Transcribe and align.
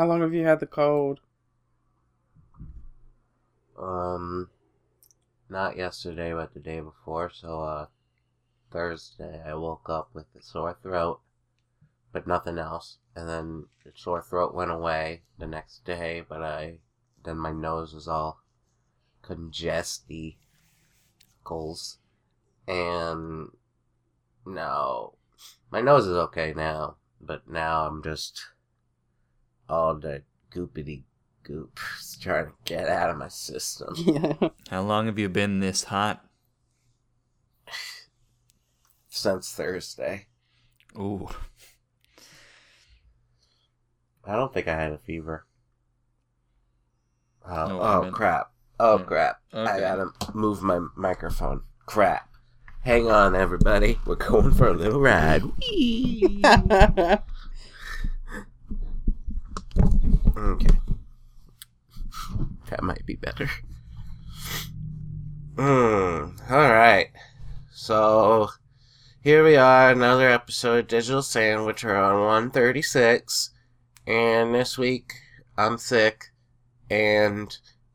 How 0.00 0.06
long 0.06 0.22
have 0.22 0.32
you 0.32 0.46
had 0.46 0.60
the 0.60 0.66
cold? 0.66 1.20
Um, 3.78 4.48
not 5.50 5.76
yesterday, 5.76 6.32
but 6.32 6.54
the 6.54 6.58
day 6.58 6.80
before. 6.80 7.28
So, 7.28 7.60
uh, 7.60 7.86
Thursday, 8.70 9.42
I 9.44 9.52
woke 9.52 9.90
up 9.90 10.08
with 10.14 10.24
a 10.34 10.40
sore 10.42 10.74
throat, 10.82 11.20
but 12.14 12.26
nothing 12.26 12.56
else. 12.56 12.96
And 13.14 13.28
then 13.28 13.66
the 13.84 13.92
sore 13.94 14.22
throat 14.22 14.54
went 14.54 14.70
away 14.70 15.20
the 15.38 15.46
next 15.46 15.84
day, 15.84 16.24
but 16.26 16.42
I, 16.42 16.78
then 17.22 17.36
my 17.36 17.52
nose 17.52 17.92
was 17.92 18.08
all 18.08 18.40
congesty, 19.22 20.36
goals. 21.44 21.98
And 22.66 23.50
no, 24.46 25.16
my 25.70 25.82
nose 25.82 26.06
is 26.06 26.16
okay 26.16 26.54
now, 26.56 26.96
but 27.20 27.46
now 27.50 27.86
I'm 27.86 28.02
just 28.02 28.40
all 29.70 29.94
the 29.94 30.22
goopity 30.52 31.04
goop 31.44 31.78
is 32.00 32.18
trying 32.20 32.46
to 32.46 32.52
get 32.64 32.88
out 32.88 33.10
of 33.10 33.16
my 33.16 33.28
system. 33.28 33.94
Yeah. 33.96 34.48
How 34.70 34.82
long 34.82 35.06
have 35.06 35.18
you 35.18 35.28
been 35.28 35.60
this 35.60 35.84
hot? 35.84 36.24
Since 39.08 39.52
Thursday. 39.52 40.26
Ooh. 40.98 41.28
I 44.24 44.34
don't 44.36 44.52
think 44.52 44.68
I 44.68 44.74
had 44.74 44.92
a 44.92 44.98
fever. 44.98 45.46
Oh, 47.46 47.66
No, 47.68 47.80
oh 47.80 48.02
meant- 48.02 48.14
crap. 48.14 48.50
Oh 48.78 48.98
Yeah. 48.98 49.04
crap. 49.04 49.36
I 49.52 49.80
gotta 49.80 50.10
move 50.34 50.62
my 50.62 50.80
microphone. 50.96 51.62
Crap. 51.86 52.28
Hang 52.82 53.10
on, 53.10 53.34
everybody. 53.34 53.98
We're 54.06 54.14
going 54.16 54.52
for 54.52 54.68
a 54.68 54.72
little 54.72 55.00
ride. 55.00 55.42
okay. 60.40 60.78
That 62.70 62.82
might 62.82 63.04
be 63.04 63.16
better. 63.16 63.50
Hmm. 65.56 66.36
Alright. 66.50 67.08
So, 67.70 68.48
here 69.22 69.44
we 69.44 69.56
are, 69.56 69.90
another 69.90 70.30
episode 70.30 70.78
of 70.78 70.88
Digital 70.88 71.22
Sandwich. 71.22 71.84
We're 71.84 71.96
on 71.96 72.20
136. 72.20 73.50
And 74.06 74.54
this 74.54 74.78
week, 74.78 75.12
I'm 75.58 75.76
sick. 75.76 76.26
And 76.88 77.54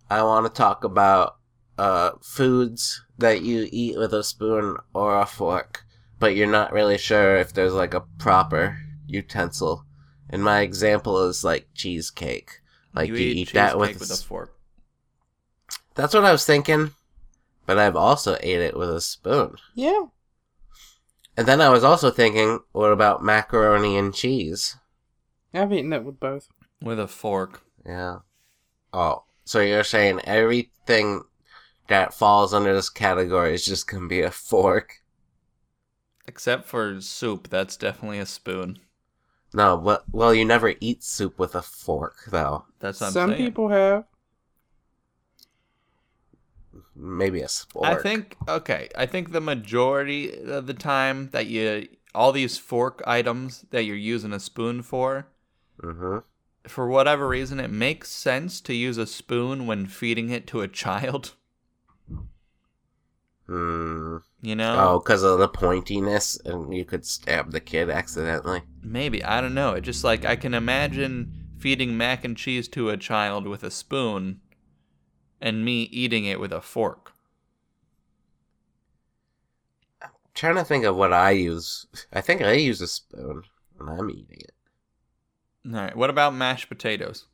I 0.10 0.22
want 0.22 0.46
to 0.46 0.56
talk 0.56 0.84
about 0.84 1.38
uh, 1.80 2.12
foods 2.22 3.04
that 3.18 3.42
you 3.42 3.68
eat 3.72 3.98
with 3.98 4.14
a 4.14 4.24
spoon 4.24 4.78
or 4.94 5.20
a 5.20 5.26
fork. 5.26 5.84
But 6.20 6.36
you're 6.36 6.48
not 6.48 6.72
really 6.72 6.98
sure 6.98 7.38
if 7.38 7.54
there's 7.54 7.74
like 7.74 7.96
a 7.96 8.06
proper 8.20 8.78
utensil. 9.08 9.86
And 10.30 10.44
my 10.44 10.62
example 10.62 11.24
is 11.28 11.44
like 11.44 11.68
cheesecake. 11.74 12.62
Like 12.94 13.10
you, 13.10 13.16
eat, 13.16 13.54
that 13.54 13.78
with, 13.78 13.90
cheesecake 13.90 14.10
with 14.10 14.20
a 14.20 14.24
fork. 14.24 14.56
That's 15.96 16.14
what 16.14 16.26
I 16.26 16.32
was 16.32 16.46
thinking. 16.46 16.92
But 17.66 17.80
I've 17.80 17.96
also 17.96 18.38
ate 18.42 18.60
it 18.60 18.78
with 18.78 18.90
a 18.90 19.02
spoon. 19.02 19.56
yeah. 19.74 20.06
And 21.38 21.48
then 21.48 21.60
I 21.60 21.68
was 21.68 21.84
also 21.84 22.12
thinking, 22.12 22.62
what 22.72 22.94
about 22.94 23.22
macaroni 23.22 23.98
and 23.98 24.14
cheese? 24.14 24.78
I've 25.54 25.74
eaten 25.74 25.92
it 25.92 26.06
with 26.06 26.18
both. 26.18 26.48
With 26.82 26.98
a 26.98 27.08
fork. 27.08 27.62
Yeah. 27.86 28.20
Oh, 28.94 29.24
so 29.44 29.60
you're 29.60 29.84
saying 29.84 30.22
everything 30.24 31.24
that 31.88 32.14
falls 32.14 32.54
under 32.54 32.74
this 32.74 32.90
category 32.90 33.54
is 33.54 33.66
just 33.66 33.88
gonna 33.88 34.08
be 34.08 34.22
a 34.22 34.32
fork? 34.32 35.02
Except 36.28 36.66
for 36.66 37.00
soup, 37.02 37.50
that's 37.50 37.78
definitely 37.78 38.20
a 38.20 38.26
spoon. 38.26 38.80
No, 39.56 39.78
well, 39.78 40.04
well, 40.12 40.34
you 40.34 40.44
never 40.46 40.74
eat 40.82 41.02
soup 41.04 41.40
with 41.40 41.56
a 41.56 41.62
fork, 41.62 42.18
though. 42.28 42.66
That's 42.80 43.00
what 43.00 43.08
I'm 43.08 43.14
Some 43.14 43.30
saying. 43.32 43.46
people 43.46 43.70
have. 43.70 44.04
Maybe 46.96 47.42
a 47.42 47.48
spork. 47.48 47.86
I 47.86 47.96
think 47.96 48.36
okay. 48.48 48.90
I 48.98 49.06
think 49.06 49.32
the 49.32 49.42
majority 49.42 50.32
of 50.44 50.68
the 50.68 50.74
time 50.74 51.30
that 51.32 51.48
you 51.48 51.88
all 52.14 52.32
these 52.32 52.58
fork 52.58 53.02
items 53.08 53.66
that 53.72 53.84
you're 53.84 53.96
using 53.96 54.34
a 54.34 54.40
spoon 54.40 54.82
for, 54.82 55.28
Mm-hmm. 55.82 56.20
for 56.68 56.88
whatever 56.88 57.28
reason, 57.28 57.60
it 57.60 57.70
makes 57.70 58.10
sense 58.12 58.62
to 58.62 58.74
use 58.74 58.98
a 58.98 59.06
spoon 59.08 59.68
when 59.68 59.86
feeding 59.88 60.30
it 60.30 60.48
to 60.48 60.62
a 60.62 60.68
child. 60.68 61.34
Hmm. 63.48 64.18
You 64.42 64.56
know, 64.56 64.76
Oh, 64.78 65.00
because 65.00 65.24
of 65.24 65.40
the 65.40 65.48
pointiness, 65.50 66.40
and 66.46 66.74
you 66.76 66.86
could 66.86 67.06
stab 67.06 67.52
the 67.52 67.60
kid 67.60 67.90
accidentally. 67.90 68.64
maybe 68.82 69.24
I 69.24 69.42
don't 69.42 69.54
know. 69.54 69.74
It 69.74 69.82
just 69.82 70.04
like 70.04 70.26
I 70.26 70.36
can 70.36 70.54
imagine 70.54 71.32
feeding 71.58 71.98
mac 71.98 72.24
and 72.24 72.36
cheese 72.38 72.68
to 72.70 72.90
a 72.90 72.98
child 72.98 73.48
with 73.48 73.64
a 73.64 73.72
spoon, 73.72 74.42
and 75.42 75.64
me 75.66 75.84
eating 75.84 76.26
it 76.26 76.40
with 76.40 76.52
a 76.52 76.62
fork. 76.62 77.14
I'm 80.02 80.10
trying 80.34 80.56
to 80.56 80.64
think 80.64 80.86
of 80.86 80.96
what 80.96 81.14
I 81.14 81.32
use. 81.32 81.86
I 82.14 82.22
think 82.22 82.42
I 82.42 82.54
use 82.54 82.82
a 82.82 82.88
spoon 82.88 83.44
when 83.78 83.90
I'm 83.90 84.10
eating 84.10 84.40
it. 84.42 84.54
All 85.68 85.74
right. 85.74 85.96
What 85.96 86.10
about 86.10 86.36
mashed 86.36 86.70
potatoes? 86.70 87.26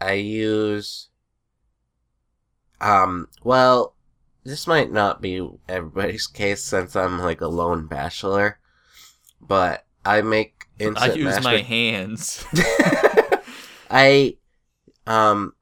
I 0.00 0.14
use. 0.14 1.08
Um. 2.80 3.28
Well, 3.42 3.94
this 4.44 4.66
might 4.66 4.92
not 4.92 5.20
be 5.20 5.46
everybody's 5.68 6.26
case 6.26 6.62
since 6.62 6.96
I'm 6.96 7.18
like 7.18 7.40
a 7.40 7.48
lone 7.48 7.86
bachelor, 7.86 8.58
but 9.40 9.84
I 10.04 10.22
make 10.22 10.64
instant 10.78 10.94
mashed 10.98 11.12
I 11.12 11.14
use 11.14 11.24
mashed 11.24 11.44
my 11.44 11.58
hands. 11.58 12.44
I 13.90 14.36
um 15.06 15.54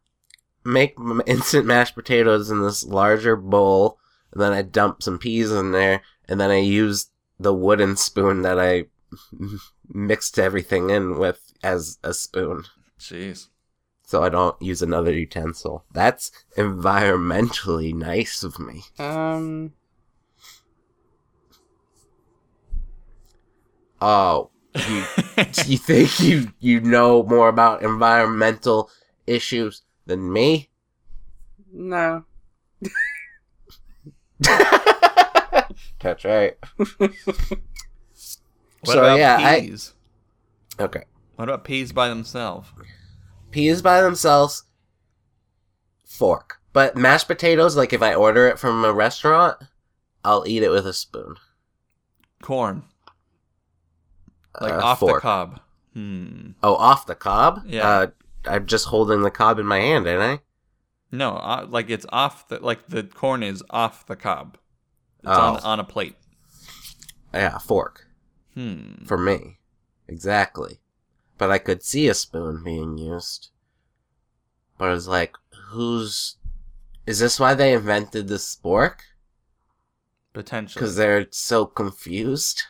make 0.65 0.97
instant 1.27 1.67
mashed 1.67 1.95
potatoes 1.95 2.51
in 2.51 2.63
this 2.63 2.85
larger 2.85 3.37
bowl, 3.37 3.99
and 4.33 4.41
then 4.41 4.53
I 4.53 4.63
dump 4.63 5.03
some 5.03 5.19
peas 5.19 5.51
in 5.51 5.73
there, 5.73 6.03
and 6.29 6.41
then 6.41 6.51
I 6.51 6.59
use 6.59 7.11
the 7.41 7.55
wooden 7.55 7.97
spoon 7.97 8.43
that 8.43 8.59
I 8.59 8.85
mixed 9.89 10.39
everything 10.39 10.91
in 10.91 11.19
with 11.19 11.53
as 11.63 11.99
a 12.05 12.13
spoon. 12.13 12.65
Jeez. 12.99 13.49
So 14.09 14.23
I 14.23 14.31
don't 14.31 14.57
use 14.63 14.81
another 14.81 15.13
utensil. 15.13 15.85
That's 15.93 16.31
environmentally 16.57 17.93
nice 18.11 18.43
of 18.43 18.59
me. 18.59 18.81
Um. 18.99 19.75
Oh, 24.01 24.49
you, 24.75 25.05
you 25.67 25.77
think 25.77 26.21
you 26.21 26.51
you 26.59 26.81
know 26.81 27.23
more 27.25 27.51
about 27.51 27.83
environmental 27.83 28.89
issues 29.27 29.83
than 30.07 30.33
me? 30.33 30.71
No. 31.71 32.25
That's 36.01 36.25
right. 36.25 36.57
What 38.85 38.93
So, 38.93 39.01
about 39.01 39.19
yeah, 39.19 39.37
I- 39.39 39.61
peas? 39.61 39.93
Okay. 40.81 41.03
What 41.37 41.49
about 41.49 41.65
peas 41.65 41.93
by 41.93 42.09
themselves? 42.09 42.69
Peas 43.51 43.83
by 43.83 44.01
themselves, 44.03 44.65
fork. 46.05 46.61
But 46.73 46.97
mashed 46.97 47.27
potatoes, 47.29 47.77
like 47.77 47.93
if 47.93 48.03
I 48.03 48.15
order 48.15 48.47
it 48.47 48.59
from 48.59 48.85
a 48.85 48.93
restaurant, 48.93 49.57
I'll 50.25 50.45
eat 50.47 50.63
it 50.63 50.71
with 50.71 50.87
a 50.87 50.93
spoon. 50.93 51.37
Corn, 52.43 52.85
like 54.61 54.73
Uh, 54.75 54.81
off 54.85 55.01
the 55.01 55.19
cob. 55.21 55.61
Hmm. 55.95 56.51
Oh, 56.63 56.75
off 56.77 57.07
the 57.07 57.15
cob? 57.15 57.63
Yeah. 57.67 57.89
Uh, 57.89 58.07
I'm 58.45 58.67
just 58.67 58.87
holding 58.87 59.23
the 59.23 59.31
cob 59.31 59.59
in 59.59 59.67
my 59.67 59.79
hand, 59.81 60.07
ain't 60.07 60.23
I? 60.23 60.41
No, 61.11 61.33
uh, 61.37 61.67
like 61.69 61.91
it's 61.91 62.07
off 62.11 62.47
the 62.49 62.61
like 62.61 62.87
the 62.89 63.03
corn 63.03 63.43
is 63.43 63.63
off 63.71 64.07
the 64.07 64.15
cob. 64.17 64.59
It's 65.21 65.29
Oh. 65.29 65.55
on 65.55 65.57
on 65.61 65.81
a 65.81 65.85
plate. 65.85 66.17
Yeah, 67.35 67.59
fork. 67.59 68.07
Hmm. 68.55 69.05
For 69.07 69.19
me. 69.19 69.59
Exactly. 70.07 70.79
But 71.39 71.51
I 71.51 71.59
could 71.59 71.83
see 71.83 72.09
a 72.09 72.15
spoon 72.15 72.63
being 72.65 72.99
used. 72.99 73.51
But 74.77 74.87
it 74.89 74.93
was 74.93 75.09
like, 75.09 75.35
who's. 75.71 76.37
Is 77.07 77.21
this 77.21 77.41
why 77.41 77.55
they 77.55 77.73
invented 77.73 78.29
the 78.29 78.35
spork? 78.35 78.97
Potentially. 80.35 80.81
Because 80.81 80.97
they're 80.97 81.27
so 81.31 81.65
confused. 81.65 82.65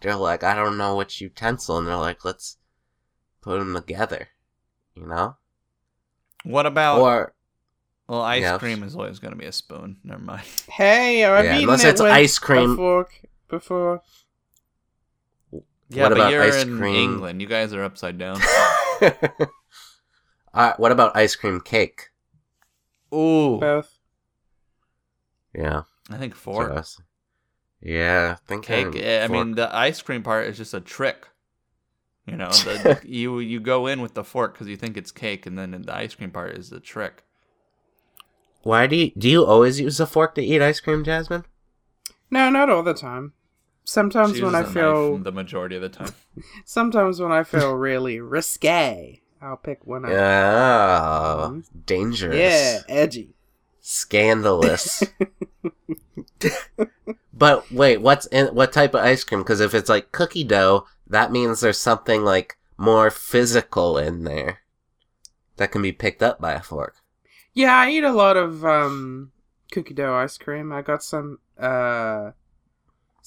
They're 0.00 0.14
like, 0.16 0.44
I 0.44 0.54
don't 0.54 0.76
know 0.78 0.94
which 0.96 1.20
utensil, 1.20 1.78
and 1.78 1.86
they're 1.88 1.96
like, 1.96 2.24
let's 2.24 2.58
put 3.40 3.58
them 3.58 3.74
together. 3.74 4.28
You 4.94 5.06
know? 5.06 5.36
what 6.44 6.66
about? 6.66 7.00
or, 7.00 7.34
well, 8.06 8.20
ice 8.20 8.42
Yes. 8.42 8.58
cream 8.60 8.82
is 8.82 8.94
always 8.94 9.18
going 9.18 9.32
to 9.32 9.38
be 9.38 9.46
a 9.46 9.52
spoon. 9.52 9.96
Never 10.04 10.20
mind. 10.22 10.44
Hey, 10.68 11.24
I've 11.24 11.44
Yeah, 11.46 11.54
eaten 11.56 11.64
unless 11.64 11.84
it 11.84 11.88
it's 11.88 12.02
with 12.02 12.12
ice 12.12 12.36
a 12.36 12.40
cream. 12.40 12.76
fork 12.76 13.20
before. 13.48 14.02
Yeah, 15.94 16.02
What 16.04 16.08
but 16.10 16.18
about 16.18 16.32
you're 16.32 16.42
ice 16.42 16.62
in 16.62 16.78
cream? 16.78 16.96
England. 16.96 17.40
You 17.40 17.46
guys 17.46 17.72
are 17.72 17.82
upside 17.84 18.18
down. 18.18 18.40
Alright, 20.54 20.78
what 20.78 20.92
about 20.92 21.16
ice 21.16 21.36
cream 21.36 21.60
cake? 21.60 22.10
Ooh. 23.12 23.58
Both. 23.60 23.98
Yeah. 25.54 25.82
I 26.10 26.16
think 26.18 26.34
that's 26.34 26.42
fork. 26.42 26.70
what 26.70 26.96
Yeah, 27.80 28.36
I 28.38 28.46
think 28.46 28.64
Cake. 28.64 28.86
I'm 28.86 28.96
eh, 28.96 29.24
I 29.24 29.28
fork. 29.28 29.30
mean, 29.46 29.54
the 29.54 29.74
ice 29.74 30.02
cream 30.02 30.22
part 30.22 30.46
is 30.46 30.56
just 30.56 30.74
a 30.74 30.80
trick. 30.80 31.28
You 32.26 32.36
know, 32.36 32.48
the, 32.48 33.00
you 33.04 33.38
you 33.38 33.60
go 33.60 33.86
in 33.86 34.00
with 34.00 34.14
the 34.14 34.24
fork 34.24 34.54
because 34.54 34.68
you 34.68 34.76
think 34.76 34.96
it's 34.96 35.12
cake, 35.12 35.46
and 35.46 35.58
then 35.58 35.70
the 35.82 35.94
ice 35.94 36.14
cream 36.14 36.30
part 36.30 36.56
is 36.56 36.70
the 36.70 36.80
trick. 36.80 37.22
Why 38.62 38.86
do 38.86 38.96
you 38.96 39.12
do 39.16 39.28
you 39.28 39.44
always 39.44 39.78
use 39.80 40.00
a 40.00 40.06
fork 40.06 40.34
to 40.36 40.42
eat 40.42 40.62
ice 40.62 40.80
cream, 40.80 41.04
Jasmine? 41.04 41.44
No, 42.30 42.50
not 42.50 42.70
all 42.70 42.82
the 42.82 42.94
time. 42.94 43.32
Sometimes 43.84 44.36
She 44.36 44.42
when 44.42 44.54
I 44.54 44.62
feel 44.62 45.18
the 45.18 45.30
majority 45.30 45.76
of 45.76 45.82
the 45.82 45.90
time. 45.90 46.14
sometimes 46.64 47.20
when 47.20 47.32
I 47.32 47.44
feel 47.44 47.72
really 47.74 48.18
risque, 48.18 49.20
I'll 49.42 49.58
pick 49.58 49.86
one 49.86 50.06
up. 50.06 50.10
Oh, 50.10 51.62
dangerous. 51.84 52.38
Yeah, 52.38 52.80
edgy. 52.88 53.34
Scandalous. 53.82 55.02
but 57.34 57.70
wait, 57.70 57.98
what's 57.98 58.24
in 58.26 58.46
what 58.54 58.72
type 58.72 58.94
of 58.94 59.04
ice 59.04 59.22
cream? 59.22 59.40
Because 59.42 59.60
if 59.60 59.74
it's 59.74 59.90
like 59.90 60.12
cookie 60.12 60.44
dough, 60.44 60.86
that 61.06 61.30
means 61.30 61.60
there's 61.60 61.78
something 61.78 62.24
like 62.24 62.56
more 62.78 63.10
physical 63.10 63.98
in 63.98 64.24
there 64.24 64.60
that 65.56 65.70
can 65.70 65.82
be 65.82 65.92
picked 65.92 66.22
up 66.22 66.40
by 66.40 66.54
a 66.54 66.62
fork. 66.62 66.96
Yeah, 67.52 67.76
I 67.76 67.90
eat 67.90 68.04
a 68.04 68.12
lot 68.12 68.38
of 68.38 68.64
um 68.64 69.32
cookie 69.70 69.92
dough 69.92 70.14
ice 70.14 70.38
cream. 70.38 70.72
I 70.72 70.80
got 70.80 71.02
some 71.02 71.38
uh 71.58 72.30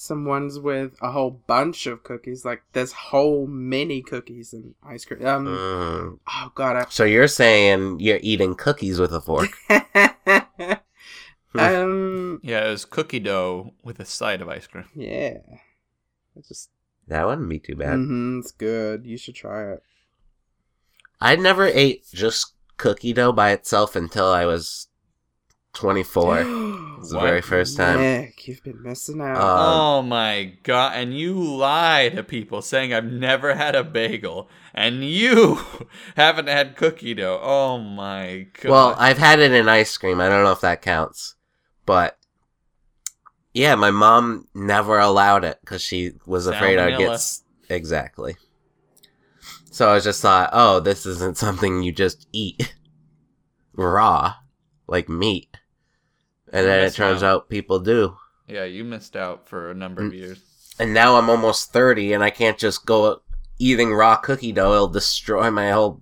some 0.00 0.24
ones 0.24 0.60
with 0.60 0.96
a 1.02 1.10
whole 1.10 1.42
bunch 1.48 1.88
of 1.88 2.04
cookies. 2.04 2.44
Like 2.44 2.62
there's 2.72 2.92
whole 2.92 3.48
mini 3.48 4.00
cookies 4.00 4.52
and 4.52 4.74
ice 4.86 5.04
cream. 5.04 5.26
Um 5.26 5.46
Mm. 5.46 6.18
oh 6.28 6.52
god, 6.54 6.86
So 6.92 7.02
you're 7.04 7.26
saying 7.26 7.98
you're 7.98 8.20
eating 8.22 8.54
cookies 8.54 9.00
with 9.00 9.12
a 9.12 9.20
fork? 9.20 9.50
Um 11.54 12.40
Yeah, 12.44 12.66
it 12.66 12.70
was 12.70 12.84
cookie 12.84 13.18
dough 13.20 13.72
with 13.82 13.98
a 14.00 14.04
side 14.04 14.40
of 14.40 14.48
ice 14.48 14.66
cream. 14.66 14.84
yeah. 14.94 15.38
I 16.36 16.40
just 16.46 16.70
that 17.08 17.26
wouldn't 17.26 17.48
be 17.48 17.58
too 17.58 17.74
bad. 17.74 17.98
mhm, 17.98 18.40
it's 18.40 18.52
good. 18.52 19.06
You 19.06 19.16
should 19.16 19.34
try 19.34 19.72
it. 19.72 19.82
I 21.20 21.34
never 21.36 21.64
ate 21.66 22.04
just 22.12 22.54
cookie 22.76 23.12
dough 23.14 23.32
by 23.32 23.50
itself 23.50 23.96
until 23.96 24.26
I 24.26 24.44
was 24.46 24.87
24. 25.78 26.44
It's 26.98 27.12
the 27.12 27.20
very 27.20 27.40
first 27.40 27.76
time. 27.76 28.00
Nick, 28.00 28.48
you've 28.48 28.64
been 28.64 28.82
missing 28.82 29.20
out. 29.20 29.36
Uh, 29.36 29.56
oh 29.72 30.02
my 30.02 30.54
god! 30.64 30.94
And 30.96 31.16
you 31.16 31.32
lie 31.32 32.08
to 32.08 32.24
people 32.24 32.60
saying 32.60 32.92
I've 32.92 33.04
never 33.04 33.54
had 33.54 33.76
a 33.76 33.84
bagel, 33.84 34.50
and 34.74 35.04
you 35.04 35.60
haven't 36.16 36.48
had 36.48 36.74
cookie 36.74 37.14
dough. 37.14 37.38
Oh 37.40 37.78
my 37.78 38.48
god! 38.60 38.68
Well, 38.68 38.96
I've 38.98 39.18
had 39.18 39.38
it 39.38 39.52
in 39.52 39.68
ice 39.68 39.96
cream. 39.96 40.20
I 40.20 40.28
don't 40.28 40.42
know 40.42 40.50
if 40.50 40.60
that 40.62 40.82
counts. 40.82 41.36
But 41.86 42.18
yeah, 43.54 43.76
my 43.76 43.92
mom 43.92 44.48
never 44.52 44.98
allowed 44.98 45.44
it 45.44 45.58
because 45.60 45.80
she 45.80 46.14
was 46.26 46.48
afraid 46.48 46.80
I'd 46.80 46.98
get 46.98 47.20
exactly. 47.68 48.36
So 49.70 49.90
I 49.90 50.00
just 50.00 50.20
thought, 50.20 50.50
oh, 50.52 50.80
this 50.80 51.06
isn't 51.06 51.36
something 51.36 51.84
you 51.84 51.92
just 51.92 52.26
eat 52.32 52.74
raw 53.74 54.34
like 54.88 55.08
meat. 55.08 55.47
And 56.52 56.66
then 56.66 56.84
it 56.84 56.94
turns 56.94 57.22
out. 57.22 57.42
out 57.42 57.48
people 57.48 57.78
do. 57.80 58.16
yeah, 58.46 58.64
you 58.64 58.84
missed 58.84 59.16
out 59.16 59.46
for 59.48 59.70
a 59.70 59.74
number 59.74 60.04
of 60.06 60.12
Mm. 60.12 60.16
years. 60.16 60.40
And 60.78 60.94
now 60.94 61.16
I'm 61.16 61.28
almost 61.28 61.72
30 61.72 62.12
and 62.12 62.22
I 62.22 62.30
can't 62.30 62.56
just 62.58 62.86
go 62.86 63.20
eating 63.58 63.92
raw 63.92 64.16
cookie 64.16 64.52
dough. 64.52 64.72
It'll 64.74 64.88
destroy 64.88 65.50
my 65.50 65.70
whole 65.70 66.00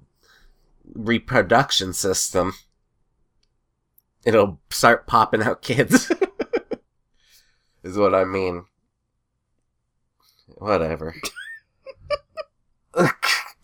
reproduction 0.95 1.93
system. 1.93 2.53
It'll 4.25 4.61
start 4.71 5.07
popping 5.07 5.43
out 5.43 5.63
kids. 5.63 6.11
is 7.83 7.97
what 7.97 8.15
I 8.15 8.25
mean. 8.25 8.67
Whatever. 10.47 11.15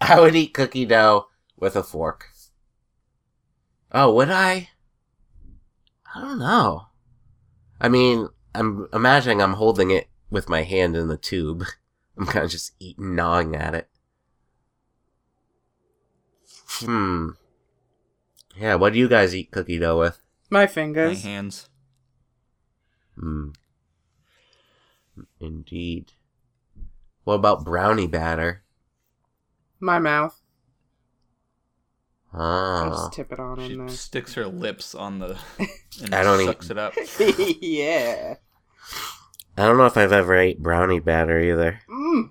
I 0.01 0.19
would 0.21 0.35
eat 0.35 0.53
cookie 0.55 0.85
dough 0.87 1.29
with 1.57 1.77
a 1.77 1.83
fork. 1.83 2.29
Oh, 3.93 4.13
would 4.15 4.31
I? 4.31 4.71
I 6.15 6.21
don't 6.21 6.39
know. 6.39 6.87
I 7.81 7.89
mean, 7.89 8.29
I'm 8.55 8.89
imagining 8.93 9.41
I'm 9.41 9.55
holding 9.55 9.91
it 9.91 10.09
with 10.31 10.49
my 10.49 10.63
hand 10.63 10.97
in 10.97 11.09
the 11.09 11.17
tube. 11.17 11.65
I'm 12.19 12.27
kind 12.27 12.45
of 12.45 12.51
just 12.51 12.73
eating, 12.79 13.15
gnawing 13.15 13.57
at 13.57 13.75
it. 13.75 13.89
Hmm. 16.81 17.31
Yeah, 18.57 18.75
what 18.75 18.93
do 18.93 18.99
you 18.99 19.09
guys 19.09 19.35
eat 19.35 19.51
cookie 19.51 19.79
dough 19.79 19.99
with? 19.99 20.21
My 20.51 20.67
fingers. 20.67 21.25
My 21.25 21.31
hands. 21.31 21.69
Hmm. 23.19 23.51
Indeed. 25.41 26.13
What 27.25 27.35
about 27.35 27.65
brownie 27.65 28.07
batter? 28.07 28.63
My 29.81 29.99
mouth. 29.99 30.42
I 32.35 32.39
Ah. 32.39 32.89
just 32.91 33.13
tip 33.13 33.31
it 33.33 33.39
on 33.39 33.59
She 33.59 33.73
in 33.75 33.79
there. 33.81 33.89
sticks 33.91 34.35
her 34.35 34.47
lips 34.47 34.95
on 34.95 35.19
the 35.19 35.39
and 36.03 36.15
I 36.15 36.23
don't 36.23 36.41
eat- 36.41 36.47
sucks 36.47 36.71
it 36.71 36.79
up. 36.79 36.95
yeah. 37.61 38.35
I 39.59 39.67
don't 39.67 39.77
know 39.77 39.85
if 39.87 39.97
I've 39.99 40.13
ever 40.13 40.35
ate 40.35 40.63
brownie 40.63 40.99
batter 41.01 41.39
either. 41.39 41.81
Mm. 41.91 42.31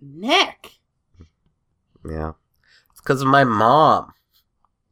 Nick. 0.00 0.72
Yeah. 2.08 2.32
It's 2.92 3.00
because 3.00 3.20
of 3.22 3.28
my 3.28 3.44
mom. 3.44 4.12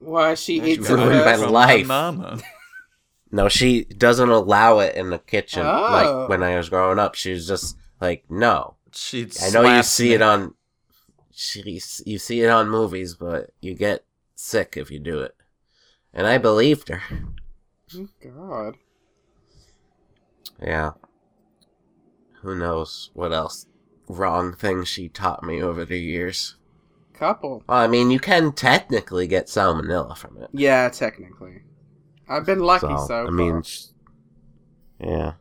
Why 0.01 0.35
she 0.35 0.61
She 0.61 0.73
eats 0.73 0.89
got 0.89 0.99
it 0.99 1.03
it 1.03 1.09
my 1.11 1.23
first? 1.25 1.43
from 1.45 1.53
life. 1.53 1.87
mama. 1.87 2.41
No, 3.31 3.49
she 3.49 3.85
doesn't 3.85 4.29
allow 4.29 4.79
it 4.81 4.95
in 4.97 5.11
the 5.11 5.19
kitchen. 5.19 5.63
Oh. 5.65 5.69
Like 5.69 6.29
when 6.29 6.43
I 6.43 6.57
was 6.57 6.69
growing 6.69 6.99
up, 6.99 7.15
she 7.15 7.33
was 7.33 7.47
just 7.47 7.77
like, 8.01 8.25
no. 8.29 8.75
She 8.93 9.29
I 9.43 9.51
know 9.51 9.63
you 9.77 9.83
see 9.83 10.09
me. 10.11 10.15
it 10.15 10.23
on, 10.23 10.49
she, 10.51 10.56
you 11.37 12.19
see 12.19 12.41
it 12.41 12.49
on 12.49 12.69
movies, 12.69 13.15
but 13.15 13.51
you 13.61 13.75
get 13.75 14.05
sick 14.35 14.75
if 14.77 14.91
you 14.91 14.99
do 14.99 15.21
it. 15.21 15.35
And 16.13 16.27
I 16.27 16.39
believed 16.39 16.89
her. 16.89 17.03
Oh, 17.95 18.09
God. 18.23 18.77
Yeah. 20.63 20.93
Who 22.41 22.57
knows 22.57 23.11
what 23.13 23.33
else 23.33 23.67
wrong 24.09 24.55
things 24.55 24.89
she 24.89 25.09
taught 25.09 25.43
me 25.43 25.63
over 25.63 25.85
the 25.85 25.99
years. 25.99 26.57
Couple. 27.13 27.63
Well, 27.69 27.79
I 27.79 27.87
mean, 27.87 28.11
you 28.11 28.19
can 28.19 28.53
technically 28.53 29.27
get 29.27 29.47
salmonella 29.47 30.17
from 30.17 30.37
it. 30.43 30.49
Yeah, 30.53 30.89
technically. 30.89 31.63
I've 32.29 32.47
been 32.47 32.61
lucky 32.61 32.87
so, 32.87 32.95
I 32.95 33.07
far. 33.25 33.31
mean, 33.31 33.63
yeah. 35.01 35.33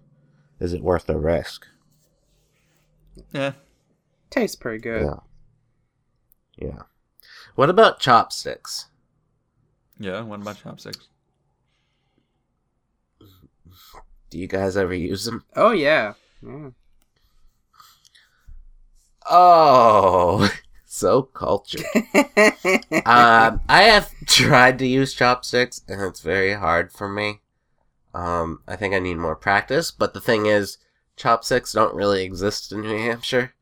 Is 0.60 0.74
it 0.74 0.82
worth 0.82 1.06
the 1.06 1.18
risk? 1.18 1.68
Yeah. 3.34 3.54
tastes 4.30 4.56
pretty 4.56 4.80
good. 4.80 5.04
Yeah. 5.04 5.20
Yeah. 6.58 6.84
What 7.56 7.70
about 7.70 8.00
chopsticks? 8.00 8.88
Yeah. 10.00 10.22
What 10.22 10.42
about 10.42 10.58
chopsticks? 10.62 11.08
Do 14.30 14.38
you 14.38 14.48
guys 14.48 14.76
ever 14.76 14.94
use 14.94 15.26
them? 15.26 15.44
Oh 15.56 15.72
yeah. 15.72 16.14
Yeah. 16.42 16.70
Oh, 19.28 20.52
so 20.86 21.24
cultured. 21.24 21.86
um, 23.06 23.62
I 23.68 23.84
have 23.84 24.12
tried 24.28 24.80
to 24.80 24.88
use 24.88 25.14
chopsticks, 25.14 25.82
and 25.88 26.02
it's 26.02 26.22
very 26.22 26.54
hard 26.54 26.92
for 26.92 27.10
me. 27.10 27.42
Um, 28.14 28.60
I 28.68 28.76
think 28.76 28.94
I 28.94 29.00
need 29.00 29.18
more 29.18 29.36
practice. 29.36 29.92
But 29.92 30.14
the 30.14 30.22
thing 30.22 30.46
is, 30.46 30.78
chopsticks 31.18 31.74
don't 31.74 31.96
really 31.96 32.24
exist 32.24 32.72
in 32.72 32.82
New 32.82 32.98
Hampshire. 32.98 33.54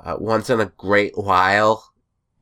Uh, 0.00 0.16
once 0.18 0.50
in 0.50 0.60
a 0.60 0.72
great 0.76 1.16
while, 1.16 1.91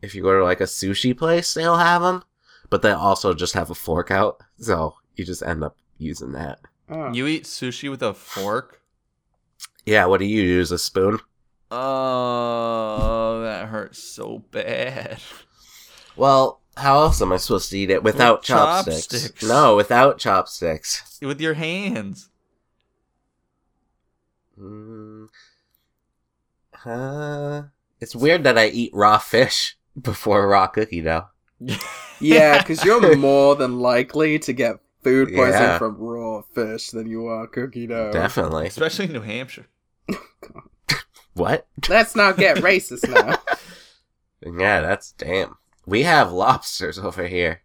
if 0.03 0.15
you 0.15 0.23
go 0.23 0.39
to 0.39 0.45
like 0.45 0.61
a 0.61 0.65
sushi 0.65 1.17
place, 1.17 1.55
they'll 1.55 1.77
have 1.77 2.03
them, 2.03 2.23
but 2.69 2.83
they 2.83 2.91
also 2.91 3.35
just 3.35 3.55
have 3.55 3.71
a 3.71 3.75
fork 3.75 4.11
out, 4.11 4.41
so 4.59 4.95
you 5.17 5.25
just 5.25 5.43
end 5.43 5.63
up 5.63 5.77
using 5.99 6.33
that. 6.33 6.61
Oh. 6.89 7.13
You 7.13 7.27
eat 7.27 7.45
sushi 7.45 7.91
with 7.91 8.03
a 8.03 8.15
fork? 8.15 8.81
Yeah, 9.87 10.07
what 10.07 10.21
do 10.21 10.27
you 10.27 10.43
use? 10.43 10.73
A 10.73 10.79
spoon? 10.79 11.21
Oh, 11.71 13.43
that 13.43 13.69
hurts 13.69 14.03
so 14.03 14.45
bad. 14.51 15.19
Well, 16.17 16.61
how 16.77 17.01
else 17.01 17.23
am 17.23 17.33
I 17.33 17.37
supposed 17.37 17.71
to 17.71 17.79
eat 17.79 17.91
it 17.91 18.03
without 18.03 18.41
With 18.41 18.47
chopsticks? 18.47 19.07
chopsticks. 19.07 19.43
No, 19.43 19.77
without 19.77 20.19
chopsticks. 20.19 21.19
With 21.23 21.41
your 21.41 21.55
hands. 21.55 22.29
Mm, 24.61 25.29
uh, 26.85 27.63
it's 28.01 28.15
weird 28.17 28.45
that 28.45 28.59
I 28.59 28.67
eat 28.67 28.91
raw 28.93 29.19
fish 29.19 29.79
before 30.01 30.49
raw 30.49 30.67
cookie 30.67 31.01
dough. 31.03 31.27
Yeah, 32.21 32.59
because 32.59 32.85
you're 32.85 33.17
more 33.19 33.57
than 33.57 33.79
likely 33.79 34.39
to 34.41 34.53
get 34.53 34.77
food 35.03 35.29
poisoning 35.29 35.53
Yeah. 35.63 35.79
from 35.79 35.97
raw 35.97 36.43
fish 36.55 36.91
than 36.91 37.07
you 37.09 37.27
are 37.27 37.47
cookie 37.47 37.87
dough. 37.87 38.13
Definitely. 38.13 38.67
Especially 38.67 39.07
in 39.07 39.13
New 39.13 39.21
Hampshire. 39.23 39.67
What? 41.35 41.69
Let's 41.89 42.17
not 42.17 42.37
get 42.37 42.57
racist 42.59 43.09
now. 43.09 43.37
Yeah, 44.45 44.81
that's 44.81 45.13
damn. 45.13 45.57
We 45.87 46.03
have 46.03 46.33
lobsters 46.33 46.99
over 46.99 47.27
here. 47.27 47.63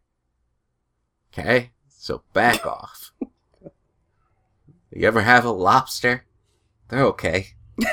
Okay? 1.34 1.72
So 1.89 2.22
back 2.32 2.65
off. 2.65 3.12
You 4.92 5.08
ever 5.08 5.22
have 5.22 5.44
a 5.46 5.50
lobster? 5.51 6.25
They're 6.89 7.04
okay. 7.06 7.48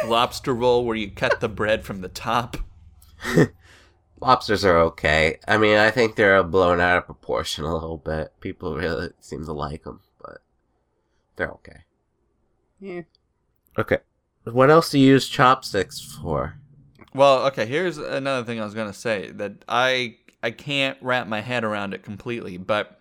Lobster 0.04 0.54
roll 0.54 0.84
where 0.84 0.94
you 0.94 1.10
cut 1.10 1.40
the 1.40 1.48
bread 1.48 1.84
from 1.84 2.02
the 2.02 2.08
top. 2.08 2.58
Lobsters 4.22 4.64
are 4.64 4.78
okay. 4.78 5.38
I 5.48 5.58
mean, 5.58 5.76
I 5.76 5.90
think 5.90 6.14
they're 6.14 6.42
blown 6.44 6.80
out 6.80 6.96
of 6.96 7.06
proportion 7.06 7.64
a 7.64 7.74
little 7.74 7.98
bit. 7.98 8.32
People 8.40 8.76
really 8.76 9.10
seem 9.20 9.44
to 9.44 9.52
like 9.52 9.82
them, 9.82 10.00
but 10.20 10.38
they're 11.36 11.50
okay. 11.50 11.80
Yeah. 12.80 13.02
Okay. 13.76 13.98
What 14.44 14.70
else 14.70 14.90
do 14.90 14.98
you 14.98 15.08
use 15.08 15.28
chopsticks 15.28 16.00
for? 16.00 16.58
Well, 17.14 17.46
okay, 17.46 17.66
here's 17.66 17.98
another 17.98 18.44
thing 18.44 18.60
I 18.60 18.64
was 18.64 18.74
gonna 18.74 18.92
say 18.92 19.30
that 19.32 19.64
I 19.68 20.16
I 20.42 20.52
can't 20.52 20.98
wrap 21.00 21.26
my 21.26 21.40
head 21.40 21.64
around 21.64 21.92
it 21.92 22.02
completely, 22.02 22.56
but 22.56 23.00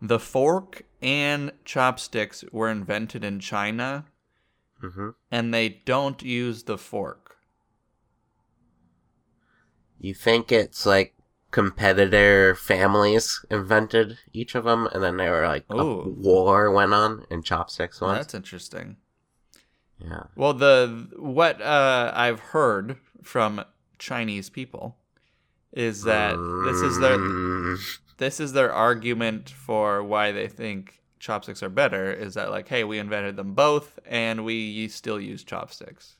the 0.00 0.18
fork 0.18 0.82
and 1.02 1.52
chopsticks 1.64 2.44
were 2.52 2.70
invented 2.70 3.22
in 3.24 3.38
China 3.40 4.06
Mm-hmm. 4.82 5.10
and 5.30 5.54
they 5.54 5.68
don't 5.86 6.22
use 6.22 6.64
the 6.64 6.76
fork. 6.76 7.23
You 10.04 10.12
think 10.12 10.52
it's 10.52 10.84
like 10.84 11.14
competitor 11.50 12.54
families 12.54 13.42
invented 13.50 14.18
each 14.34 14.54
of 14.54 14.64
them, 14.64 14.86
and 14.92 15.02
then 15.02 15.16
they 15.16 15.30
were 15.30 15.46
like 15.46 15.64
a 15.70 15.82
war 15.82 16.70
went 16.70 16.92
on, 16.92 17.24
and 17.30 17.42
chopsticks 17.42 18.02
won. 18.02 18.16
that's 18.16 18.34
interesting. 18.34 18.96
Yeah. 19.98 20.24
Well, 20.36 20.52
the 20.52 21.08
what 21.16 21.62
uh, 21.62 22.12
I've 22.14 22.40
heard 22.40 22.98
from 23.22 23.64
Chinese 23.98 24.50
people 24.50 24.98
is 25.72 26.02
that 26.02 26.36
this 26.66 26.82
is 26.82 26.98
their 26.98 27.16
Mm, 27.16 27.98
this 28.18 28.40
is 28.40 28.52
their 28.52 28.74
argument 28.74 29.48
for 29.48 30.04
why 30.04 30.32
they 30.32 30.48
think 30.48 31.00
chopsticks 31.18 31.62
are 31.62 31.70
better 31.70 32.12
is 32.12 32.34
that 32.34 32.50
like 32.50 32.68
hey 32.68 32.84
we 32.84 32.98
invented 32.98 33.36
them 33.36 33.54
both 33.54 33.98
and 34.04 34.44
we 34.44 34.86
still 34.88 35.18
use 35.18 35.42
chopsticks 35.42 36.18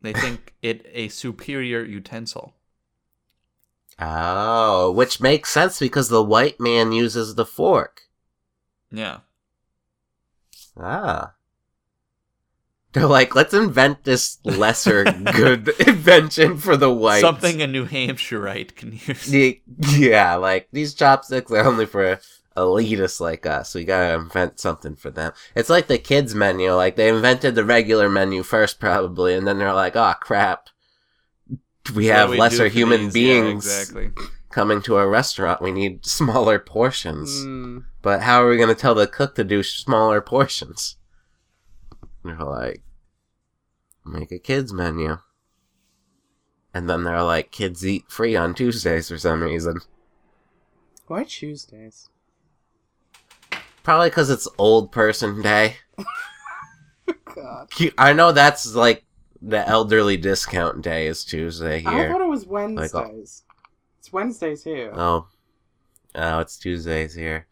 they 0.00 0.12
think 0.12 0.54
it 0.62 0.86
a 0.92 1.08
superior 1.08 1.84
utensil 1.84 2.54
Oh, 4.00 4.92
which 4.92 5.20
makes 5.20 5.50
sense 5.50 5.80
because 5.80 6.08
the 6.08 6.22
white 6.22 6.60
man 6.60 6.92
uses 6.92 7.34
the 7.34 7.44
fork. 7.46 8.02
yeah 8.92 9.18
Ah. 10.80 11.34
They're 12.92 13.06
like, 13.06 13.34
let's 13.34 13.52
invent 13.52 14.04
this 14.04 14.38
lesser 14.44 15.04
good 15.34 15.68
invention 15.80 16.56
for 16.56 16.76
the 16.76 16.92
whites. 16.92 17.20
something 17.20 17.60
a 17.60 17.66
new 17.66 17.86
hampshireite 17.86 18.76
can 18.76 18.92
use 18.92 19.58
Yeah, 19.98 20.36
like 20.36 20.68
these 20.72 20.94
chopsticks 20.94 21.50
are 21.50 21.64
only 21.66 21.86
for 21.86 22.20
elitists 22.58 23.20
like 23.20 23.46
us. 23.46 23.74
We 23.74 23.84
gotta 23.84 24.14
invent 24.14 24.60
something 24.60 24.96
for 24.96 25.10
them. 25.10 25.32
It's 25.54 25.70
like 25.70 25.86
the 25.86 25.98
kids 25.98 26.34
menu. 26.34 26.72
Like 26.72 26.96
they 26.96 27.08
invented 27.08 27.54
the 27.54 27.64
regular 27.64 28.08
menu 28.08 28.42
first, 28.42 28.80
probably, 28.80 29.34
and 29.34 29.46
then 29.46 29.58
they're 29.58 29.72
like, 29.72 29.96
"Oh 29.96 30.14
crap, 30.20 30.68
we 31.94 32.06
have 32.06 32.30
we 32.30 32.38
lesser 32.38 32.68
human 32.68 33.10
these? 33.10 33.16
Yeah, 33.16 33.40
beings 33.42 33.66
exactly 33.66 34.10
coming 34.50 34.82
to 34.82 34.96
our 34.96 35.08
restaurant. 35.08 35.62
We 35.62 35.72
need 35.72 36.04
smaller 36.06 36.58
portions." 36.58 37.30
Mm. 37.44 37.84
But 38.02 38.22
how 38.22 38.42
are 38.42 38.48
we 38.48 38.56
gonna 38.56 38.74
tell 38.74 38.94
the 38.94 39.06
cook 39.06 39.34
to 39.34 39.44
do 39.44 39.62
smaller 39.62 40.20
portions? 40.20 40.96
And 42.22 42.38
they're 42.38 42.46
like, 42.46 42.82
make 44.04 44.32
a 44.32 44.38
kids 44.38 44.72
menu. 44.72 45.18
And 46.74 46.88
then 46.88 47.04
they're 47.04 47.22
like, 47.22 47.50
kids 47.50 47.86
eat 47.86 48.04
free 48.08 48.36
on 48.36 48.54
Tuesdays 48.54 49.08
for 49.08 49.18
some 49.18 49.42
reason. 49.42 49.80
Why 51.06 51.24
Tuesdays? 51.24 52.08
Probably 53.88 54.10
because 54.10 54.28
it's 54.28 54.46
old 54.58 54.92
person 54.92 55.40
day. 55.40 55.76
God. 57.34 57.72
I 57.96 58.12
know 58.12 58.32
that's 58.32 58.74
like 58.74 59.06
the 59.40 59.66
elderly 59.66 60.18
discount 60.18 60.82
day 60.82 61.06
is 61.06 61.24
Tuesday 61.24 61.80
here. 61.80 61.88
I 61.88 62.08
thought 62.12 62.20
it 62.20 62.28
was 62.28 62.44
uh, 62.44 62.48
Wednesdays. 62.50 63.44
it's 63.98 64.12
Wednesdays 64.12 64.62
here. 64.62 64.92
Oh, 64.94 65.28
oh, 66.14 66.38
it's 66.40 66.58
Tuesdays 66.58 67.14
here. 67.14 67.46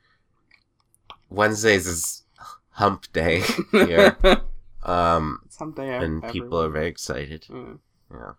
Wednesdays 1.31 1.87
is 1.87 2.25
hump 2.69 3.11
day 3.15 3.43
here. 3.73 4.15
um, 4.83 5.39
Something 5.49 5.89
and 5.89 6.23
people 6.29 6.61
are 6.61 6.69
very 6.69 6.89
excited. 6.89 7.47
Mm. 7.49 7.79
Yeah. 8.13 8.33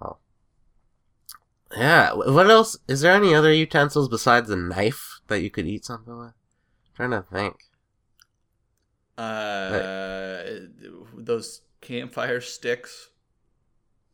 Oh. 0.00 0.16
Yeah. 1.76 2.14
What 2.14 2.48
else? 2.48 2.78
Is 2.88 3.02
there 3.02 3.12
any 3.12 3.34
other 3.34 3.52
utensils 3.52 4.08
besides 4.08 4.48
a 4.48 4.56
knife 4.56 5.09
that 5.30 5.40
you 5.40 5.48
could 5.50 5.66
eat 5.66 5.84
something 5.86 6.16
with? 6.18 6.32
trying 6.94 7.10
to 7.12 7.22
think. 7.32 7.56
uh 9.16 10.42
those 11.16 11.62
campfire 11.80 12.40
sticks 12.40 13.08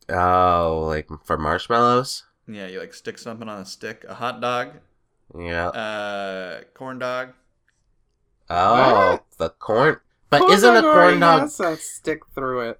Oh, 0.09 0.83
like 0.87 1.09
for 1.25 1.37
marshmallows? 1.37 2.23
yeah 2.47 2.67
you 2.67 2.79
like 2.79 2.93
stick 2.93 3.17
something 3.17 3.49
on 3.49 3.61
a 3.61 3.65
stick 3.65 4.05
a 4.07 4.13
hot 4.15 4.39
dog 4.39 4.69
Yeah. 5.37 5.67
uh 5.69 6.61
corn 6.73 6.99
dog 6.99 7.33
oh, 8.49 9.11
what? 9.11 9.23
the 9.37 9.49
corn. 9.49 9.99
But 10.29 10.39
Corn 10.41 10.53
isn't 10.53 10.75
a 10.75 10.81
corn 10.81 10.95
already 10.95 11.19
dog? 11.19 11.41
has 11.41 11.59
a 11.59 11.77
stick 11.77 12.19
through 12.33 12.69
it. 12.69 12.79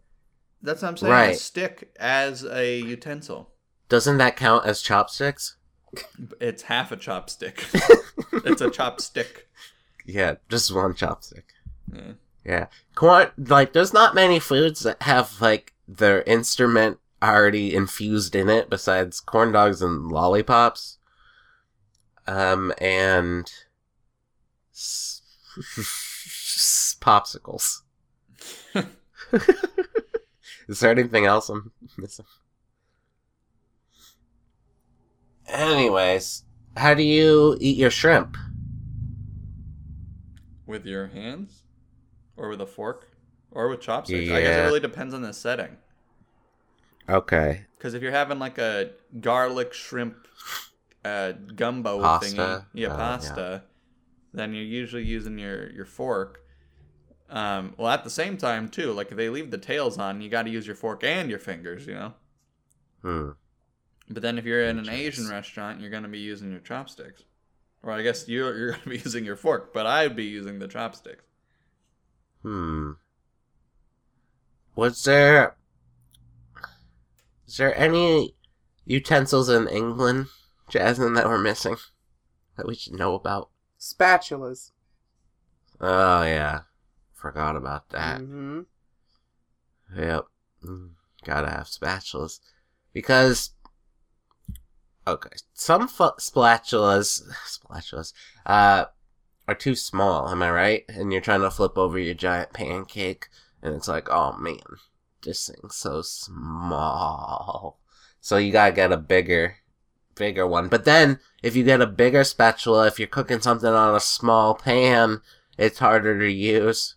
That's 0.62 0.82
what 0.82 0.89
I'm 0.89 0.98
saying. 0.98 1.32
A 1.32 1.34
stick 1.36 1.94
as 2.00 2.44
a 2.44 2.79
utensil. 2.79 3.51
Doesn't 3.89 4.17
that 4.17 4.36
count 4.36 4.65
as 4.65 4.82
chopsticks? 4.82 5.56
It's 6.39 6.63
half 6.63 6.91
a 6.91 6.98
chopstick. 6.98 7.60
it's 8.46 8.62
a 8.62 8.70
chopstick. 8.70 9.44
Yeah, 10.06 10.36
just 10.50 10.74
one 10.74 10.94
chopstick. 10.94 11.44
Yeah. 11.94 12.12
Yeah. 12.46 12.67
Corn, 12.96 13.29
like, 13.38 13.74
there's 13.74 13.94
not 13.94 14.15
many 14.15 14.39
foods 14.39 14.82
that 14.82 15.01
have, 15.03 15.41
like, 15.41 15.74
their 15.88 16.22
instrument 16.24 17.00
already 17.22 17.75
infused 17.75 18.36
in 18.36 18.50
it 18.50 18.70
besides 18.70 19.20
corn 19.20 19.51
dogs 19.51 19.82
and 19.82 20.12
lollipops. 20.12 20.98
Um, 22.25 22.74
and. 22.79 23.51
S- 24.74 25.22
popsicles. 27.01 27.82
Is 30.67 30.79
there 30.79 30.91
anything 30.91 31.25
else 31.25 31.50
I'm 31.50 31.72
missing? 31.98 32.25
Anyways, 35.47 36.43
how 36.75 36.93
do 36.93 37.03
you 37.03 37.57
eat 37.59 37.77
your 37.77 37.89
shrimp? 37.89 38.37
With 40.65 40.85
your 40.85 41.07
hands? 41.07 41.63
Or 42.35 42.49
with 42.49 42.61
a 42.61 42.65
fork? 42.65 43.09
Or 43.51 43.69
with 43.69 43.81
chopsticks? 43.81 44.29
I 44.29 44.41
guess 44.41 44.57
it 44.57 44.65
really 44.65 44.79
depends 44.79 45.13
on 45.13 45.21
the 45.21 45.33
setting. 45.33 45.77
Okay. 47.09 47.65
Because 47.77 47.93
if 47.93 48.01
you're 48.01 48.11
having 48.11 48.39
like 48.39 48.57
a 48.57 48.91
garlic 49.21 49.73
shrimp 49.73 50.27
uh, 51.05 51.31
gumbo 51.55 52.01
Pasta? 52.01 52.35
thingy, 52.35 52.65
yeah, 52.73 52.89
yeah. 52.89 52.95
pasta, 52.95 53.63
then 54.33 54.53
you're 54.53 54.63
usually 54.63 55.03
using 55.03 55.37
your, 55.37 55.71
your 55.71 55.85
fork. 55.85 56.43
Um, 57.29 57.73
well, 57.77 57.89
at 57.89 58.03
the 58.03 58.09
same 58.09 58.37
time, 58.37 58.67
too, 58.67 58.91
like 58.91 59.11
if 59.11 59.17
they 59.17 59.29
leave 59.29 59.51
the 59.51 59.57
tails 59.57 59.97
on, 59.97 60.21
you 60.21 60.29
got 60.29 60.43
to 60.43 60.49
use 60.49 60.67
your 60.67 60.75
fork 60.75 61.03
and 61.03 61.29
your 61.29 61.39
fingers, 61.39 61.87
you 61.87 61.93
know? 61.93 62.13
Hmm. 63.01 63.29
But 64.09 64.21
then 64.23 64.37
if 64.37 64.45
you're 64.45 64.63
in 64.63 64.79
an 64.79 64.89
Asian 64.89 65.27
restaurant, 65.29 65.81
you're 65.81 65.89
going 65.89 66.03
to 66.03 66.09
be 66.09 66.19
using 66.19 66.51
your 66.51 66.61
chopsticks. 66.61 67.23
Or 67.83 67.91
I 67.91 68.01
guess 68.01 68.27
you're, 68.27 68.57
you're 68.57 68.71
going 68.71 68.83
to 68.83 68.89
be 68.89 68.97
using 68.97 69.25
your 69.25 69.35
fork, 69.35 69.73
but 69.73 69.85
I'd 69.85 70.15
be 70.15 70.25
using 70.25 70.59
the 70.59 70.67
chopsticks. 70.67 71.23
Hmm. 72.41 72.91
Was 74.75 75.03
there. 75.03 75.55
Is 77.47 77.57
there 77.57 77.75
any 77.77 78.35
utensils 78.85 79.49
in 79.49 79.67
England, 79.67 80.27
Jasmine, 80.69 81.13
that 81.13 81.25
we're 81.27 81.37
missing? 81.37 81.77
That 82.57 82.67
we 82.67 82.75
should 82.75 82.93
know 82.93 83.15
about? 83.15 83.49
Spatulas. 83.79 84.71
Oh, 85.79 86.23
yeah. 86.23 86.61
Forgot 87.13 87.55
about 87.55 87.89
that. 87.89 88.19
hmm 88.19 88.61
Yep. 89.95 90.25
Mm, 90.63 90.89
Gotta 91.23 91.49
have 91.49 91.67
spatulas. 91.67 92.39
Because. 92.93 93.51
Okay. 95.07 95.29
Some 95.53 95.87
fu- 95.87 96.17
spatulas. 96.19 97.23
Spatulas. 97.47 98.13
Uh. 98.45 98.85
Are 99.49 99.55
too 99.55 99.75
small, 99.75 100.27
am 100.27 100.43
I 100.43 100.51
right? 100.51 100.83
And 100.89 101.13
you're 101.13 101.21
trying 101.21 101.39
to 101.39 101.49
flip 101.49 101.77
over 101.77 101.97
your 101.97 102.13
giant 102.13 102.51
pancake, 102.51 103.29
and 103.61 103.73
it's 103.73 103.87
like, 103.87 104.09
oh 104.11 104.35
man, 104.37 104.59
this 105.23 105.47
thing's 105.47 105.77
so 105.77 106.01
small. 106.01 107.79
So 108.19 108.35
you 108.35 108.51
gotta 108.51 108.73
get 108.73 108.91
a 108.91 108.97
bigger, 108.97 109.55
bigger 110.15 110.45
one. 110.45 110.67
But 110.67 110.83
then, 110.83 111.21
if 111.41 111.55
you 111.55 111.63
get 111.63 111.79
a 111.79 111.87
bigger 111.87 112.25
spatula, 112.25 112.87
if 112.87 112.99
you're 112.99 113.07
cooking 113.07 113.39
something 113.39 113.69
on 113.69 113.95
a 113.95 114.01
small 114.01 114.53
pan, 114.53 115.21
it's 115.57 115.79
harder 115.79 116.19
to 116.19 116.29
use. 116.29 116.95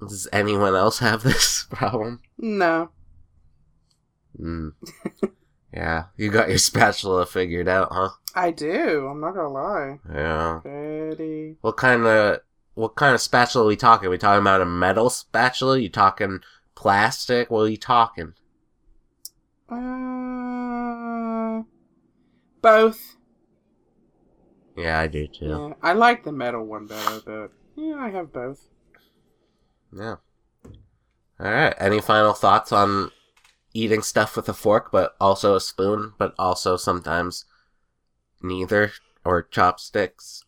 Does 0.00 0.28
anyone 0.30 0.74
else 0.74 0.98
have 0.98 1.22
this 1.24 1.64
problem? 1.70 2.20
No. 2.36 2.90
Mm. 4.40 4.72
yeah, 5.72 6.04
you 6.16 6.30
got 6.30 6.48
your 6.48 6.58
spatula 6.58 7.26
figured 7.26 7.68
out, 7.68 7.88
huh? 7.92 8.10
I 8.34 8.50
do. 8.50 9.06
I'm 9.06 9.20
not 9.20 9.34
gonna 9.34 9.48
lie. 9.48 9.98
Yeah. 10.12 10.60
Pretty. 10.62 11.56
What 11.60 11.76
kind 11.76 12.06
of 12.06 12.40
what 12.74 12.94
kind 12.94 13.14
of 13.14 13.20
spatula 13.20 13.64
are 13.64 13.68
we 13.68 13.76
talking? 13.76 14.06
Are 14.06 14.10
we 14.10 14.18
talking 14.18 14.40
about 14.40 14.60
a 14.60 14.66
metal 14.66 15.10
spatula? 15.10 15.78
You 15.78 15.88
talking 15.88 16.40
plastic? 16.74 17.50
What 17.50 17.62
are 17.62 17.68
you 17.68 17.76
talking? 17.76 18.34
Uh, 19.68 21.62
both. 22.62 23.16
Yeah, 24.76 25.00
I 25.00 25.08
do 25.08 25.26
too. 25.26 25.46
Yeah, 25.46 25.72
I 25.82 25.92
like 25.94 26.22
the 26.22 26.30
metal 26.30 26.64
one 26.64 26.86
better, 26.86 27.20
but 27.26 27.50
yeah, 27.74 27.96
I 27.96 28.10
have 28.10 28.32
both. 28.32 28.68
Yeah. 29.92 30.16
All 31.40 31.50
right. 31.50 31.74
Any 31.78 32.00
final 32.00 32.32
thoughts 32.32 32.72
on 32.72 33.10
eating 33.78 34.02
stuff 34.02 34.36
with 34.36 34.48
a 34.48 34.54
fork, 34.54 34.90
but 34.90 35.14
also 35.20 35.54
a 35.54 35.60
spoon, 35.60 36.14
but 36.18 36.34
also 36.38 36.76
sometimes 36.76 37.44
neither, 38.42 38.92
or 39.24 39.42
chopsticks? 39.42 40.44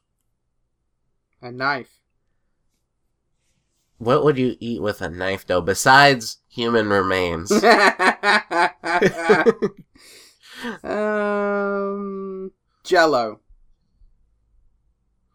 A 1.40 1.52
knife. 1.52 2.00
What 3.98 4.24
would 4.24 4.38
you 4.38 4.56
eat 4.60 4.82
with 4.82 5.00
a 5.00 5.08
knife, 5.08 5.46
though, 5.46 5.60
besides 5.60 6.38
human 6.48 6.88
remains? 6.88 7.52
um, 10.82 12.50
Jello. 12.82 13.40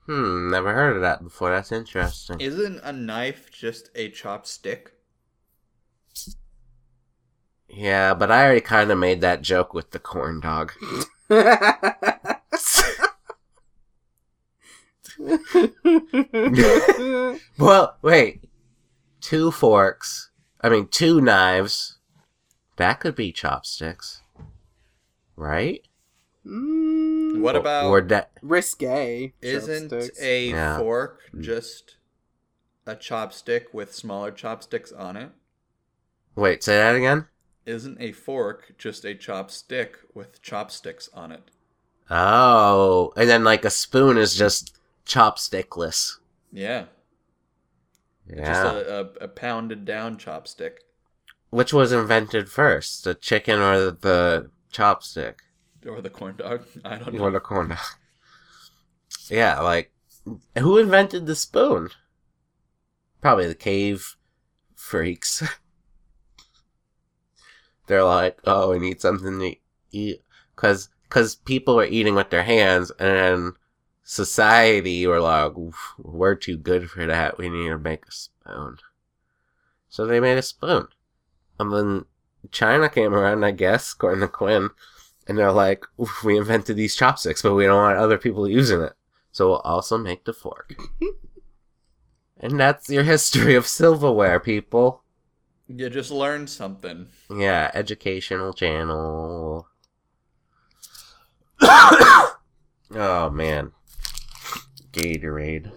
hmm, 0.06 0.50
never 0.50 0.74
heard 0.74 0.96
of 0.96 1.02
that 1.02 1.24
before. 1.24 1.52
That's 1.52 1.72
interesting. 1.72 2.42
Isn't 2.42 2.80
a 2.84 2.92
knife 2.92 3.52
just 3.52 3.90
a 3.96 4.10
chopstick? 4.10 4.88
Yeah, 7.75 8.13
but 8.13 8.32
I 8.32 8.46
already 8.46 8.62
kind 8.62 8.89
of 8.89 8.98
made 8.98 9.20
that 9.22 9.41
joke 9.41 9.74
with 9.74 9.91
the 9.91 10.00
corn 10.00 10.39
dog. 10.39 10.72
well, 17.58 17.98
wait. 18.01 18.44
Two 19.22 19.51
forks. 19.51 20.29
I 20.62 20.70
mean, 20.70 20.88
two 20.88 21.22
knives. 21.22 21.98
That 22.77 23.00
could 23.00 23.15
be 23.15 23.32
chopsticks. 23.32 24.22
Right? 25.36 25.82
Mm, 26.46 27.41
What 27.41 27.55
about 27.55 27.86
Or 27.88 28.01
that. 28.01 28.32
risque? 28.41 29.34
isn't 29.41 29.89
chopsticks. 29.89 30.22
a 30.22 30.50
Yeah. 30.50 30.77
fork 30.77 31.20
just 31.39 31.98
a 32.86 32.96
chopstick 32.96 33.74
with 33.74 33.94
smaller 33.94 34.32
chopsticks 34.32 34.91
on 34.91 35.17
it? 35.17 35.32
Wait, 36.36 36.63
say 36.63 36.77
that 36.77 36.96
again? 36.96 37.27
Isn't 37.65 38.00
a 38.00 38.12
fork 38.12 38.74
just 38.77 39.05
a 39.05 39.15
chopstick 39.15 39.95
with 40.13 40.41
chopsticks 40.41 41.10
on 41.13 41.31
it? 41.31 41.50
Oh. 42.10 43.12
And 43.17 43.27
then, 43.29 43.43
like, 43.43 43.65
a 43.65 43.69
spoon 43.72 44.17
is 44.17 44.36
just 44.36 44.77
chopstickless. 45.05 46.13
Yeah, 46.51 46.86
Yeah. 48.27 48.45
just 48.45 48.62
a, 48.62 49.00
a, 49.00 49.25
a 49.25 49.27
pounded 49.27 49.84
down 49.86 50.17
chopstick 50.17 50.77
Which 51.50 51.74
was 51.74 51.91
invented 51.91 52.50
first? 52.50 53.03
The 53.03 53.15
chicken 53.15 53.60
or 53.60 53.79
the, 53.79 53.91
the 54.00 54.51
chopstick? 54.71 55.36
or 55.88 56.01
the 56.01 56.10
corn 56.10 56.36
dog. 56.38 56.65
I 56.86 56.97
don't 56.97 57.13
know. 57.15 57.23
Or 57.23 57.32
the 57.32 57.39
corn 57.39 57.69
dog? 57.69 57.80
Yeah, 59.30 59.60
like, 59.62 59.91
who 60.58 60.78
invented 60.78 61.25
the 61.25 61.36
spoon? 61.36 61.89
Probably 63.21 63.47
the 63.47 63.56
cave 63.56 64.15
freaks. 64.75 65.41
They're 67.88 68.04
like, 68.04 68.39
oh, 68.45 68.71
we 68.71 68.80
need 68.80 69.02
something 69.02 69.39
to 69.39 69.56
eat. 69.91 70.21
Because 70.56 70.89
cause 71.10 71.36
people 71.36 71.76
were 71.76 71.86
eating 71.86 72.15
with 72.15 72.30
their 72.30 72.43
hands, 72.43 72.91
and 73.00 73.54
society 74.04 75.06
were 75.08 75.19
like, 75.19 75.54
we're 75.98 76.36
too 76.36 76.58
good 76.58 76.89
for 76.89 77.06
that. 77.06 77.38
We 77.38 77.50
need 77.50 77.69
to 77.69 77.78
make 77.78 78.06
a 78.06 78.12
spoon. 78.12 78.78
So 79.89 80.06
they 80.06 80.19
made 80.19 80.38
a 80.38 80.41
spoon. 80.41 80.88
And 81.60 81.71
then 81.71 82.06
China 82.52 82.89
came 82.89 83.13
around, 83.13 83.43
I 83.43 83.52
guess, 83.52 83.93
according 83.93 84.21
to 84.21 84.28
Quinn, 84.28 84.69
and 85.28 85.38
they're 85.38 85.52
like, 85.52 85.86
we 86.24 86.38
invented 86.38 86.76
these 86.76 86.95
chopsticks, 86.95 87.41
but 87.41 87.56
we 87.56 87.65
don't 87.65 87.82
want 87.82 87.98
other 87.98 88.17
people 88.17 88.48
using 88.48 88.82
it. 88.82 88.93
So 89.32 89.50
we'll 89.50 89.60
also 89.60 89.98
make 89.98 90.26
the 90.26 90.34
fork. 90.34 90.76
and 92.39 92.60
that's 92.60 92.89
your 92.89 93.04
history 93.04 93.56
of 93.56 93.67
silverware, 93.67 94.39
people. 94.39 95.04
You 95.67 95.89
just 95.89 96.12
learned 96.12 96.49
something. 96.49 97.08
Yeah, 97.30 97.71
educational 97.73 98.54
channel. 98.54 99.67
oh 101.62 103.30
man. 103.34 103.71
Gatorade. 104.91 105.71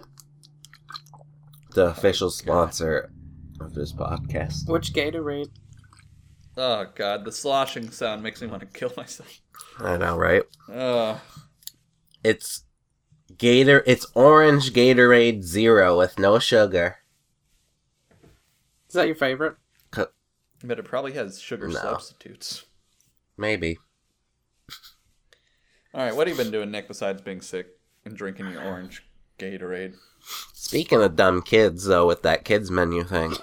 The 1.73 1.87
official 1.87 2.29
sponsor 2.29 3.11
of 3.59 3.73
this 3.73 3.91
podcast. 3.91 4.69
Which 4.69 4.93
Gatorade? 4.93 5.49
Oh 6.55 6.85
god, 6.93 7.25
the 7.25 7.31
sloshing 7.31 7.89
sound 7.89 8.21
makes 8.21 8.41
me 8.41 8.47
want 8.47 8.61
to 8.61 8.67
kill 8.67 8.91
myself. 8.95 9.41
I 9.79 9.97
know, 9.97 10.17
right? 10.17 10.43
Oh, 10.71 11.19
It's 12.23 12.63
Gator 13.37 13.83
it's 13.87 14.05
orange 14.13 14.73
Gatorade 14.73 15.43
Zero 15.43 15.97
with 15.97 16.19
no 16.19 16.37
sugar. 16.37 16.97
Is 18.87 18.93
that 18.93 19.07
your 19.07 19.15
favorite? 19.15 19.55
But 20.63 20.79
it 20.79 20.85
probably 20.85 21.13
has 21.13 21.39
sugar 21.39 21.67
No. 21.67 21.73
substitutes. 21.75 22.65
Maybe. 23.37 23.77
All 25.93 26.01
right, 26.05 26.15
what 26.15 26.27
have 26.27 26.37
you 26.37 26.43
been 26.43 26.51
doing, 26.51 26.71
Nick, 26.71 26.87
besides 26.87 27.21
being 27.21 27.41
sick 27.41 27.67
and 28.05 28.15
drinking 28.15 28.51
your 28.51 28.63
orange 28.63 29.03
Gatorade? 29.39 29.95
Speaking 30.53 31.01
of 31.01 31.15
dumb 31.15 31.41
kids, 31.41 31.85
though, 31.85 32.05
with 32.05 32.21
that 32.23 32.43
kids 32.45 32.69
menu 32.69 33.03
thing, 33.03 33.33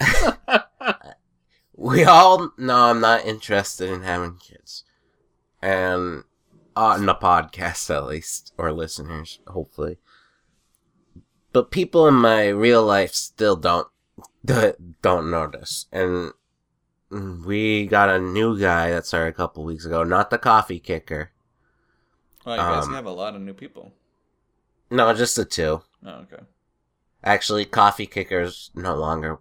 we 1.74 2.04
all 2.04 2.50
know 2.58 2.76
I'm 2.90 3.00
not 3.00 3.24
interested 3.24 3.90
in 3.90 4.02
having 4.02 4.36
kids, 4.38 4.84
and 5.62 6.24
uh, 6.74 6.80
on 6.80 7.06
the 7.06 7.14
podcast 7.14 7.94
at 7.94 8.06
least, 8.06 8.52
or 8.58 8.72
listeners, 8.72 9.38
hopefully. 9.46 9.98
But 11.52 11.70
people 11.70 12.08
in 12.08 12.14
my 12.14 12.48
real 12.48 12.82
life 12.84 13.12
still 13.14 13.56
don't 13.56 13.88
don't 14.46 15.30
notice, 15.30 15.86
and 15.92 16.32
we 17.10 17.86
got 17.86 18.08
a 18.08 18.18
new 18.18 18.58
guy 18.58 18.90
that 18.90 19.06
started 19.06 19.30
a 19.30 19.36
couple 19.36 19.64
weeks 19.64 19.84
ago, 19.84 20.02
not 20.04 20.30
the 20.30 20.38
coffee 20.38 20.80
kicker. 20.80 21.30
Well, 22.44 22.56
you 22.56 22.62
guys 22.62 22.86
Um, 22.86 22.94
have 22.94 23.06
a 23.06 23.10
lot 23.10 23.34
of 23.34 23.42
new 23.42 23.54
people. 23.54 23.92
No, 24.90 25.12
just 25.14 25.36
the 25.36 25.44
two. 25.44 25.82
Oh, 26.04 26.10
okay. 26.10 26.42
Actually, 27.24 27.64
coffee 27.64 28.06
kicker's 28.06 28.70
no 28.74 28.94
longer 28.94 29.38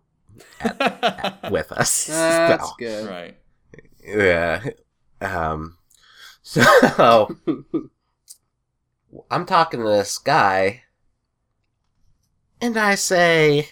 with 1.51 1.71
us. 1.71 2.07
That's 2.07 2.69
So, 2.69 2.75
good. 2.77 3.07
right. 3.07 3.37
yeah. 4.03 4.63
Um. 5.21 5.77
So 6.41 7.35
I'm 9.31 9.45
talking 9.45 9.79
to 9.81 9.87
this 9.87 10.17
guy, 10.17 10.83
and 12.61 12.77
I 12.77 12.95
say, 12.95 13.69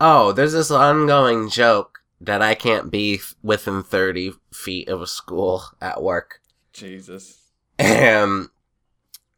"Oh, 0.00 0.32
there's 0.32 0.52
this 0.52 0.70
ongoing 0.70 1.48
joke 1.48 2.00
that 2.20 2.42
I 2.42 2.54
can't 2.54 2.90
be 2.90 3.20
within 3.42 3.82
30 3.82 4.32
feet 4.52 4.88
of 4.88 5.00
a 5.02 5.06
school 5.06 5.62
at 5.80 6.02
work." 6.02 6.40
Jesus. 6.72 7.38
And 7.78 8.48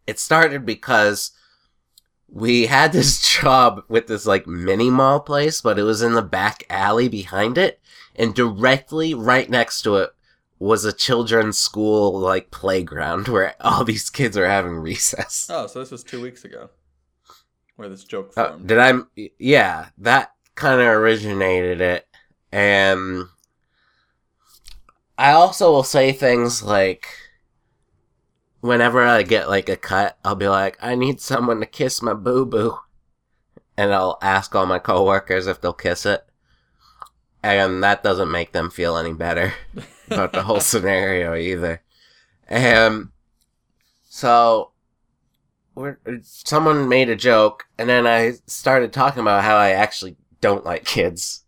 it 0.07 0.19
started 0.19 0.65
because 0.67 1.33
we 2.29 2.67
had 2.67 2.93
this 2.93 3.21
job 3.41 3.83
with 3.89 4.07
this 4.07 4.27
like 4.27 4.47
mini 4.47 4.91
mall 4.91 5.21
place, 5.21 5.61
but 5.61 5.79
it 5.79 5.83
was 5.85 6.03
in 6.03 6.15
the 6.15 6.23
back 6.23 6.65
alley 6.71 7.09
behind 7.09 7.59
it. 7.59 7.81
And 8.15 8.35
directly 8.35 9.13
right 9.15 9.49
next 9.51 9.83
to 9.83 9.97
it 9.97 10.11
was 10.59 10.85
a 10.87 10.93
children's 10.93 11.59
school 11.59 12.19
like 12.19 12.51
playground 12.51 13.29
where 13.29 13.55
all 13.61 13.85
these 13.85 14.09
kids 14.11 14.37
are 14.39 14.47
having 14.49 14.77
recess. 14.77 15.47
Oh, 15.51 15.67
so 15.67 15.81
this 15.81 15.91
was 15.91 16.03
two 16.03 16.23
weeks 16.23 16.45
ago, 16.45 16.71
where 17.77 17.89
this 17.91 18.05
joke 18.05 18.33
Uh, 18.37 18.49
formed. 18.49 18.67
did 18.69 18.79
I? 18.79 18.93
Yeah, 19.39 19.89
that 19.99 20.33
kind 20.57 20.81
of 20.81 20.89
originated 20.89 21.81
it. 21.81 22.07
And 22.51 23.27
I 25.17 25.33
also 25.33 25.71
will 25.71 25.85
say 25.85 26.13
things 26.13 26.63
like, 26.63 27.07
whenever 28.61 29.03
I 29.03 29.23
get 29.23 29.49
like 29.49 29.69
a 29.69 29.77
cut, 29.77 30.19
I'll 30.25 30.35
be 30.35 30.49
like, 30.49 30.77
I 30.83 30.95
need 30.97 31.21
someone 31.21 31.61
to 31.61 31.67
kiss 31.67 32.03
my 32.03 32.15
boo 32.15 32.45
boo. 32.45 32.79
And 33.77 33.93
I'll 33.93 34.19
ask 34.23 34.55
all 34.55 34.67
my 34.67 34.79
coworkers 34.79 35.47
if 35.47 35.61
they'll 35.61 35.73
kiss 35.73 36.07
it. 36.07 36.25
And 37.43 37.83
that 37.85 38.03
doesn't 38.03 38.31
make 38.31 38.53
them 38.53 38.71
feel 38.71 38.97
any 38.97 39.13
better 39.13 39.53
about 40.11 40.33
the 40.33 40.43
whole 40.43 40.61
scenario 40.61 41.35
either. 41.35 41.83
And 42.49 43.11
so 44.09 44.73
we're, 45.75 45.99
someone 46.23 46.89
made 46.89 47.11
a 47.11 47.17
joke, 47.17 47.67
and 47.79 47.89
then 47.89 48.07
I 48.07 48.33
started 48.47 48.93
talking 48.93 49.21
about 49.21 49.45
how 49.45 49.57
I 49.57 49.71
actually 49.71 50.17
don't 50.41 50.65
like 50.65 50.85
kids 50.85 51.45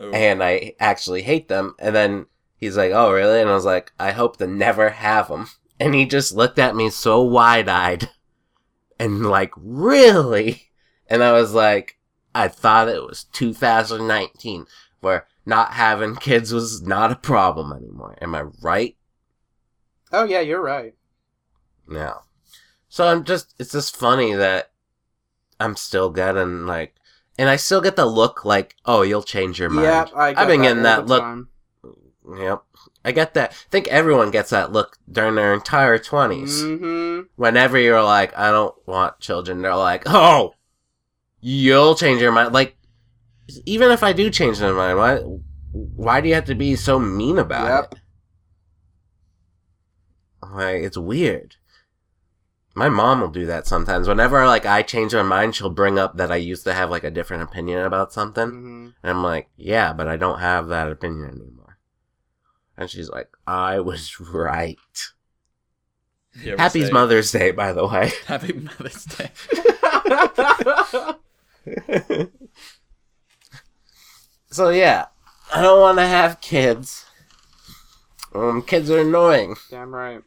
Ooh. 0.00 0.12
and 0.12 0.42
I 0.42 0.74
actually 0.80 1.22
hate 1.22 1.48
them. 1.48 1.74
And 1.78 1.94
then 1.94 2.26
he's 2.56 2.76
like, 2.76 2.92
"Oh, 2.92 3.12
really?" 3.12 3.40
And 3.40 3.50
I 3.50 3.54
was 3.54 3.64
like, 3.64 3.92
"I 3.98 4.12
hope 4.12 4.36
to 4.38 4.46
never 4.46 4.90
have 4.90 5.28
them." 5.28 5.48
And 5.80 5.94
he 5.94 6.06
just 6.06 6.34
looked 6.34 6.58
at 6.58 6.76
me 6.76 6.90
so 6.90 7.22
wide 7.22 7.68
eyed, 7.68 8.10
And 8.98 9.26
like, 9.26 9.52
really? 9.56 10.70
And 11.08 11.22
I 11.22 11.32
was 11.32 11.54
like, 11.54 11.98
I 12.34 12.48
thought 12.48 12.88
it 12.88 13.02
was 13.02 13.24
2019 13.32 14.66
where 15.00 15.26
not 15.46 15.72
having 15.74 16.16
kids 16.16 16.52
was 16.52 16.82
not 16.82 17.12
a 17.12 17.16
problem 17.16 17.72
anymore. 17.72 18.16
Am 18.20 18.34
I 18.34 18.42
right? 18.62 18.96
Oh 20.12 20.24
yeah, 20.24 20.40
you're 20.40 20.62
right. 20.62 20.94
No. 21.86 22.22
So 22.88 23.06
I'm 23.06 23.24
just, 23.24 23.54
it's 23.58 23.72
just 23.72 23.96
funny 23.96 24.34
that 24.34 24.70
I'm 25.60 25.76
still 25.76 26.10
getting 26.10 26.66
like, 26.66 26.94
and 27.38 27.48
I 27.48 27.56
still 27.56 27.80
get 27.80 27.96
the 27.96 28.04
look 28.06 28.44
like, 28.44 28.76
oh, 28.84 29.02
you'll 29.02 29.22
change 29.22 29.58
your 29.58 29.70
mind. 29.70 29.84
Yeah, 29.86 30.06
I 30.14 30.32
get 30.32 30.38
I've 30.40 30.48
been 30.48 30.60
that 30.60 30.66
getting 30.66 30.82
that 30.82 31.06
look. 31.06 31.22
time. 31.22 31.48
Yep. 32.36 32.62
I 33.04 33.12
get 33.12 33.34
that. 33.34 33.52
I 33.52 33.54
think 33.70 33.88
everyone 33.88 34.30
gets 34.30 34.50
that 34.50 34.72
look 34.72 34.98
during 35.10 35.34
their 35.36 35.54
entire 35.54 35.98
20s. 35.98 36.62
Mm-hmm. 36.62 37.20
Whenever 37.36 37.78
you're 37.78 38.02
like, 38.02 38.36
I 38.36 38.50
don't 38.50 38.74
want 38.86 39.18
children, 39.20 39.62
they're 39.62 39.74
like, 39.76 40.02
oh, 40.06 40.52
you'll 41.40 41.94
change 41.94 42.20
your 42.20 42.32
mind. 42.32 42.52
Like, 42.52 42.76
even 43.64 43.90
if 43.92 44.02
I 44.02 44.12
do 44.12 44.28
change 44.28 44.60
my 44.60 44.72
mind, 44.72 44.98
why, 44.98 45.16
why 45.72 46.20
do 46.20 46.28
you 46.28 46.34
have 46.34 46.44
to 46.46 46.54
be 46.54 46.76
so 46.76 46.98
mean 46.98 47.38
about 47.38 47.66
Yep. 47.68 47.92
it? 47.92 47.98
Like, 50.52 50.82
it's 50.82 50.98
weird. 50.98 51.56
My 52.78 52.88
mom 52.88 53.20
will 53.20 53.28
do 53.28 53.44
that 53.46 53.66
sometimes. 53.66 54.06
Whenever 54.06 54.46
like 54.46 54.64
I 54.64 54.82
change 54.82 55.12
my 55.12 55.22
mind, 55.24 55.56
she'll 55.56 55.68
bring 55.68 55.98
up 55.98 56.16
that 56.16 56.30
I 56.30 56.36
used 56.36 56.62
to 56.64 56.72
have 56.72 56.90
like 56.90 57.02
a 57.02 57.10
different 57.10 57.42
opinion 57.42 57.84
about 57.84 58.12
something. 58.12 58.48
hmm 58.48 58.88
And 59.02 59.10
I'm 59.10 59.22
like, 59.24 59.48
yeah, 59.56 59.92
but 59.92 60.06
I 60.06 60.16
don't 60.16 60.38
have 60.38 60.68
that 60.68 60.88
opinion 60.88 61.28
anymore. 61.28 61.78
And 62.76 62.88
she's 62.88 63.10
like, 63.10 63.30
I 63.48 63.80
was 63.80 64.20
right. 64.20 64.78
Happy 66.56 66.84
say- 66.84 66.92
Mother's 66.92 67.32
Day, 67.32 67.50
by 67.50 67.72
the 67.72 67.84
way. 67.84 68.12
Happy 68.26 68.52
Mother's 68.52 69.04
Day. 69.06 69.30
so 74.50 74.68
yeah, 74.70 75.06
I 75.52 75.62
don't 75.62 75.80
want 75.80 75.98
to 75.98 76.06
have 76.06 76.40
kids. 76.40 77.06
Um, 78.34 78.62
kids 78.62 78.88
are 78.88 79.00
annoying. 79.00 79.56
Damn 79.68 79.92
right. 79.92 80.22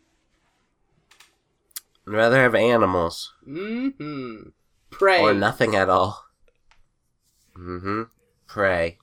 I'd 2.12 2.15
rather 2.17 2.41
have 2.41 2.56
animals 2.56 3.34
Mm-hmm. 3.47 4.50
Pray. 4.89 5.21
or 5.21 5.34
nothing 5.34 5.76
at 5.78 5.88
all. 5.89 6.26
Mm-hmm. 7.58 8.04
Pray, 8.47 8.97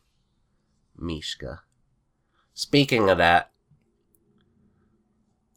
Mishka. 0.99 1.61
Speaking 2.53 3.09
of 3.09 3.17
that, 3.17 3.51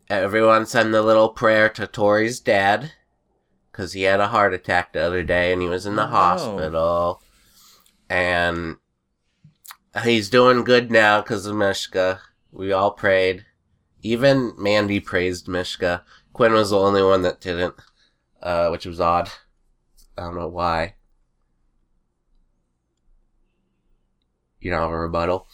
everyone 0.09 0.65
send 0.65 0.95
a 0.95 1.01
little 1.01 1.27
prayer 1.27 1.67
to 1.69 1.87
Tori's 1.87 2.39
dad, 2.39 2.93
because 3.69 3.91
he 3.91 4.03
had 4.03 4.21
a 4.21 4.27
heart 4.29 4.53
attack 4.53 4.93
the 4.93 5.01
other 5.01 5.21
day 5.23 5.51
and 5.51 5.61
he 5.61 5.67
was 5.67 5.85
in 5.85 5.97
the 5.97 6.03
Oh, 6.05 6.07
hospital. 6.07 7.21
And 8.09 8.77
he's 10.05 10.29
doing 10.29 10.63
good 10.63 10.89
now 10.89 11.19
because 11.21 11.45
of 11.45 11.55
Mishka. 11.57 12.21
We 12.53 12.71
all 12.71 12.91
prayed. 12.91 13.45
Even 14.01 14.53
Mandy 14.57 14.99
praised 14.99 15.47
Mishka. 15.47 16.03
Quinn 16.33 16.53
was 16.53 16.71
the 16.71 16.79
only 16.79 17.03
one 17.03 17.21
that 17.21 17.41
didn't, 17.41 17.75
uh, 18.41 18.69
which 18.69 18.85
was 18.85 18.99
odd. 18.99 19.29
I 20.17 20.23
don't 20.23 20.35
know 20.35 20.47
why. 20.47 20.95
You 24.59 24.71
don't 24.71 24.81
have 24.81 24.91
a 24.91 24.99
rebuttal? 24.99 25.47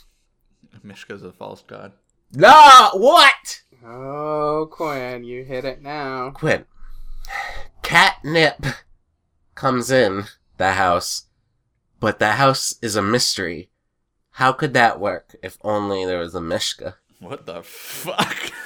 Mishka's 0.84 1.24
a 1.24 1.32
false 1.32 1.64
god. 1.66 1.94
No! 2.34 2.92
What? 2.94 3.62
Oh, 3.86 4.68
Quinn, 4.72 5.24
you 5.24 5.44
hit 5.44 5.66
it 5.66 5.82
now. 5.82 6.32
Quinn. 6.32 6.66
Catnip 7.82 8.66
comes 9.56 9.92
in 9.92 10.26
the 10.58 10.74
house, 10.74 11.28
but 12.00 12.20
the 12.20 12.34
house 12.34 12.76
is 12.82 12.96
a 12.96 13.02
mystery. 13.02 13.70
How 14.32 14.52
could 14.52 14.74
that 14.74 15.00
work 15.00 15.36
if 15.42 15.58
only 15.64 16.06
there 16.06 16.20
was 16.20 16.36
a 16.36 16.42
Mishka? 16.42 16.98
What 17.20 17.46
the 17.46 17.64
fuck? 17.64 18.52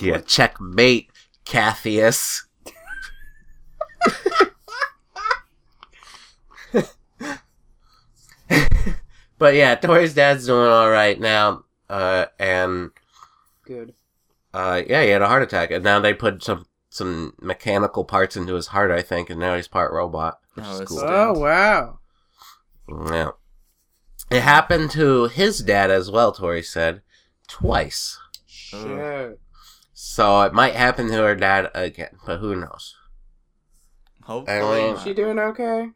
Yeah, 0.00 0.22
checkmate, 0.22 1.10
Cathius. 1.44 2.44
but 9.38 9.54
yeah, 9.54 9.74
Tori's 9.74 10.14
dad's 10.14 10.46
doing 10.46 10.66
alright 10.68 11.20
now, 11.20 11.64
uh, 11.88 12.26
and 12.38 12.90
Good. 13.64 13.94
Uh, 14.54 14.82
yeah, 14.86 15.02
he 15.02 15.08
had 15.10 15.22
a 15.22 15.28
heart 15.28 15.42
attack, 15.42 15.70
and 15.70 15.82
now 15.82 15.98
they 15.98 16.12
put 16.14 16.42
some 16.42 16.66
some 16.90 17.34
mechanical 17.40 18.04
parts 18.04 18.36
into 18.36 18.54
his 18.54 18.68
heart, 18.68 18.90
I 18.90 19.00
think, 19.02 19.30
and 19.30 19.40
now 19.40 19.56
he's 19.56 19.68
part 19.68 19.92
robot. 19.92 20.38
Which 20.54 20.66
Oh, 20.68 20.80
is 20.80 20.88
cool. 20.88 21.00
Oh 21.02 21.32
wow. 21.38 21.98
Yeah. 23.10 23.30
It 24.32 24.42
happened 24.42 24.90
to 24.92 25.26
his 25.28 25.60
dad 25.60 25.90
as 25.90 26.10
well, 26.10 26.32
Tori 26.32 26.62
said, 26.62 27.02
twice. 27.48 28.18
Shit. 28.46 29.38
So 29.92 30.42
it 30.42 30.52
might 30.52 30.74
happen 30.74 31.08
to 31.08 31.14
her 31.14 31.34
dad 31.34 31.70
again, 31.74 32.16
but 32.26 32.38
who 32.40 32.56
knows? 32.56 32.96
Hopefully. 34.24 34.82
mean- 34.92 34.98
She 34.98 35.14
doing 35.14 35.38
okay? 35.38 35.90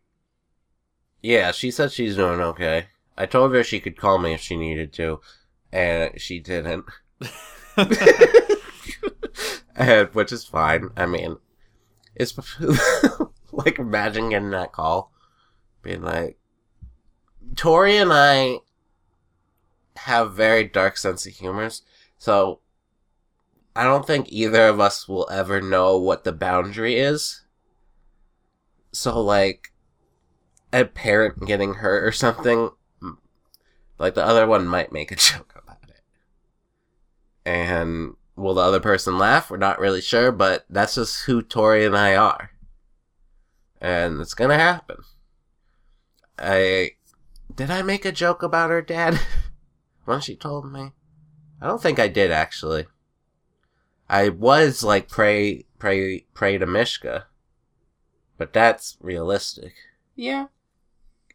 Yeah, 1.22 1.52
she 1.52 1.70
said 1.70 1.92
she's 1.92 2.16
doing 2.16 2.40
okay. 2.40 2.86
I 3.16 3.26
told 3.26 3.54
her 3.54 3.64
she 3.64 3.80
could 3.80 3.96
call 3.96 4.18
me 4.18 4.34
if 4.34 4.40
she 4.40 4.56
needed 4.56 4.92
to, 4.94 5.20
and 5.72 6.20
she 6.20 6.38
didn't. 6.38 6.84
and, 9.76 10.08
which 10.14 10.32
is 10.32 10.44
fine. 10.44 10.90
I 10.96 11.06
mean, 11.06 11.38
it's 12.14 12.36
like 13.52 13.78
imagine 13.78 14.30
getting 14.30 14.50
that 14.50 14.72
call, 14.72 15.12
being 15.82 16.02
like, 16.02 16.38
Tori 17.54 17.96
and 17.96 18.12
I 18.12 18.58
have 19.96 20.34
very 20.34 20.64
dark 20.64 20.96
sense 20.96 21.26
of 21.26 21.32
humors, 21.32 21.82
so 22.18 22.60
I 23.74 23.84
don't 23.84 24.06
think 24.06 24.26
either 24.30 24.68
of 24.68 24.80
us 24.80 25.06
will 25.06 25.28
ever 25.30 25.60
know 25.60 25.98
what 25.98 26.24
the 26.24 26.32
boundary 26.32 26.96
is. 26.96 27.42
So 28.92 29.20
like, 29.20 29.72
a 30.72 30.84
parent 30.84 31.46
getting 31.46 31.74
hurt 31.74 32.04
or 32.04 32.12
something, 32.12 32.70
like 33.98 34.14
the 34.14 34.24
other 34.24 34.46
one 34.46 34.66
might 34.66 34.92
make 34.92 35.10
a 35.10 35.16
joke 35.16 35.54
about 35.62 35.78
it. 35.88 36.02
And 37.44 38.14
will 38.34 38.54
the 38.54 38.62
other 38.62 38.80
person 38.80 39.18
laugh? 39.18 39.50
We're 39.50 39.56
not 39.56 39.78
really 39.78 40.00
sure, 40.00 40.32
but 40.32 40.64
that's 40.68 40.96
just 40.96 41.24
who 41.24 41.42
Tori 41.42 41.84
and 41.84 41.96
I 41.96 42.16
are. 42.16 42.50
And 43.80 44.20
it's 44.20 44.34
gonna 44.34 44.58
happen. 44.58 44.98
I 46.38 46.95
did 47.56 47.70
I 47.70 47.82
make 47.82 48.04
a 48.04 48.12
joke 48.12 48.42
about 48.42 48.70
her 48.70 48.82
dad 48.82 49.18
when 50.04 50.20
she 50.20 50.36
told 50.36 50.70
me? 50.72 50.92
I 51.60 51.66
don't 51.66 51.82
think 51.82 51.98
I 51.98 52.08
did 52.08 52.30
actually. 52.30 52.86
I 54.08 54.28
was 54.28 54.84
like 54.84 55.08
pray 55.08 55.64
pray 55.78 56.26
pray 56.34 56.58
to 56.58 56.66
Mishka. 56.66 57.26
But 58.38 58.52
that's 58.52 58.98
realistic. 59.00 59.72
Yeah. 60.14 60.46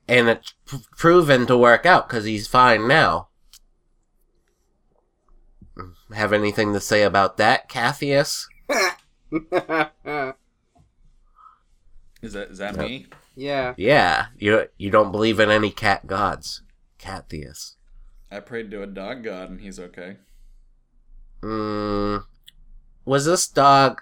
And 0.07 0.29
it's 0.29 0.53
p- 0.69 0.77
proven 0.97 1.47
to 1.47 1.57
work 1.57 1.85
out 1.85 2.07
because 2.07 2.25
he's 2.25 2.47
fine 2.47 2.87
now. 2.87 3.29
Have 6.13 6.33
anything 6.33 6.73
to 6.73 6.79
say 6.79 7.01
about 7.03 7.37
that, 7.37 7.69
Cathius? 7.69 8.45
Is 12.21 12.33
that 12.33 12.49
is 12.51 12.57
that 12.59 12.75
Yep. 12.75 12.85
me? 12.87 13.07
Yeah. 13.35 13.73
Yeah, 13.77 14.27
you 14.37 14.67
you 14.77 14.89
don't 14.89 15.11
believe 15.11 15.39
in 15.39 15.49
any 15.49 15.71
cat 15.71 16.07
gods, 16.07 16.61
Cathius. 16.99 17.75
I 18.31 18.39
prayed 18.39 18.71
to 18.71 18.81
a 18.83 18.87
dog 18.87 19.23
god 19.23 19.49
and 19.49 19.61
he's 19.61 19.79
okay. 19.79 20.17
Mm, 21.41 22.23
was 23.05 23.25
this 23.25 23.47
dog 23.47 24.01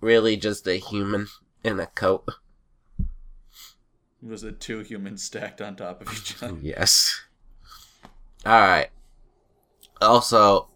really 0.00 0.36
just 0.36 0.66
a 0.66 0.76
human 0.76 1.26
in 1.64 1.80
a 1.80 1.86
coat? 1.86 2.24
Was 4.22 4.42
it 4.44 4.60
two 4.60 4.80
humans 4.80 5.22
stacked 5.22 5.60
on 5.60 5.76
top 5.76 6.00
of 6.02 6.12
each 6.12 6.42
other? 6.42 6.56
Yes. 6.62 7.22
All 8.44 8.60
right. 8.60 8.90
Also, 10.00 10.68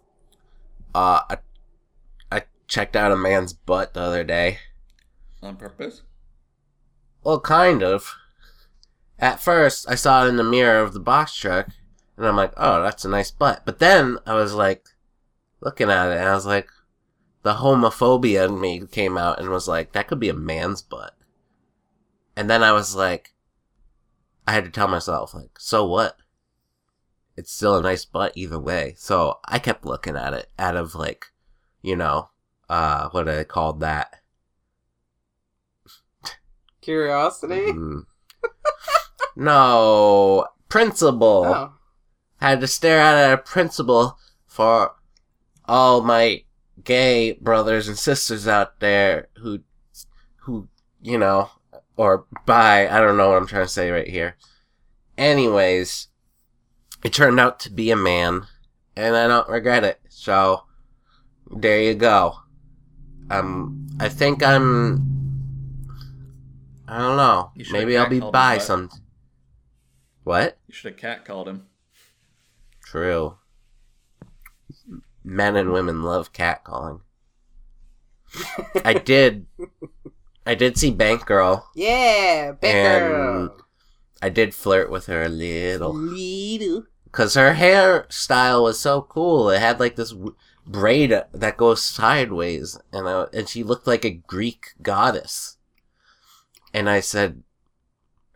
uh, 0.94 1.20
I, 1.30 1.38
I 2.32 2.42
checked 2.68 2.96
out 2.96 3.12
a 3.12 3.16
man's 3.16 3.52
butt 3.52 3.94
the 3.94 4.00
other 4.00 4.24
day. 4.24 4.58
On 5.42 5.56
purpose? 5.56 6.02
Well, 7.22 7.40
kind 7.40 7.82
of. 7.82 8.14
At 9.18 9.40
first, 9.40 9.88
I 9.88 9.94
saw 9.94 10.24
it 10.24 10.28
in 10.28 10.36
the 10.36 10.44
mirror 10.44 10.80
of 10.80 10.94
the 10.94 11.00
box 11.00 11.34
truck, 11.34 11.68
and 12.16 12.26
I'm 12.26 12.36
like, 12.36 12.52
oh, 12.56 12.82
that's 12.82 13.04
a 13.04 13.08
nice 13.08 13.30
butt. 13.30 13.62
But 13.66 13.78
then 13.78 14.18
I 14.26 14.34
was 14.34 14.54
like, 14.54 14.86
looking 15.60 15.90
at 15.90 16.10
it, 16.10 16.18
and 16.18 16.28
I 16.28 16.34
was 16.34 16.46
like, 16.46 16.68
the 17.42 17.54
homophobia 17.54 18.48
in 18.48 18.60
me 18.60 18.86
came 18.86 19.16
out 19.16 19.38
and 19.38 19.48
was 19.48 19.68
like, 19.68 19.92
that 19.92 20.08
could 20.08 20.20
be 20.20 20.28
a 20.28 20.34
man's 20.34 20.82
butt. 20.82 21.14
And 22.36 22.48
then 22.48 22.62
I 22.62 22.72
was 22.72 22.94
like, 22.94 23.34
I 24.46 24.52
had 24.52 24.64
to 24.64 24.70
tell 24.70 24.88
myself, 24.88 25.34
like, 25.34 25.58
so 25.58 25.86
what? 25.86 26.16
It's 27.36 27.52
still 27.52 27.76
a 27.76 27.82
nice 27.82 28.04
butt 28.04 28.32
either 28.34 28.58
way. 28.58 28.94
So 28.96 29.38
I 29.44 29.58
kept 29.58 29.86
looking 29.86 30.16
at 30.16 30.34
it 30.34 30.48
out 30.58 30.76
of 30.76 30.94
like, 30.94 31.26
you 31.82 31.96
know, 31.96 32.30
uh, 32.68 33.08
what 33.10 33.28
I 33.28 33.44
called 33.44 33.80
that. 33.80 34.19
Curiosity? 36.80 37.72
Mm. 37.72 38.04
no, 39.36 40.46
principal. 40.68 41.44
Oh. 41.46 41.72
Had 42.40 42.60
to 42.60 42.66
stare 42.66 43.00
at 43.00 43.32
a 43.32 43.38
principal 43.38 44.18
for 44.46 44.94
all 45.66 46.00
my 46.00 46.44
gay 46.82 47.32
brothers 47.32 47.86
and 47.86 47.98
sisters 47.98 48.48
out 48.48 48.80
there 48.80 49.28
who, 49.36 49.60
who, 50.36 50.68
you 51.02 51.18
know, 51.18 51.50
or 51.96 52.24
bi. 52.46 52.88
I 52.88 53.00
don't 53.00 53.18
know 53.18 53.28
what 53.28 53.36
I'm 53.36 53.46
trying 53.46 53.66
to 53.66 53.68
say 53.68 53.90
right 53.90 54.08
here. 54.08 54.36
Anyways, 55.18 56.08
it 57.04 57.12
turned 57.12 57.38
out 57.38 57.60
to 57.60 57.70
be 57.70 57.90
a 57.90 57.96
man, 57.96 58.46
and 58.96 59.14
I 59.14 59.28
don't 59.28 59.48
regret 59.48 59.84
it. 59.84 60.00
So, 60.08 60.62
there 61.50 61.82
you 61.82 61.94
go. 61.94 62.36
Um, 63.30 63.86
I 64.00 64.08
think 64.08 64.42
I'm. 64.42 65.19
I 66.90 66.98
don't 66.98 67.16
know. 67.16 67.52
Maybe 67.70 67.96
I'll 67.96 68.08
be 68.08 68.18
catcalled 68.20 68.24
him, 68.26 68.30
bi 68.32 68.56
bud. 68.56 68.62
some. 68.62 68.90
What? 70.24 70.58
You 70.66 70.74
should 70.74 70.92
have 70.92 71.00
cat 71.00 71.24
called 71.24 71.48
him. 71.48 71.66
True. 72.84 73.36
Men 75.22 75.56
and 75.56 75.72
women 75.72 76.02
love 76.02 76.32
cat 76.32 76.64
calling. 76.64 77.00
I 78.84 78.94
did. 78.94 79.46
I 80.46 80.54
did 80.54 80.76
see 80.78 80.90
Bank 80.90 81.26
Girl. 81.26 81.68
Yeah, 81.74 82.52
big 82.52 82.74
And- 82.74 83.08
girl. 83.12 83.56
I 84.22 84.28
did 84.28 84.54
flirt 84.54 84.90
with 84.90 85.06
her 85.06 85.22
a 85.22 85.28
little. 85.30 85.94
Little. 85.94 86.84
Because 87.04 87.34
her 87.34 87.54
hairstyle 87.54 88.62
was 88.62 88.78
so 88.78 89.00
cool. 89.02 89.48
It 89.50 89.60
had 89.60 89.80
like 89.80 89.96
this 89.96 90.10
w- 90.10 90.36
braid 90.66 91.10
that 91.32 91.56
goes 91.56 91.82
sideways. 91.82 92.78
And, 92.92 93.08
I, 93.08 93.26
and 93.32 93.48
she 93.48 93.62
looked 93.64 93.86
like 93.86 94.04
a 94.04 94.10
Greek 94.10 94.74
goddess. 94.82 95.56
And 96.72 96.88
I 96.88 97.00
said, 97.00 97.42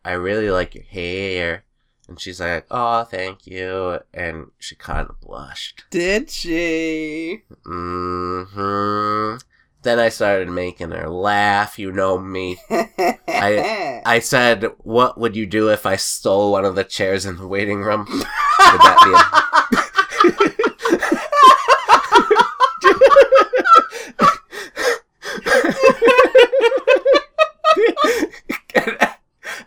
I 0.04 0.12
really 0.12 0.50
like 0.50 0.74
your 0.74 0.84
hair. 0.84 1.64
And 2.08 2.20
she's 2.20 2.40
like, 2.40 2.66
oh, 2.70 3.04
thank 3.04 3.46
you. 3.46 4.00
And 4.12 4.50
she 4.58 4.74
kind 4.74 5.08
of 5.08 5.20
blushed. 5.20 5.84
Did 5.90 6.28
she? 6.30 7.42
hmm 7.64 9.36
Then 9.82 9.98
I 9.98 10.08
started 10.10 10.48
making 10.50 10.90
her 10.90 11.08
laugh. 11.08 11.78
You 11.78 11.92
know 11.92 12.18
me. 12.18 12.58
I, 12.70 14.02
I 14.06 14.18
said, 14.18 14.66
"What 14.78 15.18
would 15.18 15.34
you 15.36 15.46
do 15.46 15.70
if 15.70 15.86
I 15.86 15.96
stole 15.96 16.52
one 16.52 16.64
of 16.64 16.74
the 16.74 16.84
chairs 16.84 17.24
in 17.24 17.36
the 17.38 17.46
waiting 17.46 17.82
room?" 17.82 18.06
Would 18.10 18.80
that 18.80 19.00
be? 20.28 20.48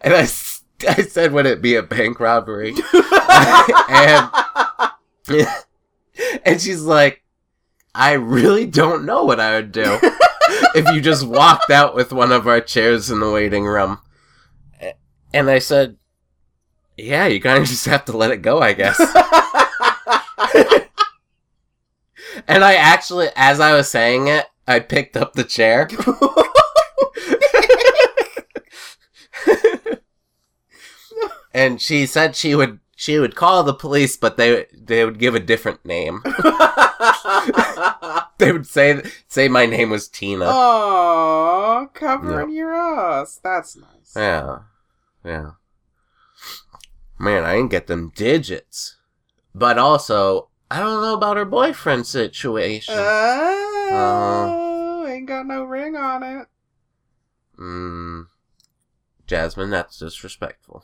and 0.08 0.16
I, 0.16 0.22
I 0.90 1.02
said, 1.04 1.34
"Would 1.34 1.46
it 1.46 1.62
be 1.62 1.76
a 1.76 1.84
bank 1.84 2.20
robbery?" 2.20 2.70
and 3.90 4.30
and 6.46 6.62
she's 6.62 6.82
like, 6.82 7.24
"I 7.94 8.14
really 8.14 8.66
don't 8.66 9.06
know 9.06 9.24
what 9.24 9.40
I 9.40 9.56
would 9.56 9.72
do." 9.72 10.00
if 10.76 10.88
you 10.94 11.02
just 11.02 11.28
walked 11.28 11.72
out 11.72 11.96
with 11.96 12.14
one 12.14 12.32
of 12.32 12.48
our 12.48 12.62
chairs 12.62 13.10
in 13.10 13.20
the 13.20 13.32
waiting 13.32 13.66
room. 13.66 14.00
And 15.34 15.50
I 15.50 15.60
said, 15.60 15.98
yeah, 16.98 17.28
you 17.28 17.40
kind 17.40 17.62
of 17.62 17.68
just 17.68 17.86
have 17.86 18.06
to 18.06 18.18
let 18.18 18.32
it 18.32 18.42
go, 18.42 18.60
I 18.60 18.74
guess. 18.74 19.00
and 22.48 22.64
I 22.64 22.76
actually, 22.76 23.28
as 23.36 23.60
I 23.60 23.76
was 23.76 23.90
saying 23.90 24.28
it, 24.28 24.46
I 24.68 24.80
picked 24.80 25.16
up 25.16 25.34
the 25.34 25.44
chair. 25.44 25.88
and 31.54 31.82
she 31.82 32.06
said 32.06 32.36
she 32.36 32.56
would 32.56 32.80
she 32.96 33.20
would 33.20 33.36
call 33.36 33.64
the 33.64 33.74
police, 33.74 34.18
but 34.18 34.38
they 34.38 34.66
they 34.74 35.06
would 35.06 35.20
give 35.20 35.36
a 35.36 35.40
different 35.40 35.86
name. 35.86 36.24
They 38.40 38.52
would 38.52 38.68
say 38.68 39.02
say 39.28 39.48
my 39.48 39.66
name 39.66 39.90
was 39.90 40.08
Tina. 40.08 40.46
Oh, 40.48 41.90
covering 41.94 42.52
your 42.52 42.72
ass. 42.74 43.40
That's 43.44 43.76
nice. 43.76 44.14
Yeah. 44.16 44.60
Yeah. 45.26 45.52
Man, 47.18 47.44
I 47.44 47.56
didn't 47.56 47.72
get 47.72 47.88
them 47.88 48.12
digits. 48.16 48.98
But 49.56 49.80
also, 49.80 50.50
I 50.70 50.80
don't 50.80 51.02
know 51.02 51.16
about 51.16 51.38
her 51.38 51.46
boyfriend 51.46 52.06
situation. 52.06 52.94
Oh, 53.90 55.06
ain't 55.08 55.28
got 55.28 55.48
no 55.48 55.64
ring 55.64 55.96
on 55.96 56.22
it. 56.22 56.48
mm, 57.60 58.28
Jasmine, 59.26 59.72
that's 59.72 59.98
disrespectful. 59.98 60.84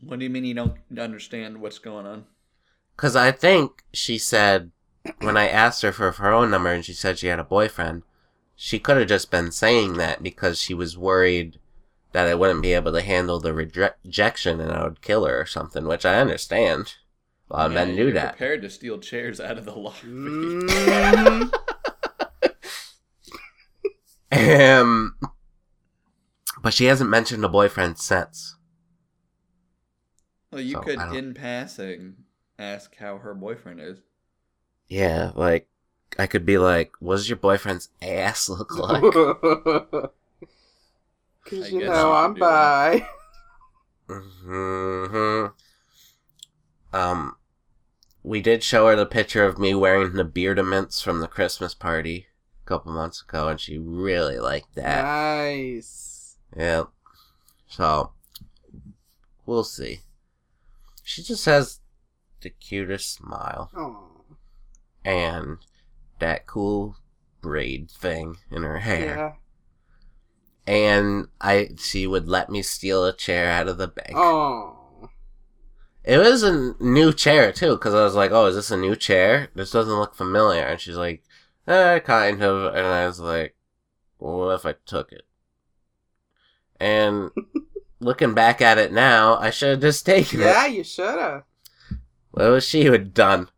What 0.00 0.18
do 0.18 0.24
you 0.24 0.30
mean 0.30 0.44
you 0.44 0.54
don't 0.54 0.76
understand 0.98 1.60
what's 1.60 1.78
going 1.78 2.06
on? 2.06 2.26
Because 2.96 3.16
I 3.16 3.30
think 3.32 3.84
she 3.92 4.18
said, 4.18 4.70
when 5.20 5.36
I 5.36 5.48
asked 5.48 5.82
her 5.82 5.92
for 5.92 6.04
her 6.04 6.12
phone 6.12 6.50
number 6.50 6.70
and 6.70 6.84
she 6.84 6.92
said 6.92 7.18
she 7.18 7.28
had 7.28 7.38
a 7.38 7.44
boyfriend, 7.44 8.02
she 8.56 8.78
could 8.78 8.96
have 8.96 9.08
just 9.08 9.30
been 9.30 9.50
saying 9.52 9.94
that 9.94 10.22
because 10.22 10.60
she 10.60 10.74
was 10.74 10.98
worried 10.98 11.58
that 12.12 12.26
I 12.26 12.34
wouldn't 12.34 12.62
be 12.62 12.72
able 12.72 12.92
to 12.92 13.02
handle 13.02 13.38
the 13.38 13.52
rejection 13.52 14.60
and 14.60 14.72
I 14.72 14.82
would 14.84 15.00
kill 15.02 15.24
her 15.26 15.40
or 15.40 15.46
something, 15.46 15.86
which 15.86 16.04
I 16.06 16.18
understand. 16.20 16.94
A 17.50 17.56
lot 17.56 17.66
of 17.66 17.72
men 17.72 17.94
do 17.96 18.12
that. 18.12 18.30
Prepared 18.36 18.62
to 18.62 18.70
steal 18.70 18.98
chairs 18.98 19.40
out 19.40 19.58
of 19.58 19.64
the 19.64 19.74
lobby. 19.74 19.98
Mhm. 20.04 21.52
Um, 24.30 25.16
but 26.62 26.74
she 26.74 26.84
hasn't 26.84 27.08
mentioned 27.08 27.42
a 27.44 27.48
boyfriend 27.48 27.98
since. 27.98 28.56
Well, 30.50 30.60
you 30.60 30.76
So, 30.76 30.78
could, 30.78 31.04
in 31.04 31.32
passing, 31.32 32.24
ask 32.58 32.94
how 32.96 33.16
her 33.16 33.32
boyfriend 33.34 33.80
is. 33.80 34.02
Yeah, 34.88 35.32
like 35.34 35.68
I 36.18 36.26
could 36.26 36.44
be 36.44 36.58
like, 36.58 36.92
"What 37.00 37.16
does 37.16 37.28
your 37.28 37.36
boyfriend's 37.38 37.90
ass 38.02 38.48
look 38.48 38.76
like?" 38.78 39.22
Cause 41.44 41.72
you 41.72 41.88
know 41.88 42.12
I'm 42.12 42.36
do. 42.36 42.38
bi. 42.38 43.08
hmm 44.08 45.48
Um, 46.92 47.36
we 48.22 48.40
did 48.42 48.62
show 48.64 48.88
her 48.88 48.96
the 48.96 49.06
picture 49.06 49.44
of 49.44 49.58
me 49.58 49.74
wearing 49.74 50.14
the 50.14 50.24
beardaments 50.24 51.00
from 51.02 51.20
the 51.20 51.28
Christmas 51.28 51.74
party 51.74 52.28
a 52.64 52.68
couple 52.68 52.92
months 52.92 53.22
ago, 53.22 53.48
and 53.48 53.60
she 53.60 53.78
really 53.78 54.38
liked 54.40 54.74
that. 54.76 55.12
Nice. 55.18 56.36
Yeah. 56.56 56.84
So, 57.68 58.12
we'll 59.46 59.64
see. 59.64 60.00
She 61.08 61.22
just 61.22 61.46
has 61.46 61.80
the 62.42 62.50
cutest 62.50 63.14
smile 63.14 63.70
Oh, 63.74 64.24
and 65.06 65.56
that 66.18 66.46
cool 66.46 66.96
braid 67.40 67.90
thing 67.90 68.36
in 68.50 68.62
her 68.62 68.80
hair. 68.80 69.16
yeah. 69.16 69.32
And 70.66 71.28
I 71.40 71.70
she 71.78 72.06
would 72.06 72.28
let 72.28 72.50
me 72.50 72.60
steal 72.60 73.06
a 73.06 73.16
chair 73.16 73.50
out 73.50 73.68
of 73.68 73.78
the 73.78 73.88
bank. 73.88 74.12
Oh. 74.14 75.08
It 76.04 76.18
was 76.18 76.42
a 76.42 76.74
new 76.78 77.14
chair 77.14 77.52
too, 77.52 77.70
because 77.76 77.94
I 77.94 78.04
was 78.04 78.14
like, 78.14 78.30
"Oh, 78.30 78.44
is 78.44 78.54
this 78.56 78.70
a 78.70 78.76
new 78.76 78.94
chair? 78.94 79.48
This 79.54 79.70
doesn't 79.70 79.98
look 79.98 80.14
familiar." 80.14 80.62
And 80.64 80.78
she's 80.78 80.96
like, 80.96 81.22
"Eh, 81.66 82.00
kind 82.00 82.42
of." 82.42 82.74
And 82.74 82.86
I 82.86 83.06
was 83.06 83.18
like, 83.18 83.56
well, 84.18 84.36
"What 84.40 84.54
if 84.56 84.66
I 84.66 84.74
took 84.84 85.10
it?" 85.10 85.22
And 86.78 87.30
looking 88.00 88.34
back 88.34 88.60
at 88.60 88.78
it 88.78 88.92
now, 88.92 89.36
I 89.36 89.50
should 89.50 89.70
have 89.70 89.80
just 89.80 90.06
taken 90.06 90.40
Yeah, 90.40 90.66
it. 90.66 90.72
you 90.72 90.84
shoulda. 90.84 91.44
What 92.30 92.50
was 92.50 92.64
she 92.66 92.88
would 92.88 93.14
done? 93.14 93.48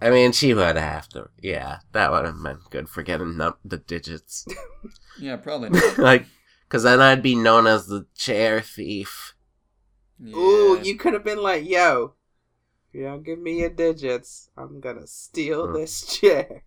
I 0.00 0.10
mean, 0.10 0.32
she 0.32 0.52
would 0.54 0.76
have 0.76 1.08
to. 1.10 1.30
Yeah, 1.40 1.78
that 1.92 2.10
would 2.10 2.24
have 2.26 2.42
been 2.42 2.58
good 2.70 2.88
for 2.88 3.02
getting 3.02 3.36
num- 3.36 3.56
the 3.64 3.78
digits. 3.78 4.46
Yeah, 5.16 5.36
probably 5.36 5.70
not. 5.78 5.98
like, 5.98 6.26
because 6.68 6.82
then 6.82 7.00
I'd 7.00 7.22
be 7.22 7.36
known 7.36 7.68
as 7.68 7.86
the 7.86 8.04
chair 8.16 8.60
thief. 8.60 9.34
Yeah. 10.18 10.34
Ooh, 10.36 10.80
you 10.82 10.96
could 10.96 11.12
have 11.12 11.22
been 11.22 11.40
like, 11.40 11.64
yo, 11.68 12.14
if 12.88 12.98
you 12.98 13.04
don't 13.04 13.22
give 13.22 13.38
me 13.38 13.60
your 13.60 13.70
digits, 13.70 14.50
I'm 14.56 14.80
gonna 14.80 15.06
steal 15.06 15.68
Hmm. 15.68 15.74
this 15.74 16.04
chair. 16.18 16.64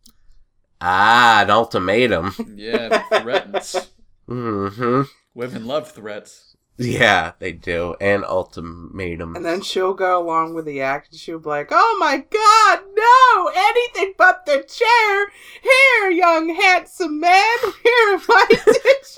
Ah, 0.79 1.41
an 1.43 1.49
ultimatum. 1.49 2.33
Yeah, 2.55 2.99
threats. 3.21 3.89
Mm 4.29 4.73
hmm 4.73 5.01
Women 5.33 5.65
love 5.65 5.91
threats. 5.91 6.46
Yeah, 6.77 7.33
they 7.39 7.53
do. 7.53 7.95
And 7.99 8.23
ultimatum. 8.23 9.35
And 9.35 9.43
then 9.43 9.61
she'll 9.61 9.95
go 9.95 10.21
along 10.21 10.53
with 10.53 10.65
the 10.65 10.81
act 10.81 11.11
and 11.11 11.19
she'll 11.19 11.39
be 11.39 11.49
like, 11.49 11.69
oh 11.71 11.97
my 11.99 12.17
god, 12.17 12.79
no, 12.95 13.51
anything 13.55 14.13
but 14.17 14.45
the 14.45 14.63
chair. 14.63 15.31
Here, 15.61 16.11
young 16.11 16.53
handsome 16.53 17.19
man, 17.19 17.57
here 17.83 18.15
are 18.15 18.21
my 18.27 18.45
digits. 18.49 19.17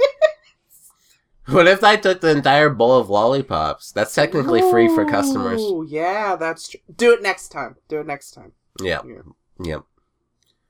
What 1.48 1.68
if 1.68 1.84
I 1.84 1.96
took 1.96 2.22
the 2.22 2.30
entire 2.30 2.70
bowl 2.70 2.98
of 2.98 3.10
lollipops? 3.10 3.92
That's 3.92 4.14
technically 4.14 4.62
free 4.70 4.88
for 4.88 5.04
customers. 5.04 5.60
Ooh, 5.62 5.86
yeah, 5.88 6.36
that's 6.36 6.70
true. 6.70 6.80
Do 6.96 7.14
it 7.14 7.22
next 7.24 7.50
time. 7.50 7.76
Do 7.88 8.00
it 8.00 8.08
next 8.08 8.32
time. 8.32 8.54
Yep. 8.82 9.06
Yeah. 9.08 9.22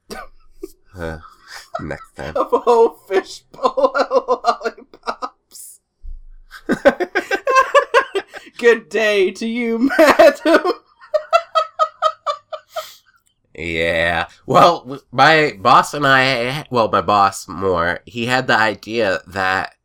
Yep. 0.10 0.20
Uh, 0.98 1.20
next 1.80 2.16
time. 2.16 2.34
A 2.36 2.44
whole 2.44 2.90
fish 3.08 3.42
bowl 3.52 3.96
of 3.96 4.40
lollipops. 4.44 4.89
Good 8.58 8.90
day 8.90 9.32
to 9.32 9.48
you, 9.48 9.90
madam. 9.98 10.74
Yeah. 13.60 14.30
Well, 14.46 15.02
my 15.12 15.58
boss 15.60 15.94
and 15.94 16.08
I, 16.08 16.66
well, 16.72 16.90
my 16.90 17.02
boss 17.02 17.48
more, 17.48 18.00
he 18.06 18.26
had 18.26 18.48
the 18.48 18.58
idea 18.58 19.20
that 19.28 19.76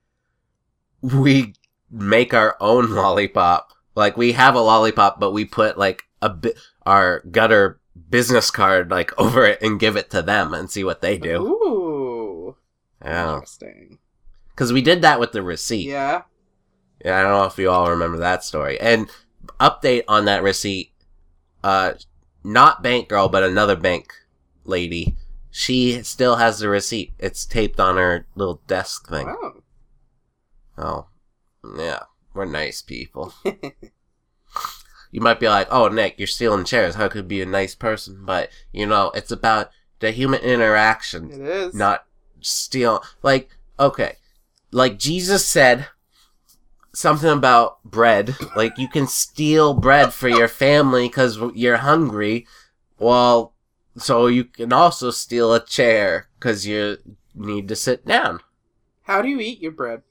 we 1.02 1.54
make 1.90 2.32
our 2.32 2.56
own 2.60 2.90
lollipop. 2.94 3.72
Like, 3.96 4.16
we 4.16 4.32
have 4.32 4.54
a 4.54 4.60
lollipop, 4.60 5.18
but 5.18 5.32
we 5.32 5.44
put, 5.44 5.76
like, 5.76 6.04
a 6.22 6.30
bit, 6.30 6.56
our 6.86 7.20
gutter 7.30 7.80
business 8.10 8.50
card, 8.50 8.90
like, 8.90 9.12
over 9.18 9.44
it 9.44 9.60
and 9.60 9.80
give 9.80 9.96
it 9.96 10.08
to 10.10 10.22
them 10.22 10.54
and 10.54 10.70
see 10.70 10.84
what 10.84 11.00
they 11.00 11.18
do. 11.18 11.42
Ooh. 11.42 12.56
Yeah. 13.04 13.34
Interesting. 13.34 13.98
Because 14.50 14.72
we 14.72 14.82
did 14.82 15.02
that 15.02 15.18
with 15.18 15.32
the 15.32 15.42
receipt. 15.42 15.88
Yeah. 15.88 16.22
Yeah, 17.02 17.18
I 17.18 17.22
don't 17.22 17.32
know 17.32 17.44
if 17.44 17.58
you 17.58 17.70
all 17.70 17.90
remember 17.90 18.18
that 18.18 18.44
story. 18.44 18.78
And 18.80 19.08
update 19.60 20.04
on 20.08 20.24
that 20.26 20.42
receipt, 20.42 20.92
uh, 21.62 21.94
not 22.42 22.82
bank 22.82 23.08
girl, 23.08 23.28
but 23.28 23.42
another 23.42 23.76
bank 23.76 24.12
lady. 24.64 25.16
She 25.50 26.02
still 26.02 26.36
has 26.36 26.58
the 26.58 26.68
receipt. 26.68 27.12
It's 27.18 27.46
taped 27.46 27.78
on 27.78 27.96
her 27.96 28.26
little 28.34 28.60
desk 28.66 29.08
thing. 29.08 29.26
Wow. 29.26 29.52
Oh, 30.76 31.06
yeah, 31.78 32.00
we're 32.34 32.44
nice 32.44 32.82
people. 32.82 33.32
you 33.44 35.20
might 35.20 35.38
be 35.38 35.48
like, 35.48 35.68
"Oh, 35.70 35.88
Nick, 35.88 36.18
you're 36.18 36.26
stealing 36.26 36.64
chairs. 36.64 36.96
How 36.96 37.06
could 37.08 37.18
you 37.18 37.22
be 37.22 37.42
a 37.42 37.46
nice 37.46 37.74
person?" 37.76 38.24
But 38.24 38.50
you 38.72 38.84
know, 38.86 39.12
it's 39.14 39.30
about 39.30 39.70
the 40.00 40.10
human 40.10 40.40
interaction 40.40 41.30
It 41.30 41.40
is. 41.40 41.74
not 41.74 42.04
steal 42.40 43.02
like 43.22 43.56
okay 43.80 44.16
like 44.70 44.98
jesus 44.98 45.46
said 45.46 45.86
something 46.94 47.30
about 47.30 47.82
bread. 47.84 48.36
Like 48.56 48.78
you 48.78 48.88
can 48.88 49.06
steal 49.06 49.74
bread 49.74 50.12
for 50.12 50.28
your 50.28 50.48
family 50.48 51.08
because 51.08 51.38
you're 51.54 51.78
hungry. 51.78 52.46
Well 52.98 53.54
so 53.96 54.26
you 54.26 54.44
can 54.44 54.72
also 54.72 55.10
steal 55.10 55.54
a 55.54 55.64
chair 55.64 56.28
because 56.38 56.66
you 56.66 56.98
need 57.34 57.68
to 57.68 57.76
sit 57.76 58.04
down. 58.06 58.40
How 59.02 59.22
do 59.22 59.28
you 59.28 59.40
eat 59.40 59.60
your 59.60 59.72
bread? 59.72 60.02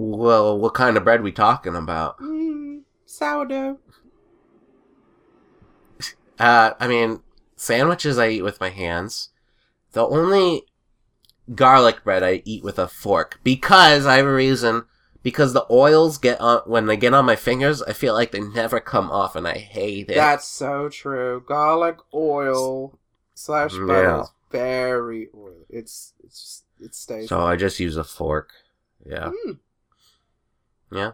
well 0.00 0.56
what 0.56 0.74
kind 0.74 0.96
of 0.96 1.02
bread 1.02 1.22
we 1.22 1.32
talking 1.32 1.74
about? 1.74 2.18
Mm, 2.20 2.82
sourdough. 3.04 3.78
uh 6.38 6.72
i 6.78 6.86
mean 6.86 7.20
sandwiches 7.56 8.16
i 8.16 8.28
eat 8.28 8.42
with 8.42 8.60
my 8.60 8.70
hands. 8.70 9.30
The 9.92 10.06
only 10.06 10.67
garlic 11.54 12.04
bread 12.04 12.22
I 12.22 12.42
eat 12.44 12.62
with 12.64 12.78
a 12.78 12.88
fork 12.88 13.40
because 13.44 14.06
I 14.06 14.16
have 14.16 14.26
a 14.26 14.32
reason. 14.34 14.84
Because 15.20 15.52
the 15.52 15.66
oils 15.68 16.16
get 16.16 16.40
on 16.40 16.60
when 16.64 16.86
they 16.86 16.96
get 16.96 17.12
on 17.12 17.24
my 17.26 17.34
fingers, 17.36 17.82
I 17.82 17.92
feel 17.92 18.14
like 18.14 18.30
they 18.30 18.40
never 18.40 18.78
come 18.78 19.10
off, 19.10 19.34
and 19.34 19.48
I 19.48 19.58
hate 19.58 20.08
it. 20.08 20.14
That's 20.14 20.46
so 20.46 20.88
true. 20.88 21.42
Garlic 21.46 21.98
oil 22.14 22.98
slash 23.34 23.72
butter 23.72 24.02
Yeah. 24.04 24.20
is 24.22 24.30
very 24.50 25.28
oily. 25.36 25.66
It's 25.68 26.14
it's 26.22 26.40
just 26.40 26.64
it 26.80 26.94
stays. 26.94 27.28
so 27.28 27.40
I 27.40 27.56
just 27.56 27.80
use 27.80 27.96
a 27.96 28.04
fork. 28.04 28.52
Yeah, 29.04 29.32
Mm, 29.44 29.58
yeah. 30.92 31.12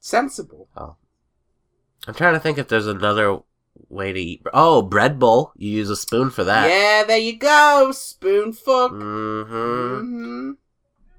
sensible. 0.00 0.68
I'm 0.76 2.14
trying 2.14 2.34
to 2.34 2.40
think 2.40 2.58
if 2.58 2.68
there's 2.68 2.86
another 2.86 3.40
way 3.88 4.12
to 4.12 4.20
eat. 4.20 4.42
Oh, 4.52 4.82
bread 4.82 5.18
bowl. 5.18 5.52
You 5.56 5.70
use 5.70 5.90
a 5.90 5.96
spoon 5.96 6.30
for 6.30 6.44
that. 6.44 6.68
Yeah, 6.68 7.04
there 7.04 7.18
you 7.18 7.38
go. 7.38 7.90
Spoon 7.92 8.52
fork. 8.52 8.92
Mm-hmm. 8.92 10.50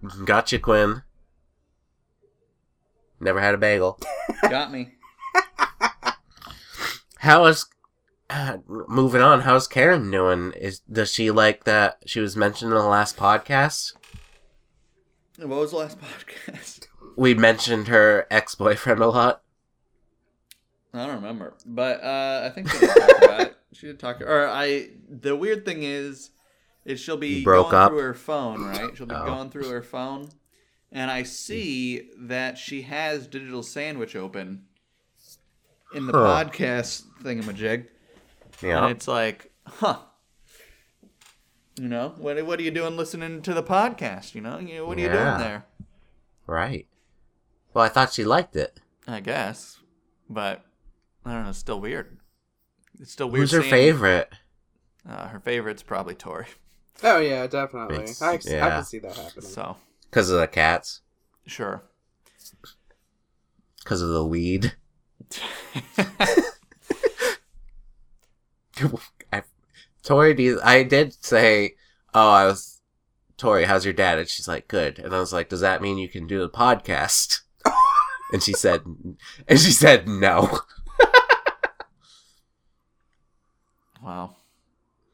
Mm-hmm. 0.04 0.26
Gotcha, 0.26 0.60
Quinn. 0.60 1.04
Never 3.20 3.42
had 3.42 3.56
a 3.56 3.58
bagel. 3.58 4.00
Got 4.50 4.72
me. 4.72 4.94
How 7.20 7.46
is 7.46 7.66
uh, 8.30 8.58
moving 8.68 9.22
on? 9.22 9.42
How's 9.42 9.68
Karen 9.68 10.10
doing? 10.12 10.54
Is 10.54 10.80
does 10.80 11.12
she 11.12 11.32
like 11.32 11.64
that 11.64 11.98
she 12.06 12.20
was 12.20 12.36
mentioned 12.36 12.72
in 12.72 12.78
the 12.78 12.84
last 12.84 13.18
podcast? 13.18 13.94
What 15.38 15.50
was 15.50 15.72
the 15.72 15.78
last 15.78 15.98
podcast? 16.48 16.88
We 17.16 17.34
mentioned 17.34 17.88
her 17.88 18.28
ex 18.30 18.56
boyfriend 18.56 19.02
a 19.02 19.08
lot. 19.08 19.42
I 20.98 21.06
don't 21.06 21.16
remember, 21.16 21.54
but 21.66 22.04
uh, 22.04 22.42
I 22.46 22.50
think 22.50 22.70
she 22.70 22.80
did 22.80 22.90
talk 22.90 23.18
about 23.24 23.42
it. 23.42 23.58
She 23.74 23.88
did 23.88 24.00
talk. 24.00 24.22
Or 24.22 24.48
I. 24.48 24.90
The 25.10 25.36
weird 25.36 25.66
thing 25.66 25.84
is, 25.84 26.32
is 26.86 27.00
she'll 27.00 27.18
be 27.18 27.40
You 27.40 27.44
broke 27.44 27.72
going 27.72 27.84
up? 27.84 27.92
through 27.92 28.00
her 28.00 28.14
phone, 28.14 28.64
right? 28.66 28.96
She'll 28.96 29.06
be 29.06 29.16
Oh. 29.16 29.26
going 29.26 29.50
through 29.50 29.70
her 29.70 29.82
phone, 29.84 30.30
and 30.92 31.12
I 31.12 31.24
see 31.24 32.10
that 32.20 32.58
she 32.58 32.84
has 32.84 33.28
Digital 33.28 33.62
Sandwich 33.64 34.16
open 34.16 34.64
in 35.94 36.08
the 36.08 36.14
Huh. 36.14 36.44
podcast 36.46 37.04
thingamajig, 37.22 37.88
Yeah. 38.62 38.84
and 38.84 38.92
it's 38.96 39.08
like, 39.08 39.52
huh. 39.66 40.00
You 41.80 41.88
know, 41.90 42.16
what 42.18 42.44
what 42.46 42.60
are 42.60 42.64
you 42.64 42.72
doing 42.72 42.98
listening 42.98 43.42
to 43.44 43.54
the 43.54 43.62
podcast? 43.64 44.34
You 44.34 44.42
know, 44.42 44.58
You 44.58 44.76
know, 44.78 44.86
what 44.88 44.98
are 44.98 45.02
you 45.02 45.08
Yeah. 45.08 45.14
doing 45.38 45.38
there? 45.48 45.66
Right. 46.48 46.88
Well, 47.74 47.84
I 47.86 47.90
thought 47.90 48.14
she 48.14 48.24
liked 48.24 48.56
it. 48.56 48.80
I 49.08 49.20
guess, 49.20 49.80
but 50.30 50.66
I 51.28 51.34
don't 51.34 51.44
know. 51.44 51.50
It's 51.50 51.60
still 51.60 51.80
weird. 51.82 52.18
It's 53.00 53.12
still 53.12 53.30
weird. 53.30 53.42
Who's 53.42 53.52
her 53.52 53.62
seeing- 53.62 53.72
favorite? 53.72 54.30
Uh, 55.08 55.28
her 55.30 55.40
favorite's 55.40 55.84
probably 55.84 56.16
Tori. 56.16 56.48
Oh 57.04 57.20
yeah, 57.20 57.46
definitely. 57.48 57.98
It's- 57.98 58.22
I, 58.22 58.34
I 58.34 58.40
yeah. 58.44 58.70
can 58.70 58.84
see 58.84 59.00
that 59.00 59.16
happening. 59.16 59.46
So 59.50 59.78
Because 60.10 60.30
of 60.30 60.40
the 60.40 60.48
cats. 60.48 61.02
sure. 61.46 61.84
Because 63.84 64.02
of 64.02 64.10
the 64.10 64.26
weed. 64.26 64.74
I, 69.34 69.44
Tori, 70.04 70.34
do 70.34 70.44
you, 70.44 70.60
I 70.64 70.84
did 70.84 71.14
say, 71.24 71.76
oh, 72.14 72.30
I 72.30 72.46
was, 72.46 72.82
Tori, 73.38 73.66
how's 73.66 73.86
your 73.86 73.94
dad? 73.94 74.20
And 74.20 74.28
she's 74.30 74.48
like, 74.48 74.68
good. 74.68 75.00
And 75.00 75.14
I 75.16 75.20
was 75.20 75.34
like, 75.34 75.50
does 75.50 75.62
that 75.62 75.82
mean 75.82 75.98
you 75.98 76.10
can 76.10 76.28
do 76.28 76.40
the 76.40 76.50
podcast? 76.50 77.42
and 78.34 78.44
she 78.44 78.54
said, 78.54 78.82
and 79.48 79.60
she 79.60 79.72
said 79.72 80.08
no. 80.08 80.60
Wow. 84.08 84.36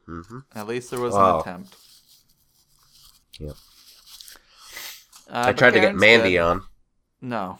hmm 0.06 0.38
At 0.54 0.68
least 0.68 0.90
there 0.90 1.00
was 1.00 1.14
Wow. 1.14 1.34
an 1.36 1.40
attempt. 1.40 1.76
Yep. 3.40 3.56
Uh, 5.30 5.44
I 5.48 5.52
tried 5.52 5.72
to 5.74 5.80
get 5.80 5.96
Mandy 5.96 6.32
good. 6.32 6.40
on. 6.40 6.62
No. 7.20 7.58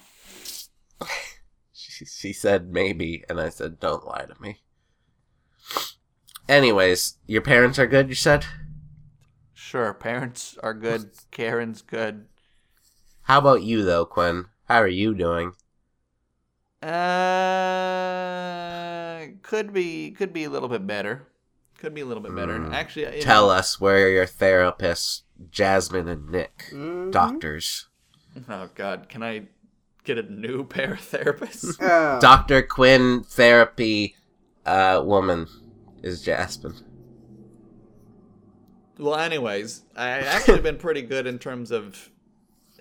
She, 1.73 2.05
she 2.07 2.33
said 2.33 2.71
maybe, 2.73 3.23
and 3.29 3.41
I 3.41 3.49
said, 3.51 3.79
don't 3.79 4.05
lie 4.07 4.25
to 4.27 4.41
me. 4.41 4.59
Anyways, 6.49 7.19
your 7.27 7.43
parents 7.43 7.79
are 7.79 7.87
good, 7.87 8.09
you 8.09 8.15
said? 8.15 8.47
Sure. 9.55 9.93
Parents 9.95 10.57
are 10.63 10.75
good. 10.75 11.11
Karen's 11.31 11.83
good. 11.83 12.27
How 13.23 13.39
about 13.39 13.63
you, 13.63 13.83
though, 13.85 14.05
Quinn? 14.07 14.47
How 14.69 14.77
are 14.81 14.87
you 14.89 15.15
doing? 15.15 15.55
Uh, 17.95 19.27
could 19.43 19.73
be 19.73 20.11
could 20.11 20.33
be 20.33 20.45
a 20.45 20.51
little 20.51 20.69
bit 20.69 20.87
better. 20.87 21.27
Could 21.79 21.95
be 21.95 22.01
a 22.03 22.07
little 22.07 22.23
bit 22.23 22.35
better. 22.35 22.59
Mm. 22.59 22.73
Actually, 22.73 23.21
Tell 23.21 23.47
know- 23.49 23.55
us 23.55 23.81
where 23.81 24.09
your 24.11 24.27
therapists, 24.27 25.23
Jasmine 25.51 26.09
and 26.09 26.31
Nick, 26.31 26.69
Mhm. 26.73 27.11
doctors. 27.13 27.89
Oh 28.49 28.69
God, 28.75 29.09
can 29.09 29.23
I 29.23 29.45
get 30.05 30.19
a 30.19 30.23
new 30.23 30.65
pair 30.75 30.95
of 30.95 31.01
therapists? 31.01 31.77
Oh. 31.81 32.19
Dr. 32.21 32.63
Quinn 32.63 33.23
therapy 33.23 34.17
uh, 34.67 35.03
woman 35.05 35.47
is 36.03 36.23
Jasmine. 36.23 36.77
Well, 38.99 39.17
anyways, 39.17 39.83
I 39.97 40.09
actually 40.11 40.61
been 40.61 40.79
pretty 40.79 41.03
good 41.03 41.27
in 41.27 41.39
terms 41.39 41.71
of 41.73 42.11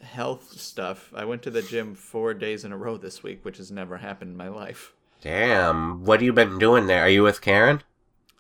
health 0.04 0.60
stuff. 0.60 1.12
I 1.16 1.26
went 1.26 1.42
to 1.44 1.52
the 1.52 1.62
gym 1.62 1.96
four 1.96 2.34
days 2.34 2.64
in 2.66 2.72
a 2.72 2.78
row 2.78 2.98
this 2.98 3.24
week, 3.24 3.44
which 3.44 3.58
has 3.58 3.72
never 3.72 3.98
happened 3.98 4.32
in 4.32 4.38
my 4.38 4.50
life. 4.50 4.94
Damn. 5.22 6.04
What 6.04 6.20
have 6.20 6.26
you 6.26 6.34
been 6.34 6.60
doing 6.60 6.88
there? 6.88 7.02
Are 7.02 7.10
you 7.10 7.24
with 7.24 7.42
Karen? 7.42 7.82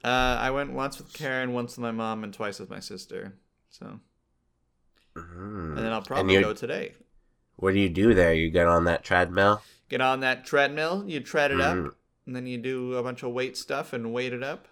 Uh, 0.04 0.38
I 0.40 0.52
went 0.52 0.74
once 0.74 0.98
with 0.98 1.14
Karen, 1.14 1.54
once 1.54 1.78
with 1.78 1.82
my 1.84 1.92
mom, 1.92 2.24
and 2.24 2.34
twice 2.34 2.60
with 2.60 2.70
my 2.70 2.80
sister. 2.82 3.36
So, 3.70 4.00
Mm. 5.16 5.70
and 5.70 5.78
then 5.78 5.94
I'll 5.94 6.02
probably 6.02 6.42
go 6.42 6.54
today. 6.54 6.96
What 7.56 7.74
do 7.74 7.80
you 7.80 7.90
do 7.90 8.14
there? 8.14 8.34
You 8.34 8.50
get 8.50 8.68
on 8.68 8.84
that 8.86 9.04
treadmill? 9.04 9.62
Get 9.90 10.02
on 10.02 10.20
that 10.22 10.44
treadmill, 10.46 11.06
you 11.08 11.20
tread 11.20 11.52
it 11.52 11.60
Mm. 11.60 11.88
up, 11.88 11.96
and 12.26 12.36
then 12.36 12.48
you 12.48 12.58
do 12.58 12.96
a 12.96 13.04
bunch 13.04 13.22
of 13.24 13.32
weight 13.32 13.56
stuff 13.56 13.94
and 13.94 14.12
weight 14.12 14.34
it 14.34 14.44
up. 14.44 14.68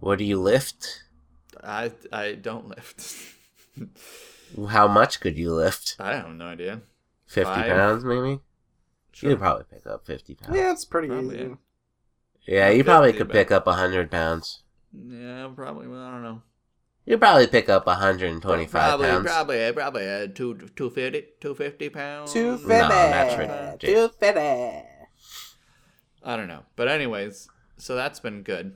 What 0.00 0.18
do 0.18 0.24
you 0.24 0.38
lift? 0.40 1.02
I 1.64 1.92
I 2.12 2.32
don't 2.34 2.68
lift. 2.68 3.34
How 4.70 4.88
much 4.88 5.20
could 5.20 5.36
you 5.38 5.52
lift? 5.52 5.96
I 5.98 6.14
have 6.16 6.30
no 6.30 6.46
idea. 6.46 6.80
50 7.26 7.52
pounds, 7.52 8.04
maybe? 8.04 8.40
Sure. 9.12 9.30
You 9.30 9.36
could 9.36 9.42
probably 9.42 9.64
pick 9.70 9.86
up 9.86 10.06
50 10.06 10.34
pounds. 10.34 10.56
Yeah, 10.56 10.72
it's 10.72 10.84
pretty 10.84 11.08
Probably, 11.08 11.36
easy. 11.36 11.48
yeah. 11.48 11.54
Yeah, 12.46 12.70
you 12.70 12.84
probably 12.84 13.12
could 13.12 13.30
pick 13.30 13.50
up 13.50 13.66
100 13.66 14.10
pounds. 14.10 14.62
Yeah, 14.92 15.48
probably. 15.54 15.86
Well, 15.88 16.00
I 16.00 16.10
don't 16.10 16.22
know. 16.22 16.42
You 17.04 17.18
probably 17.18 17.46
pick 17.46 17.68
up 17.68 17.86
125 17.86 18.70
probably, 18.70 19.06
pounds. 19.08 19.26
probably, 19.26 19.72
probably 19.72 20.06
uh, 20.08 20.26
two, 20.28 20.54
250, 20.76 21.20
250 21.40 21.88
pounds. 21.90 22.32
Two 22.32 22.58
No, 22.58 22.66
that's 22.68 23.36
ridiculous. 23.36 23.78
Two 23.80 24.08
fifty. 24.18 24.40
I 26.22 26.36
don't 26.36 26.48
know. 26.48 26.64
But 26.76 26.88
anyways, 26.88 27.48
so 27.76 27.94
that's 27.94 28.20
been 28.20 28.42
good. 28.42 28.74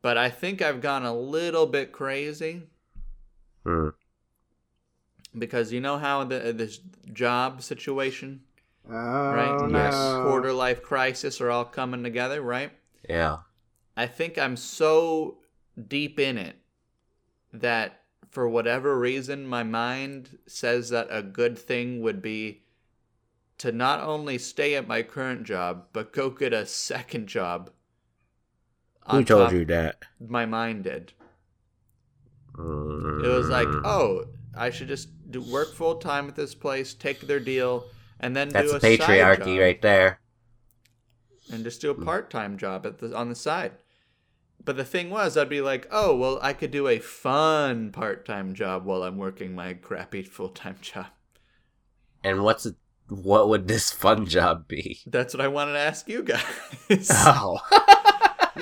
But 0.00 0.16
I 0.18 0.30
think 0.30 0.60
I've 0.62 0.80
gone 0.80 1.04
a 1.04 1.14
little 1.14 1.66
bit 1.66 1.92
crazy 1.92 2.62
Hmm. 3.64 3.90
Because 5.36 5.72
you 5.72 5.80
know 5.80 5.98
how 5.98 6.24
the 6.24 6.52
this 6.52 6.78
job 7.12 7.62
situation, 7.62 8.42
Oh 8.88 8.92
right? 8.92 9.68
no. 9.68 9.78
Yes. 9.78 9.94
Quarter 9.94 10.52
life 10.52 10.82
crisis 10.82 11.40
are 11.40 11.50
all 11.50 11.64
coming 11.64 12.02
together, 12.02 12.42
right? 12.42 12.72
Yeah. 13.08 13.38
I 13.96 14.06
think 14.06 14.38
I'm 14.38 14.56
so 14.56 15.38
deep 15.88 16.18
in 16.18 16.38
it 16.38 16.56
that 17.52 18.00
for 18.30 18.48
whatever 18.48 18.98
reason 18.98 19.46
my 19.46 19.62
mind 19.62 20.38
says 20.46 20.88
that 20.88 21.08
a 21.10 21.22
good 21.22 21.58
thing 21.58 22.00
would 22.00 22.22
be 22.22 22.62
to 23.58 23.70
not 23.72 24.00
only 24.00 24.38
stay 24.38 24.74
at 24.74 24.88
my 24.88 25.02
current 25.02 25.44
job 25.44 25.84
but 25.92 26.12
go 26.12 26.30
get 26.30 26.52
a 26.54 26.64
second 26.66 27.26
job. 27.26 27.70
Who 29.10 29.22
told 29.24 29.46
top- 29.48 29.52
you 29.52 29.64
that? 29.66 30.04
My 30.18 30.46
mind 30.46 30.84
did. 30.84 31.12
Mm. 32.56 33.24
It 33.24 33.28
was 33.28 33.48
like, 33.48 33.68
oh, 33.68 34.26
I 34.56 34.70
should 34.70 34.88
just 34.88 35.08
do 35.30 35.40
work 35.40 35.74
full 35.74 35.96
time 35.96 36.28
at 36.28 36.36
this 36.36 36.54
place, 36.54 36.94
take 36.94 37.20
their 37.20 37.40
deal, 37.40 37.84
and 38.20 38.36
then 38.36 38.50
That's 38.50 38.70
do 38.70 38.76
a 38.76 38.78
the 38.78 38.96
side 38.96 39.00
patriarchy 39.00 39.56
job, 39.56 39.60
right 39.60 39.82
there. 39.82 40.20
and 41.52 41.64
just 41.64 41.80
do 41.80 41.90
a 41.90 41.94
hmm. 41.94 42.04
part 42.04 42.30
time 42.30 42.56
job 42.58 42.86
at 42.86 42.98
the 42.98 43.16
on 43.16 43.28
the 43.28 43.34
side. 43.34 43.72
But 44.64 44.76
the 44.76 44.84
thing 44.84 45.10
was, 45.10 45.36
I'd 45.36 45.48
be 45.48 45.60
like, 45.60 45.88
oh, 45.90 46.16
well, 46.16 46.38
I 46.40 46.52
could 46.52 46.70
do 46.70 46.86
a 46.86 47.00
fun 47.00 47.90
part 47.90 48.24
time 48.24 48.54
job 48.54 48.84
while 48.84 49.02
I'm 49.02 49.16
working 49.18 49.54
my 49.54 49.74
crappy 49.74 50.22
full 50.22 50.50
time 50.50 50.76
job. 50.82 51.06
And 52.24 52.44
what's 52.44 52.66
it, 52.66 52.76
what 53.08 53.48
would 53.48 53.66
this 53.66 53.90
fun 53.90 54.26
job 54.26 54.68
be? 54.68 55.00
That's 55.06 55.34
what 55.34 55.40
I 55.40 55.48
wanted 55.48 55.72
to 55.72 55.80
ask 55.80 56.08
you 56.08 56.22
guys. 56.22 56.42
Oh. 57.10 57.58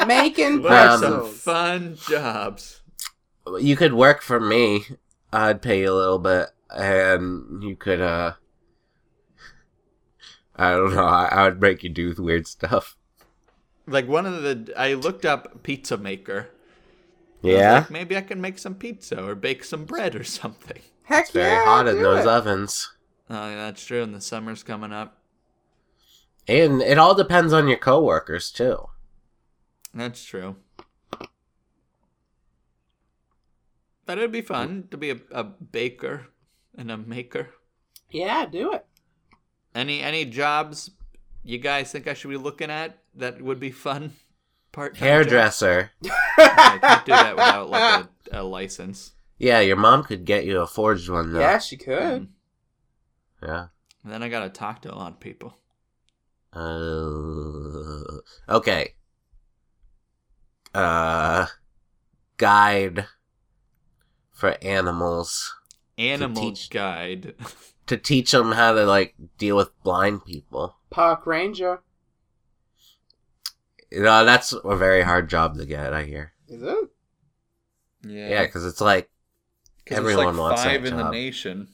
Making 0.06 0.62
what 0.62 0.72
are 0.72 0.98
some 0.98 1.26
fun 1.26 1.96
jobs? 2.08 2.80
you 3.58 3.76
could 3.76 3.92
work 3.92 4.22
for 4.22 4.40
me. 4.40 4.84
I'd 5.32 5.62
pay 5.62 5.80
you 5.80 5.92
a 5.92 5.94
little 5.94 6.18
bit, 6.20 6.50
and 6.70 7.62
you 7.62 7.76
could, 7.76 8.00
uh, 8.00 8.34
I 10.54 10.70
don't 10.72 10.94
know. 10.94 11.04
I, 11.04 11.26
I 11.26 11.44
would 11.48 11.60
make 11.60 11.82
you 11.82 11.88
do 11.90 12.14
weird 12.16 12.46
stuff. 12.46 12.96
Like 13.86 14.06
one 14.08 14.26
of 14.26 14.42
the, 14.42 14.72
I 14.76 14.94
looked 14.94 15.24
up 15.26 15.62
pizza 15.62 15.96
maker. 15.98 16.48
I 17.50 17.60
Yeah, 17.60 17.60
like, 17.62 17.90
maybe 17.90 18.16
I 18.16 18.22
can 18.22 18.40
make 18.40 18.58
some 18.58 18.74
pizza 18.76 19.22
or 19.22 19.34
bake 19.34 19.64
some 19.64 19.84
bread 19.86 20.14
or 20.16 20.24
something. 20.40 20.82
Heck 21.02 21.26
it's 21.26 21.30
very 21.30 21.58
yeah, 21.58 21.60
hot 21.60 21.86
in 21.86 22.00
those 22.00 22.24
it. 22.24 22.26
ovens, 22.26 22.90
Oh, 23.30 23.48
yeah, 23.48 23.56
that's 23.66 23.84
true. 23.86 24.02
And 24.02 24.14
the 24.14 24.20
summer's 24.20 24.62
coming 24.62 24.92
up. 24.92 25.22
and 26.48 26.82
it 26.82 26.98
all 26.98 27.14
depends 27.14 27.52
on 27.52 27.66
your 27.68 27.78
coworkers 27.78 28.50
too. 28.50 28.88
That's 29.94 30.24
true. 30.24 30.56
But 34.10 34.18
it'd 34.18 34.32
be 34.32 34.42
fun 34.42 34.88
to 34.90 34.96
be 34.96 35.10
a, 35.10 35.20
a 35.30 35.44
baker 35.44 36.26
and 36.76 36.90
a 36.90 36.96
maker. 36.96 37.50
Yeah, 38.10 38.44
do 38.44 38.72
it. 38.72 38.84
Any 39.72 40.00
any 40.00 40.24
jobs 40.24 40.90
you 41.44 41.58
guys 41.58 41.92
think 41.92 42.08
I 42.08 42.14
should 42.14 42.30
be 42.30 42.36
looking 42.36 42.72
at 42.72 42.98
that 43.14 43.40
would 43.40 43.60
be 43.60 43.70
fun? 43.70 44.14
Part 44.72 44.96
Hairdresser. 44.96 45.92
I 46.36 46.78
can't 46.82 47.06
do 47.06 47.12
that 47.12 47.36
without 47.36 47.70
like 47.70 48.06
a, 48.32 48.40
a 48.40 48.42
license. 48.42 49.12
Yeah, 49.38 49.60
your 49.60 49.76
mom 49.76 50.02
could 50.02 50.24
get 50.24 50.44
you 50.44 50.58
a 50.58 50.66
forged 50.66 51.08
one 51.08 51.32
though. 51.32 51.38
Yeah, 51.38 51.58
she 51.58 51.76
could. 51.76 52.26
Yeah. 53.40 53.66
And 54.02 54.12
then 54.12 54.24
I 54.24 54.28
gotta 54.28 54.48
talk 54.48 54.82
to 54.82 54.92
a 54.92 54.96
lot 54.96 55.12
of 55.12 55.20
people. 55.20 55.54
Uh, 56.52 58.18
okay. 58.48 58.94
Uh, 60.74 61.46
guide 62.38 63.06
for 64.40 64.56
animals 64.62 65.54
Animal 65.98 66.50
teach- 66.52 66.70
guide. 66.70 67.34
to 67.86 67.96
teach 67.98 68.30
them 68.30 68.52
how 68.52 68.72
to 68.72 68.84
like 68.86 69.14
deal 69.36 69.54
with 69.56 69.70
blind 69.82 70.24
people. 70.24 70.76
Park 70.88 71.26
ranger. 71.26 71.80
You 73.90 74.02
know, 74.02 74.24
that's 74.24 74.52
a 74.52 74.76
very 74.76 75.02
hard 75.02 75.28
job 75.28 75.56
to 75.58 75.66
get. 75.66 75.92
I 75.92 76.04
hear. 76.04 76.32
Is 76.48 76.62
it? 76.62 76.90
Yeah, 78.02 78.28
Yeah, 78.28 78.42
because 78.46 78.64
it's 78.64 78.80
like 78.80 79.10
'Cause 79.84 79.98
everyone 79.98 80.28
it's 80.28 80.38
like 80.38 80.40
wants 80.50 80.62
that 80.62 80.68
five 80.70 80.84
in 80.86 80.96
the 80.96 81.10
nation. 81.10 81.68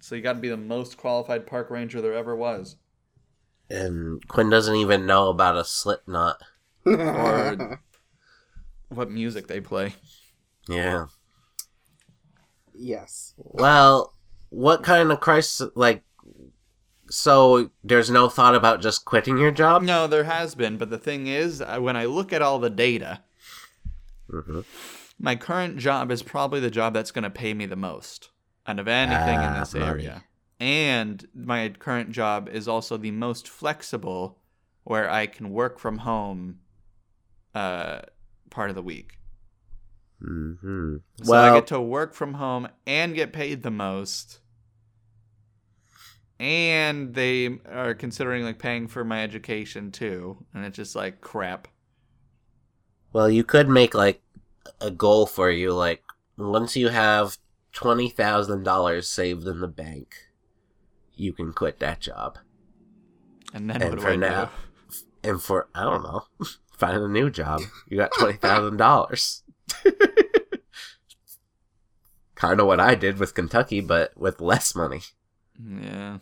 So 0.00 0.14
you 0.14 0.20
got 0.20 0.34
to 0.34 0.40
be 0.40 0.48
the 0.50 0.56
most 0.58 0.98
qualified 0.98 1.46
park 1.46 1.70
ranger 1.70 2.02
there 2.02 2.12
ever 2.12 2.36
was. 2.36 2.76
and 3.70 4.20
Quinn 4.28 4.50
doesn't 4.50 4.76
even 4.76 5.06
know 5.06 5.28
about 5.30 5.56
a 5.56 5.64
slip 5.64 6.06
knot. 6.06 6.42
Or- 6.84 7.80
What 8.90 9.10
music 9.10 9.46
they 9.46 9.60
play? 9.60 9.94
Yeah. 10.68 11.06
yes. 12.74 13.34
Well, 13.36 14.12
what 14.50 14.82
kind 14.82 15.10
of 15.12 15.20
crisis? 15.20 15.68
Like, 15.74 16.02
so 17.10 17.70
there's 17.82 18.10
no 18.10 18.28
thought 18.28 18.54
about 18.54 18.80
just 18.80 19.04
quitting 19.04 19.38
your 19.38 19.50
job? 19.50 19.82
No, 19.82 20.06
there 20.06 20.24
has 20.24 20.54
been, 20.54 20.78
but 20.78 20.90
the 20.90 20.98
thing 20.98 21.26
is, 21.26 21.62
when 21.78 21.96
I 21.96 22.06
look 22.06 22.32
at 22.32 22.42
all 22.42 22.58
the 22.58 22.70
data, 22.70 23.22
hmm 24.30 24.60
my 25.16 25.36
current 25.36 25.76
job 25.78 26.10
is 26.10 26.22
probably 26.24 26.58
the 26.58 26.70
job 26.70 26.92
that's 26.92 27.12
going 27.12 27.22
to 27.22 27.30
pay 27.30 27.54
me 27.54 27.66
the 27.66 27.76
most 27.76 28.30
out 28.66 28.80
of 28.80 28.88
anything 28.88 29.18
in 29.42 29.52
Ah, 29.52 29.60
this 29.60 29.74
money. 29.74 29.86
area. 29.86 30.24
And 30.58 31.24
my 31.34 31.68
current 31.68 32.10
job 32.10 32.48
is 32.48 32.66
also 32.66 32.96
the 32.96 33.12
most 33.12 33.48
flexible 33.48 34.38
where 34.82 35.08
I 35.08 35.26
can 35.26 35.50
work 35.50 35.78
from 35.78 35.98
home 35.98 36.58
uh, 37.54 38.00
part 38.50 38.70
of 38.70 38.76
the 38.76 38.82
week. 38.82 39.18
Hmm 40.24 40.96
So 41.22 41.30
well, 41.30 41.52
I 41.54 41.58
get 41.58 41.66
to 41.68 41.80
work 41.80 42.14
from 42.14 42.34
home 42.34 42.68
and 42.86 43.14
get 43.14 43.32
paid 43.32 43.62
the 43.62 43.70
most. 43.70 44.40
And 46.40 47.14
they 47.14 47.58
are 47.70 47.94
considering 47.94 48.44
like 48.44 48.58
paying 48.58 48.88
for 48.88 49.04
my 49.04 49.22
education 49.22 49.92
too. 49.92 50.44
And 50.52 50.64
it's 50.64 50.76
just 50.76 50.96
like 50.96 51.20
crap. 51.20 51.68
well, 53.12 53.30
you 53.30 53.44
could 53.44 53.68
make 53.68 53.94
like 53.94 54.20
a 54.80 54.90
goal 54.90 55.26
for 55.26 55.50
you. 55.50 55.72
Like, 55.72 56.02
once 56.36 56.76
you 56.76 56.88
have 56.88 57.38
twenty 57.72 58.08
thousand 58.08 58.64
dollars 58.64 59.08
saved 59.08 59.46
in 59.46 59.60
the 59.60 59.68
bank, 59.68 60.16
you 61.14 61.32
can 61.32 61.52
quit 61.52 61.78
that 61.78 62.00
job. 62.00 62.38
And 63.52 63.70
then 63.70 63.80
And 63.80 63.90
what 63.90 63.98
do 64.00 64.04
for 64.04 64.10
I 64.10 64.16
now- 64.16 64.44
do? 64.46 64.50
And 65.22 65.40
for 65.40 65.68
I 65.74 65.84
don't 65.84 66.02
know, 66.02 66.24
find 66.76 67.00
a 67.00 67.08
new 67.08 67.30
job. 67.30 67.60
You 67.88 67.96
got 67.96 68.12
twenty 68.12 68.36
thousand 68.36 68.76
dollars. 68.78 69.43
kind 72.34 72.60
of 72.60 72.66
what 72.66 72.80
I 72.80 72.94
did 72.94 73.18
with 73.18 73.34
Kentucky, 73.34 73.80
but 73.80 74.16
with 74.16 74.40
less 74.40 74.74
money. 74.74 75.00
Yeah. 75.62 76.18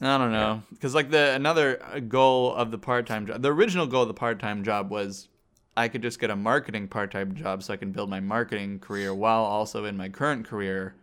I 0.00 0.18
don't 0.18 0.32
know, 0.32 0.62
because 0.70 0.96
like 0.96 1.10
the 1.10 1.32
another 1.32 1.80
uh, 1.84 2.00
goal 2.00 2.52
of 2.54 2.72
the 2.72 2.78
part 2.78 3.06
time 3.06 3.24
job, 3.26 3.40
the 3.40 3.52
original 3.52 3.86
goal 3.86 4.02
of 4.02 4.08
the 4.08 4.14
part 4.14 4.40
time 4.40 4.64
job 4.64 4.90
was, 4.90 5.28
I 5.76 5.86
could 5.86 6.02
just 6.02 6.18
get 6.18 6.28
a 6.28 6.34
marketing 6.34 6.88
part 6.88 7.12
time 7.12 7.36
job 7.36 7.62
so 7.62 7.72
I 7.72 7.76
can 7.76 7.92
build 7.92 8.10
my 8.10 8.18
marketing 8.18 8.80
career 8.80 9.14
while 9.14 9.44
also 9.44 9.84
in 9.84 9.96
my 9.96 10.08
current 10.08 10.44
career. 10.48 10.96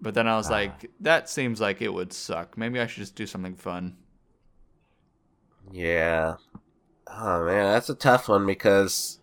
But 0.00 0.14
then 0.14 0.26
I 0.26 0.36
was 0.36 0.48
Ah. 0.50 0.54
like, 0.54 0.90
that 1.00 1.28
seems 1.28 1.60
like 1.60 1.80
it 1.80 1.94
would 1.94 2.12
suck. 2.12 2.58
Maybe 2.58 2.80
I 2.80 2.88
should 2.88 3.02
just 3.02 3.14
do 3.14 3.24
something 3.24 3.54
fun. 3.54 3.96
Yeah. 5.70 6.34
Oh 7.06 7.44
man, 7.44 7.72
that's 7.72 7.88
a 7.88 7.94
tough 7.94 8.28
one 8.28 8.46
because 8.46 9.18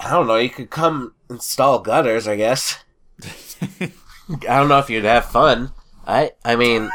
I 0.00 0.10
don't 0.10 0.26
know. 0.26 0.36
You 0.36 0.50
could 0.50 0.70
come 0.70 1.14
install 1.30 1.80
gutters, 1.80 2.26
I 2.26 2.36
guess. 2.36 2.82
I 3.22 3.90
don't 4.40 4.68
know 4.68 4.78
if 4.78 4.90
you'd 4.90 5.04
have 5.04 5.26
fun. 5.26 5.72
I 6.06 6.32
I 6.44 6.56
mean, 6.56 6.90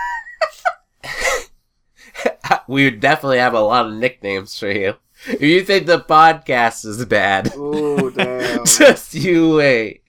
we 2.68 2.86
would 2.86 3.00
definitely 3.00 3.38
have 3.40 3.54
a 3.54 3.60
lot 3.62 3.86
of 3.86 3.94
nicknames 3.94 4.58
for 4.60 4.72
you. 4.72 4.96
If 5.28 5.42
you 5.42 5.64
think 5.64 5.88
the 5.88 6.00
podcast 6.00 6.86
is 6.86 7.04
bad, 7.06 7.56
Ooh, 7.56 8.12
damn. 8.16 8.66
just 8.66 9.14
you 9.14 9.56
wait. 9.56 10.04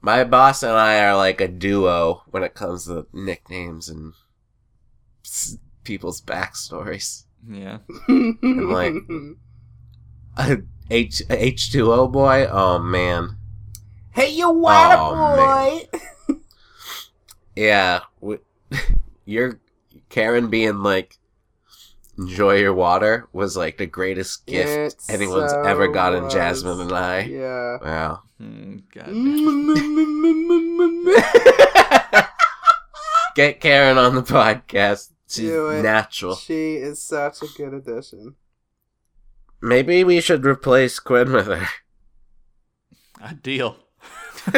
My 0.00 0.24
boss 0.24 0.62
and 0.62 0.72
I 0.72 1.00
are 1.04 1.16
like 1.16 1.40
a 1.40 1.48
duo 1.48 2.22
when 2.30 2.42
it 2.42 2.54
comes 2.54 2.86
to 2.86 3.06
nicknames 3.12 3.88
and 3.88 4.14
people's 5.84 6.20
backstories. 6.20 7.24
Yeah. 7.48 7.78
and 8.08 8.68
like- 8.70 8.94
Uh, 10.38 10.56
H 10.90 11.22
H 11.30 11.72
two 11.72 11.90
O 11.92 12.06
boy. 12.08 12.46
Oh 12.50 12.78
man. 12.78 13.38
hey, 14.12 14.28
you 14.30 14.50
water 14.50 14.96
Oh, 14.98 15.86
boy. 16.28 16.36
Yeah. 17.56 18.00
W- 18.20 18.40
You're 19.24 19.58
Karen 20.10 20.48
being 20.50 20.82
like 20.82 21.18
enjoy 22.18 22.56
your 22.56 22.74
water 22.74 23.28
was 23.32 23.56
like 23.56 23.78
the 23.78 23.86
greatest 23.86 24.44
gift 24.46 24.68
It 25.08 25.14
anyone's 25.14 25.52
so 25.52 25.62
ever 25.62 25.88
gotten 25.88 26.24
was. 26.24 26.32
Jasmine 26.34 26.80
and 26.80 26.92
I. 26.92 27.20
Yeah. 27.20 27.78
Wow. 27.82 28.22
Hmm, 28.38 28.76
mm, 28.94 29.06
mm, 29.06 29.76
mm, 29.76 31.14
mm 31.16 32.26
Get 33.34 33.60
Karen 33.60 33.96
on 33.98 34.14
the 34.14 34.22
podcast. 34.22 35.10
She's 35.28 35.48
Do 35.50 35.68
it. 35.70 35.82
natural. 35.82 36.36
She 36.36 36.74
is 36.76 37.00
such 37.02 37.42
a 37.42 37.46
good 37.56 37.74
addition. 37.74 38.36
Maybe 39.60 40.04
we 40.04 40.20
should 40.20 40.44
replace 40.44 40.98
Quinn 41.00 41.32
with 41.32 41.46
her. 41.46 41.66
A 43.22 43.34
deal. 43.34 43.76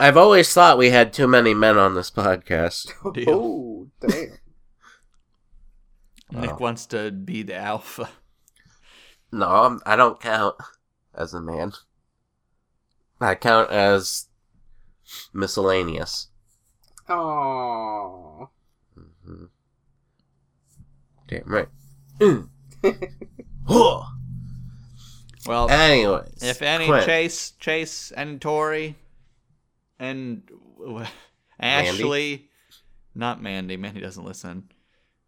I've 0.00 0.16
always 0.16 0.52
thought 0.52 0.78
we 0.78 0.90
had 0.90 1.12
too 1.12 1.28
many 1.28 1.54
men 1.54 1.78
on 1.78 1.94
this 1.94 2.10
podcast. 2.10 2.90
Oh, 3.04 3.10
deal. 3.12 3.30
Oh, 3.30 3.88
damn. 4.08 4.38
Nick 6.40 6.50
Oh. 6.52 6.56
wants 6.58 6.86
to 6.86 7.10
be 7.12 7.42
the 7.42 7.54
alpha. 7.56 8.08
No, 9.30 9.46
I'm, 9.48 9.80
I 9.86 9.94
don't 9.94 10.18
count 10.20 10.56
as 11.14 11.34
a 11.34 11.40
man. 11.40 11.72
I 13.20 13.34
count 13.36 13.70
as 13.70 14.26
miscellaneous. 15.32 16.28
Aww. 17.08 18.48
hmm 18.94 19.44
Damn 21.26 21.42
right. 21.46 21.68
Mm. 22.20 22.48
Well, 25.46 25.70
Anyways, 25.70 26.42
if 26.42 26.62
any 26.62 26.86
Quinn. 26.86 27.04
Chase, 27.04 27.50
Chase, 27.60 28.12
and 28.16 28.40
Tori, 28.40 28.96
and 29.98 30.42
Ashley, 31.60 32.48
not 33.14 33.42
Mandy. 33.42 33.76
Mandy 33.76 34.00
doesn't 34.00 34.24
listen. 34.24 34.70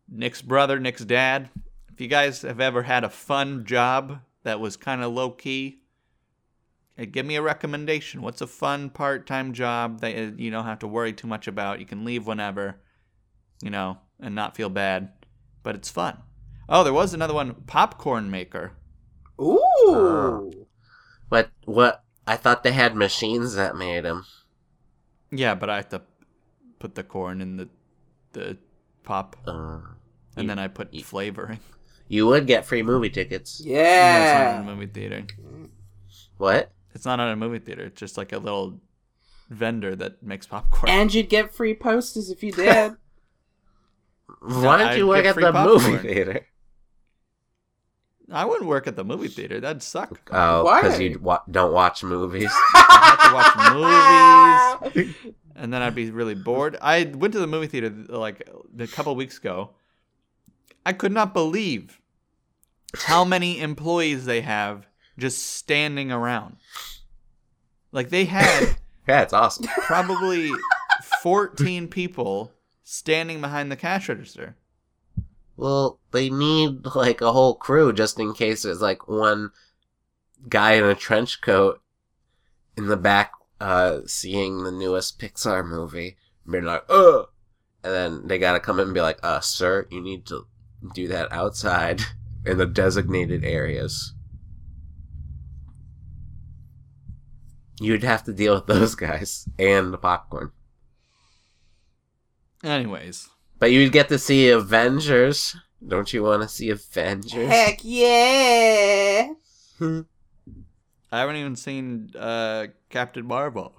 Nick's 0.09 0.41
brother, 0.41 0.81
Nick's 0.81 1.05
dad. 1.05 1.51
If 1.93 2.01
you 2.01 2.09
guys 2.09 2.43
have 2.43 2.61
ever 2.61 2.83
had 2.83 3.05
a 3.05 3.11
fun 3.11 3.67
job 3.67 4.21
that 4.43 4.59
was 4.59 4.77
kind 4.79 5.03
of 5.03 5.13
low 5.13 5.31
key, 5.31 5.81
give 7.05 7.27
me 7.27 7.37
a 7.37 7.43
recommendation. 7.43 8.23
What's 8.23 8.41
a 8.41 8.47
fun 8.47 8.89
part 8.91 9.27
time 9.27 9.53
job 9.53 10.01
that 10.01 10.17
uh, 10.17 10.31
you 10.37 10.51
don't 10.51 10.65
have 10.65 10.79
to 10.81 10.89
worry 10.89 11.13
too 11.13 11.27
much 11.27 11.47
about? 11.47 11.79
You 11.81 11.87
can 11.87 12.05
leave 12.05 12.27
whenever, 12.27 12.77
you 13.63 13.71
know, 13.71 13.99
and 14.19 14.35
not 14.35 14.57
feel 14.57 14.71
bad, 14.71 15.11
but 15.63 15.75
it's 15.75 15.91
fun. 15.91 16.19
Oh, 16.69 16.83
there 16.85 16.93
was 16.95 17.13
another 17.15 17.35
one, 17.35 17.55
popcorn 17.67 18.31
maker. 18.31 18.73
Ooh. 19.41 20.67
But 21.29 21.51
what? 21.65 22.03
I 22.27 22.37
thought 22.37 22.63
they 22.65 22.73
had 22.73 22.97
machines 22.97 23.55
that 23.55 23.77
made 23.77 24.05
them. 24.05 24.25
Yeah, 25.31 25.55
but 25.55 25.69
I 25.71 25.77
have 25.77 25.89
to 25.91 26.03
put 26.79 26.95
the 26.95 27.03
corn 27.05 27.41
in 27.41 27.57
the 27.57 27.69
the 28.33 28.59
pop, 29.03 29.37
Uh, 29.47 29.79
and 30.37 30.43
You- 30.45 30.49
then 30.49 30.59
I 30.59 30.69
put 30.69 30.93
you- 30.93 31.05
flavoring. 31.05 31.61
you 32.09 32.27
would 32.27 32.47
get 32.47 32.65
free 32.67 32.83
movie 32.83 33.11
tickets. 33.11 33.61
Yeah, 33.65 33.77
in 33.79 34.57
Yeah. 34.57 34.61
a 34.61 34.65
movie 34.75 34.87
theater. 34.87 35.25
What? 36.37 36.73
It's 36.97 37.05
not 37.05 37.21
on 37.21 37.29
a 37.31 37.37
movie 37.37 37.59
theater. 37.59 37.83
It's 37.85 38.01
just 38.01 38.17
like 38.17 38.33
a 38.33 38.39
little 38.39 38.81
vendor 39.51 39.95
that 39.97 40.23
makes 40.23 40.47
popcorn. 40.47 40.91
And 40.91 41.13
you'd 41.13 41.29
get 41.29 41.55
free 41.55 41.75
posters 41.75 42.31
if 42.31 42.43
you 42.43 42.53
did. 42.53 42.95
Why 44.41 44.79
don't 44.79 44.89
I'd 44.89 44.97
you 44.97 45.07
work 45.07 45.25
get 45.25 45.27
at 45.29 45.35
free 45.35 45.45
the 45.45 45.53
movie 45.53 45.99
theater? 45.99 46.47
I 48.33 48.47
wouldn't 48.47 48.67
work 48.67 48.87
at 48.87 48.97
the 48.97 49.05
movie 49.05 49.29
theater. 49.29 49.61
That'd 49.61 49.83
suck. 49.83 50.31
Oh, 50.33 50.65
Why? 50.65 50.81
because 50.81 50.99
you 50.99 51.19
wa- 51.21 51.43
don't 51.51 51.75
watch 51.75 52.03
movies. 52.03 52.51
I 52.75 53.19
have 53.19 53.29
to 53.29 54.95
watch 54.95 54.95
movies, 54.95 55.15
and 55.55 55.71
then 55.71 55.83
I'd 55.83 55.95
be 55.95 56.11
really 56.11 56.35
bored. 56.35 56.79
I 56.81 57.05
went 57.05 57.35
to 57.35 57.41
the 57.41 57.47
movie 57.47 57.67
theater 57.67 57.91
like 58.09 58.49
a 58.79 58.87
couple 58.87 59.15
weeks 59.17 59.37
ago. 59.37 59.73
I 60.87 60.95
could 60.95 61.13
not 61.13 61.35
believe 61.35 62.01
how 62.97 63.23
many 63.23 63.61
employees 63.61 64.25
they 64.25 64.41
have 64.41 64.87
just 65.19 65.55
standing 65.57 66.13
around. 66.13 66.57
Like 67.93 68.11
they 68.11 68.25
had 68.27 68.77
yeah, 69.09 69.23
it's 69.23 69.33
awesome. 69.33 69.67
probably 69.83 70.51
14 71.23 71.89
people 71.89 72.53
standing 72.83 73.41
behind 73.41 73.71
the 73.71 73.77
cash 73.77 74.09
register. 74.09 74.57
Well, 75.57 76.01
they 76.11 76.29
need 76.29 76.85
like 76.95 77.21
a 77.21 77.33
whole 77.33 77.55
crew 77.55 77.93
just 77.93 78.21
in 78.21 78.35
case 78.35 78.63
there's 78.63 78.83
like 78.83 79.09
one 79.09 79.51
guy 80.49 80.73
in 80.73 80.85
a 80.85 80.95
trench 80.95 81.41
coat 81.41 81.81
in 82.77 82.89
the 82.89 82.97
back 82.97 83.33
uh 83.59 84.01
seeing 84.07 84.65
the 84.65 84.73
newest 84.73 85.19
Pixar 85.19 85.67
movie. 85.67 86.17
And 86.45 86.53
be 86.53 86.61
like, 86.61 86.85
"Ugh." 86.89 87.29
And 87.83 87.95
then 87.95 88.27
they 88.27 88.39
got 88.39 88.53
to 88.53 88.61
come 88.61 88.79
in 88.79 88.87
and 88.87 88.95
be 88.95 89.01
like, 89.01 89.19
"Uh, 89.23 89.41
sir, 89.41 89.87
you 89.91 90.01
need 90.01 90.27
to 90.27 90.47
do 90.95 91.09
that 91.09 91.33
outside 91.33 92.03
in 92.45 92.59
the 92.59 92.67
designated 92.67 93.45
areas." 93.45 94.13
You'd 97.81 98.03
have 98.05 98.25
to 98.25 98.33
deal 98.33 98.55
with 98.55 98.67
those 98.69 98.95
guys 98.95 99.49
and 99.59 99.93
the 99.93 99.99
popcorn. 99.99 100.51
Anyways, 102.65 103.29
But 103.59 103.71
you'd 103.73 103.93
get 103.93 104.09
to 104.09 104.19
see 104.19 104.49
Avengers. 104.51 105.57
Don't 105.87 106.13
you 106.13 106.23
want 106.23 106.43
to 106.43 106.49
see 106.49 106.71
Avengers? 106.71 107.33
Heck 107.49 107.81
yeah. 107.83 109.33
I 109.81 111.21
haven't 111.21 111.37
even 111.37 111.55
seen 111.55 112.11
uh, 112.19 112.67
Captain 112.91 113.27
Marvel. 113.27 113.75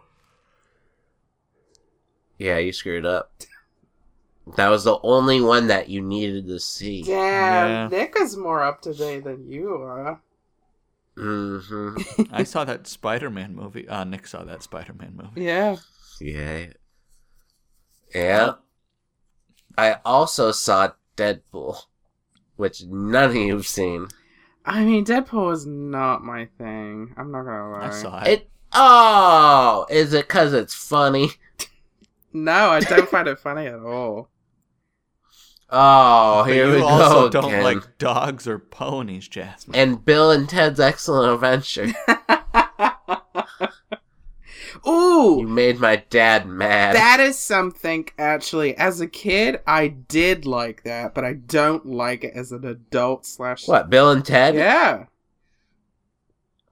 Yeah, 2.37 2.59
you 2.59 2.71
screwed 2.71 3.05
up. 3.05 3.31
That 4.55 4.69
was 4.69 4.83
the 4.85 4.99
only 5.03 5.41
one 5.41 5.67
that 5.67 5.89
you 5.89 6.01
needed 6.01 6.45
to 6.47 6.59
see. 6.59 7.01
Damn, 7.03 7.91
Yeah. 7.91 7.97
Nick 7.97 8.15
is 8.17 8.37
more 8.37 8.63
up 8.63 8.81
to 8.83 8.93
date 8.93 9.25
than 9.25 9.45
you 9.51 9.73
are. 9.73 10.21
Hmm 11.17 11.97
I 12.31 12.43
saw 12.43 12.63
that 12.63 12.87
Spider-Man 12.87 13.55
movie. 13.55 13.87
Uh, 13.87 14.03
Nick 14.03 14.27
saw 14.27 14.43
that 14.43 14.63
Spider-Man 14.63 15.19
movie. 15.21 15.43
Yeah. 15.43 15.77
Yeah. 16.21 16.67
Yeah. 18.13 18.53
I 19.77 19.97
also 20.05 20.51
saw 20.51 20.91
Deadpool, 21.15 21.77
which 22.55 22.83
none 22.83 23.29
of 23.31 23.35
you've 23.35 23.67
seen. 23.67 24.07
I 24.65 24.83
mean, 24.83 25.05
Deadpool 25.05 25.53
is 25.53 25.65
not 25.65 26.23
my 26.23 26.45
thing. 26.57 27.13
I'm 27.17 27.31
not 27.31 27.43
gonna 27.43 27.71
lie. 27.71 27.87
I 27.87 27.89
saw 27.91 28.23
it. 28.23 28.27
It. 28.27 28.49
Oh, 28.73 29.85
is 29.89 30.13
it 30.13 30.27
because 30.27 30.53
it's 30.53 30.73
funny? 30.73 31.29
No, 32.33 32.69
I 32.69 32.81
don't 32.81 33.09
find 33.09 33.27
it 33.27 33.39
funny 33.39 33.67
at 33.67 33.79
all. 33.79 34.29
Oh, 35.69 36.43
But 36.45 36.53
here 36.53 36.67
you 36.67 36.75
we 36.77 36.81
also 36.81 37.29
go 37.29 37.41
don't 37.41 37.51
again. 37.51 37.63
like 37.63 37.97
dogs 37.97 38.47
or 38.47 38.57
ponies, 38.59 39.27
Jasmine. 39.27 39.75
And 39.75 40.05
Bill 40.05 40.31
and 40.31 40.47
Ted's 40.47 40.79
Excellent 40.79 41.33
Adventure. 41.33 41.87
Ooh, 44.87 45.39
you 45.41 45.47
made 45.47 45.79
my 45.79 45.97
dad 46.09 46.47
mad. 46.47 46.95
that 46.95 47.19
is 47.19 47.37
something 47.37 48.07
actually. 48.17 48.75
As 48.77 49.01
a 49.01 49.07
kid, 49.07 49.59
I 49.67 49.87
did 49.89 50.45
like 50.45 50.83
that, 50.83 51.13
but 51.13 51.25
I 51.25 51.33
don't 51.33 51.85
like 51.85 52.23
it 52.23 52.33
as 52.35 52.51
an 52.51 52.65
adult 52.65 53.25
slash. 53.25 53.67
what, 53.67 53.89
Bill 53.89 54.11
and 54.11 54.23
Ted? 54.23 54.55
Yeah, 54.55 55.05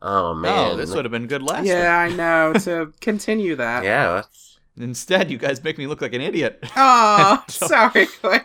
Oh, 0.02 0.30
oh 0.30 0.34
man. 0.36 0.72
oh, 0.72 0.76
this 0.78 0.94
would 0.94 1.04
have 1.04 1.12
been 1.12 1.28
good 1.28 1.42
last 1.42 1.66
yeah, 1.66 1.98
I 2.00 2.10
know. 2.10 2.54
To 2.60 2.94
continue 3.02 3.56
that. 3.56 3.84
Yeah. 3.84 4.08
that's- 4.08 4.42
week. 4.78 4.78
Instead, 4.78 5.32
you 5.32 5.38
guys 5.38 5.64
make 5.64 5.78
me 5.78 5.88
look 5.88 6.02
like 6.02 6.14
an 6.14 6.22
idiot. 6.22 6.64
Oh, 6.76 7.42
sorry, 7.48 8.08
Quinn. 8.22 8.42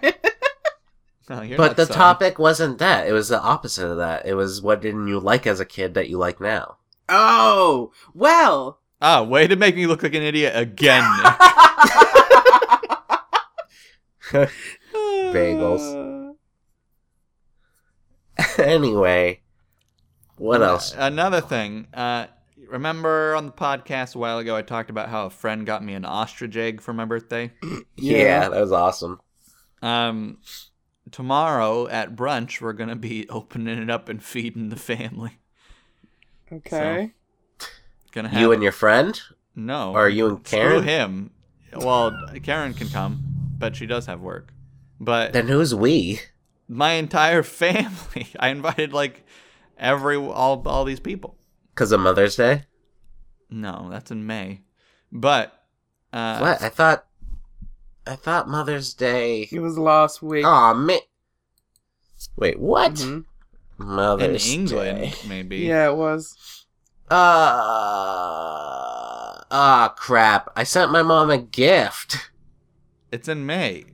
No, 1.30 1.40
you're 1.42 1.56
But 1.56 1.68
not 1.68 1.76
the 1.76 1.86
sorry. 1.86 1.96
topic 1.96 2.38
wasn't 2.40 2.78
that. 2.78 3.06
It 3.06 3.12
was 3.12 3.28
the 3.28 3.40
opposite 3.40 3.86
of 3.88 3.96
that. 3.98 4.26
It 4.26 4.34
was 4.34 4.60
what 4.60 4.82
didn't 4.82 5.06
you 5.06 5.20
like 5.20 5.46
as 5.46 5.60
a 5.60 5.64
kid 5.64 5.94
that 5.94 6.08
you 6.10 6.18
like 6.18 6.40
now? 6.40 6.76
oh, 7.08 7.92
well. 8.14 8.80
Ah, 9.00 9.22
way 9.22 9.46
to 9.46 9.56
make 9.56 9.74
me 9.76 9.86
look 9.86 10.02
like 10.02 10.14
an 10.14 10.22
idiot 10.22 10.52
again, 10.56 11.02
Nick. 11.22 11.32
Bagels. 14.92 16.34
anyway, 18.58 19.40
what 20.36 20.62
else? 20.62 20.94
Another 20.96 21.40
thing. 21.40 21.86
Uh, 21.94 22.26
remember 22.68 23.34
on 23.34 23.46
the 23.46 23.52
podcast 23.52 24.14
a 24.14 24.18
while 24.18 24.38
ago, 24.38 24.54
I 24.56 24.62
talked 24.62 24.90
about 24.90 25.08
how 25.08 25.26
a 25.26 25.30
friend 25.30 25.66
got 25.66 25.84
me 25.84 25.94
an 25.94 26.04
ostrich 26.04 26.56
egg 26.56 26.80
for 26.80 26.92
my 26.92 27.04
birthday. 27.04 27.52
Yeah. 27.96 28.48
that 28.48 28.60
was 28.60 28.72
awesome. 28.72 29.20
Um, 29.82 30.38
tomorrow 31.12 31.86
at 31.88 32.14
brunch, 32.16 32.61
we're 32.61 32.72
gonna 32.72 32.96
be 32.96 33.28
opening 33.30 33.78
it 33.78 33.90
up 33.90 34.08
and 34.08 34.22
feeding 34.22 34.68
the 34.68 34.76
family. 34.76 35.38
Okay. 36.52 37.12
Gonna 38.12 38.28
have 38.28 38.40
You 38.40 38.52
and 38.52 38.62
your 38.62 38.72
friend? 38.72 39.20
no, 39.54 39.92
Or 39.94 40.08
you 40.08 40.28
and 40.28 40.46
Screw 40.46 40.58
Karen? 40.58 40.82
him. 40.84 41.30
Well, 41.74 42.12
Karen 42.42 42.74
can 42.74 42.88
come, 42.88 43.22
but 43.58 43.76
she 43.76 43.86
does 43.86 44.06
have 44.06 44.20
work. 44.20 44.52
But 44.98 45.32
Then 45.32 45.46
who's 45.48 45.74
we? 45.74 46.20
my 46.68 46.92
entire 46.92 47.42
family, 47.44 48.28
I 48.38 48.48
invited 48.48 48.92
like 48.92 49.24
every 49.78 50.16
all 50.16 50.62
all 50.66 50.84
these 50.84 51.00
people. 51.00 51.36
Because 51.74 51.92
of 51.92 52.00
Mother's 52.00 52.36
Day? 52.36 52.64
No, 53.48 53.88
that's 53.90 54.11
in 54.11 54.26
May. 54.26 54.62
But 55.12 55.52
uh, 56.12 56.38
what? 56.38 56.62
I 56.62 56.68
thought. 56.68 57.06
I 58.07 58.16
thought 58.16 58.48
Mother's 58.48 58.94
Day. 58.94 59.48
It 59.53 59.61
was 59.61 59.78
last 59.78 60.22
week. 60.22 60.44
Oh 60.46 60.74
man. 60.74 60.98
Wait, 62.36 62.59
what? 62.59 62.94
Mhm. 62.94 63.24
In 63.78 63.86
Mother's 63.86 64.48
England, 64.53 64.98
Day. 64.98 65.14
maybe. 65.28 65.59
Yeah, 65.59 65.88
it 65.90 65.96
was. 65.96 66.36
Uh. 67.11 67.16
Ah, 69.53 69.92
crap! 69.96 70.51
I 70.55 70.62
sent 70.64 70.92
my 70.92 71.03
mom 71.03 71.30
a 71.30 71.38
gift. 71.38 72.30
It's 73.11 73.26
in 73.26 73.44
May, 73.46 73.86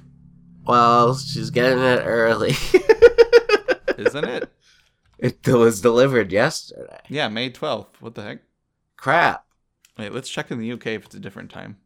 Well, 0.66 1.14
she's 1.16 1.50
getting 1.50 1.82
it 1.82 2.02
early. 2.06 2.50
isn't 3.98 4.24
it? 4.24 4.50
it 5.18 5.46
was 5.46 5.80
delivered 5.82 6.32
yesterday. 6.32 7.00
Yeah, 7.08 7.28
May 7.28 7.50
12th. 7.50 8.00
What 8.00 8.14
the 8.14 8.22
heck? 8.22 8.38
Crap. 8.96 9.44
Wait, 9.98 10.12
let's 10.12 10.30
check 10.30 10.50
in 10.50 10.58
the 10.58 10.72
UK 10.72 10.86
if 10.88 11.04
it's 11.04 11.14
a 11.14 11.20
different 11.20 11.50
time. 11.50 11.76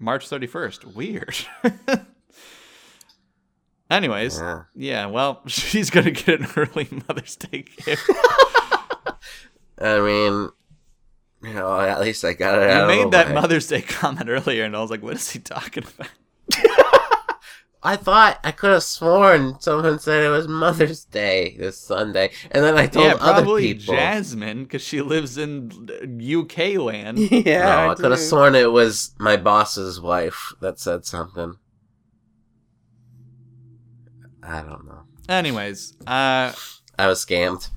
March 0.00 0.28
31st. 0.28 0.94
Weird. 0.94 1.36
Anyways, 3.90 4.38
Yeah. 4.38 4.62
yeah, 4.74 5.06
well, 5.06 5.42
she's 5.46 5.90
going 5.90 6.04
to 6.06 6.10
get 6.12 6.40
an 6.40 6.46
early 6.56 6.88
Mother's 7.08 7.36
Day 7.36 7.64
gift. 7.84 8.08
I 9.80 9.98
mean, 10.00 10.48
you 11.42 11.54
know, 11.54 11.80
at 11.80 12.00
least 12.00 12.24
I 12.24 12.32
got 12.34 12.58
it 12.62 12.70
out 12.70 12.90
You 12.90 13.04
made 13.04 13.12
that 13.12 13.28
way. 13.28 13.34
Mother's 13.34 13.66
Day 13.66 13.82
comment 13.82 14.28
earlier, 14.28 14.64
and 14.64 14.76
I 14.76 14.80
was 14.80 14.90
like, 14.90 15.02
what 15.02 15.14
is 15.14 15.30
he 15.30 15.38
talking 15.38 15.84
about? 15.84 16.08
I 17.82 17.96
thought 17.96 18.38
I 18.44 18.52
could 18.52 18.72
have 18.72 18.82
sworn 18.82 19.58
someone 19.58 19.98
said 19.98 20.22
it 20.22 20.28
was 20.28 20.46
Mother's 20.46 21.04
Day 21.06 21.56
this 21.58 21.78
Sunday, 21.78 22.30
and 22.50 22.62
then 22.62 22.76
I 22.76 22.86
told 22.86 23.06
yeah, 23.06 23.14
other 23.14 23.42
probably 23.42 23.74
people. 23.74 23.94
Jasmine, 23.94 24.64
because 24.64 24.82
she 24.82 25.00
lives 25.00 25.38
in 25.38 25.88
UK 26.20 26.74
land. 26.78 27.18
yeah, 27.30 27.64
no, 27.64 27.70
I, 27.70 27.92
I, 27.92 27.94
could 27.94 28.10
have 28.10 28.20
sworn 28.20 28.54
it 28.54 28.70
was 28.70 29.14
my 29.18 29.38
boss's 29.38 29.98
wife 29.98 30.52
that 30.60 30.78
said 30.78 31.06
something. 31.06 31.54
I 34.42 34.60
don't 34.60 34.86
know. 34.86 35.04
Anyways, 35.30 35.96
uh, 36.06 36.52
I 36.98 37.06
was 37.06 37.24
scammed. 37.24 37.70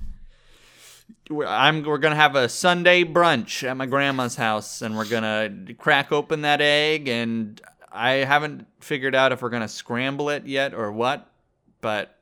we're, 1.30 1.46
I'm 1.46 1.82
we're 1.82 1.98
gonna 1.98 2.14
have 2.14 2.36
a 2.36 2.50
Sunday 2.50 3.04
brunch 3.04 3.66
at 3.66 3.74
my 3.76 3.86
grandma's 3.86 4.36
house, 4.36 4.82
and 4.82 4.98
we're 4.98 5.08
gonna 5.08 5.50
crack 5.78 6.12
open 6.12 6.42
that 6.42 6.60
egg. 6.60 7.08
And 7.08 7.58
I 7.94 8.10
haven't 8.24 8.66
figured 8.80 9.14
out 9.14 9.32
if 9.32 9.40
we're 9.40 9.50
gonna 9.50 9.68
scramble 9.68 10.28
it 10.30 10.46
yet 10.46 10.74
or 10.74 10.90
what, 10.92 11.30
but 11.80 12.18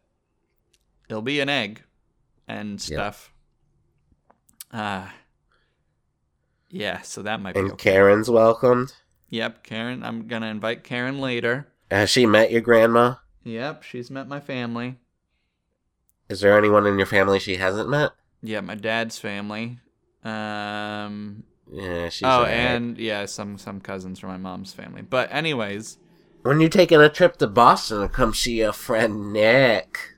it'll 1.08 1.22
be 1.22 1.40
an 1.40 1.48
egg 1.48 1.82
and 2.46 2.72
Yeah. 2.88 2.96
stuff. 2.96 3.32
Uh 4.70 5.08
yeah, 6.68 7.02
so 7.02 7.22
that 7.22 7.40
might 7.40 7.54
be 7.54 7.60
And 7.60 7.72
okay. 7.72 7.92
Karen's 7.92 8.30
welcomed. 8.30 8.94
Yep, 9.28 9.62
Karen. 9.62 10.02
I'm 10.02 10.26
gonna 10.28 10.46
invite 10.46 10.84
Karen 10.84 11.20
later. 11.20 11.68
Has 11.90 12.10
she 12.10 12.26
met 12.26 12.50
your 12.50 12.60
grandma? 12.62 13.14
Yep, 13.44 13.82
she's 13.82 14.10
met 14.10 14.28
my 14.28 14.40
family. 14.40 14.98
Is 16.28 16.40
there 16.40 16.56
anyone 16.56 16.86
in 16.86 16.96
your 16.98 17.06
family 17.06 17.38
she 17.38 17.56
hasn't 17.56 17.88
met? 17.90 18.12
Yeah, 18.42 18.60
my 18.60 18.74
dad's 18.74 19.18
family. 19.18 19.78
Um. 20.24 21.44
Yeah, 21.72 22.10
she's. 22.10 22.26
oh, 22.26 22.44
and 22.44 22.98
yeah, 22.98 23.24
some 23.24 23.56
some 23.56 23.80
cousins 23.80 24.18
from 24.18 24.28
my 24.28 24.36
mom's 24.36 24.74
family. 24.74 25.00
But 25.02 25.32
anyways, 25.32 25.96
when 26.42 26.60
you're 26.60 26.68
taking 26.68 27.00
a 27.00 27.08
trip 27.08 27.38
to 27.38 27.46
Boston 27.46 28.02
to 28.02 28.08
come 28.08 28.34
see 28.34 28.58
your 28.58 28.72
friend 28.72 29.32
Nick, 29.32 30.16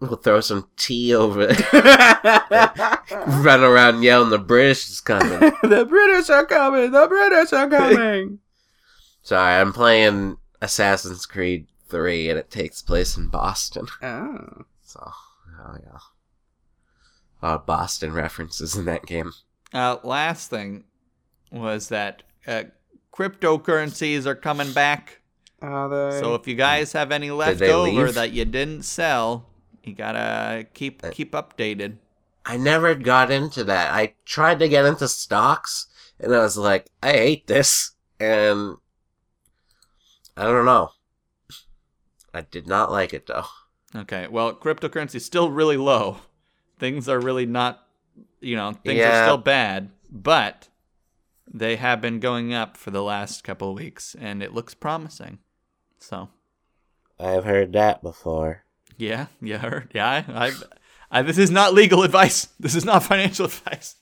we'll 0.00 0.16
throw 0.16 0.40
some 0.40 0.68
tea 0.76 1.14
over 1.14 1.48
it. 1.48 1.72
Run 3.44 3.62
around 3.62 4.02
yelling 4.02 4.30
the 4.30 4.38
British 4.38 4.90
is 4.90 5.00
coming. 5.00 5.38
the 5.62 5.86
British 5.88 6.28
are 6.28 6.44
coming. 6.44 6.90
The 6.90 7.06
British 7.06 7.52
are 7.52 7.68
coming. 7.68 8.38
Sorry, 9.22 9.54
I'm 9.60 9.72
playing 9.72 10.36
Assassin's 10.60 11.24
Creed 11.24 11.66
3 11.88 12.28
and 12.30 12.38
it 12.38 12.50
takes 12.50 12.82
place 12.82 13.16
in 13.16 13.28
Boston. 13.28 13.86
oh. 14.02 14.64
So, 14.82 15.00
oh 15.60 15.76
yeah. 15.82 15.98
A 17.44 17.48
lot 17.48 17.54
of 17.60 17.66
Boston 17.66 18.14
references 18.14 18.74
in 18.74 18.86
that 18.86 19.04
game. 19.04 19.30
uh, 19.74 19.98
last 20.02 20.48
thing 20.48 20.84
was 21.52 21.88
that 21.90 22.22
uh, 22.46 22.64
cryptocurrencies 23.12 24.24
are 24.24 24.34
coming 24.34 24.72
back. 24.72 25.20
Are 25.60 25.88
they? 25.90 26.20
So 26.20 26.34
if 26.36 26.46
you 26.48 26.54
guys 26.54 26.92
have 26.92 27.12
any 27.12 27.30
left 27.30 27.60
over 27.60 28.10
that 28.12 28.32
you 28.32 28.46
didn't 28.46 28.84
sell, 28.84 29.44
you 29.82 29.92
gotta 29.94 30.64
keep 30.72 31.04
Uh, 31.04 31.10
keep 31.12 31.32
updated. 31.32 31.98
I 32.46 32.56
never 32.56 32.94
got 32.94 33.30
into 33.30 33.62
that. 33.64 33.92
I 33.92 34.14
tried 34.24 34.58
to 34.60 34.68
get 34.68 34.86
into 34.86 35.06
stocks 35.06 35.86
and 36.18 36.34
I 36.34 36.38
was 36.38 36.56
like, 36.56 36.86
I 37.02 37.12
hate 37.12 37.46
this. 37.46 37.90
And 38.18 38.76
I 40.34 40.44
don't 40.44 40.64
know. 40.64 40.92
I 42.32 42.40
did 42.40 42.66
not 42.66 42.90
like 42.90 43.12
it 43.12 43.26
though. 43.26 43.44
Okay, 43.94 44.28
well, 44.28 44.54
cryptocurrency 44.54 45.16
is 45.16 45.26
still 45.26 45.50
really 45.50 45.76
low. 45.76 46.20
Things 46.78 47.08
are 47.08 47.20
really 47.20 47.46
not, 47.46 47.86
you 48.40 48.56
know, 48.56 48.72
things 48.72 49.00
are 49.00 49.24
still 49.26 49.38
bad, 49.38 49.90
but 50.10 50.68
they 51.52 51.76
have 51.76 52.00
been 52.00 52.20
going 52.20 52.52
up 52.52 52.76
for 52.76 52.90
the 52.90 53.02
last 53.02 53.44
couple 53.44 53.70
of 53.70 53.76
weeks, 53.76 54.16
and 54.18 54.42
it 54.42 54.52
looks 54.54 54.74
promising. 54.74 55.38
So, 55.98 56.28
I've 57.18 57.44
heard 57.44 57.72
that 57.74 58.02
before. 58.02 58.64
yeah, 58.96 59.26
yeah, 59.40 59.58
heard- 59.58 59.92
yeah. 59.94 60.24
I, 60.28 60.46
I, 60.46 60.52
I, 61.10 61.22
this 61.22 61.38
is 61.38 61.50
not 61.50 61.74
legal 61.74 62.02
advice. 62.08 62.48
This 62.58 62.74
is 62.74 62.84
not 62.84 63.02
financial 63.04 63.44
advice. 63.46 63.96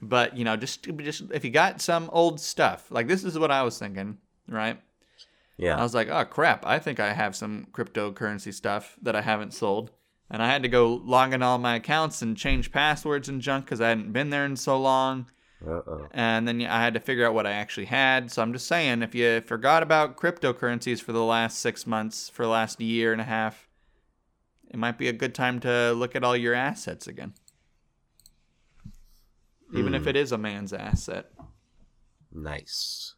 But 0.00 0.36
you 0.36 0.44
know, 0.44 0.56
just 0.56 0.82
just 0.98 1.22
if 1.32 1.44
you 1.44 1.50
got 1.50 1.80
some 1.80 2.10
old 2.12 2.40
stuff, 2.40 2.90
like 2.90 3.06
this 3.06 3.22
is 3.24 3.38
what 3.38 3.52
I 3.52 3.62
was 3.62 3.78
thinking, 3.78 4.18
right? 4.48 4.80
Yeah. 5.56 5.76
I 5.78 5.82
was 5.82 5.94
like, 5.94 6.08
oh 6.08 6.24
crap, 6.24 6.66
I 6.66 6.80
think 6.80 6.98
I 6.98 7.12
have 7.12 7.36
some 7.36 7.68
cryptocurrency 7.72 8.52
stuff 8.52 8.96
that 9.02 9.14
I 9.14 9.20
haven't 9.22 9.54
sold. 9.54 9.92
And 10.32 10.42
I 10.42 10.48
had 10.48 10.62
to 10.62 10.68
go 10.68 10.94
log 11.04 11.34
in 11.34 11.42
all 11.42 11.58
my 11.58 11.76
accounts 11.76 12.22
and 12.22 12.36
change 12.36 12.72
passwords 12.72 13.28
and 13.28 13.42
junk 13.42 13.66
because 13.66 13.82
I 13.82 13.90
hadn't 13.90 14.12
been 14.12 14.30
there 14.30 14.46
in 14.46 14.56
so 14.56 14.80
long. 14.80 15.26
Uh-oh. 15.64 16.08
And 16.10 16.48
then 16.48 16.62
I 16.62 16.82
had 16.82 16.94
to 16.94 17.00
figure 17.00 17.26
out 17.26 17.34
what 17.34 17.46
I 17.46 17.52
actually 17.52 17.84
had. 17.84 18.32
So 18.32 18.40
I'm 18.40 18.54
just 18.54 18.66
saying, 18.66 19.02
if 19.02 19.14
you 19.14 19.42
forgot 19.42 19.82
about 19.82 20.16
cryptocurrencies 20.16 21.02
for 21.02 21.12
the 21.12 21.22
last 21.22 21.58
six 21.60 21.86
months, 21.86 22.30
for 22.30 22.44
the 22.44 22.48
last 22.48 22.80
year 22.80 23.12
and 23.12 23.20
a 23.20 23.24
half, 23.24 23.68
it 24.70 24.78
might 24.78 24.96
be 24.96 25.06
a 25.08 25.12
good 25.12 25.34
time 25.34 25.60
to 25.60 25.92
look 25.92 26.16
at 26.16 26.24
all 26.24 26.36
your 26.36 26.54
assets 26.54 27.06
again. 27.06 27.34
Even 29.74 29.94
if 29.94 30.04
Hmm. 30.04 30.08
it 30.08 30.16
is 30.16 30.32
a 30.32 30.38
man's 30.38 30.72
asset. 30.72 31.30
Nice. 32.32 33.14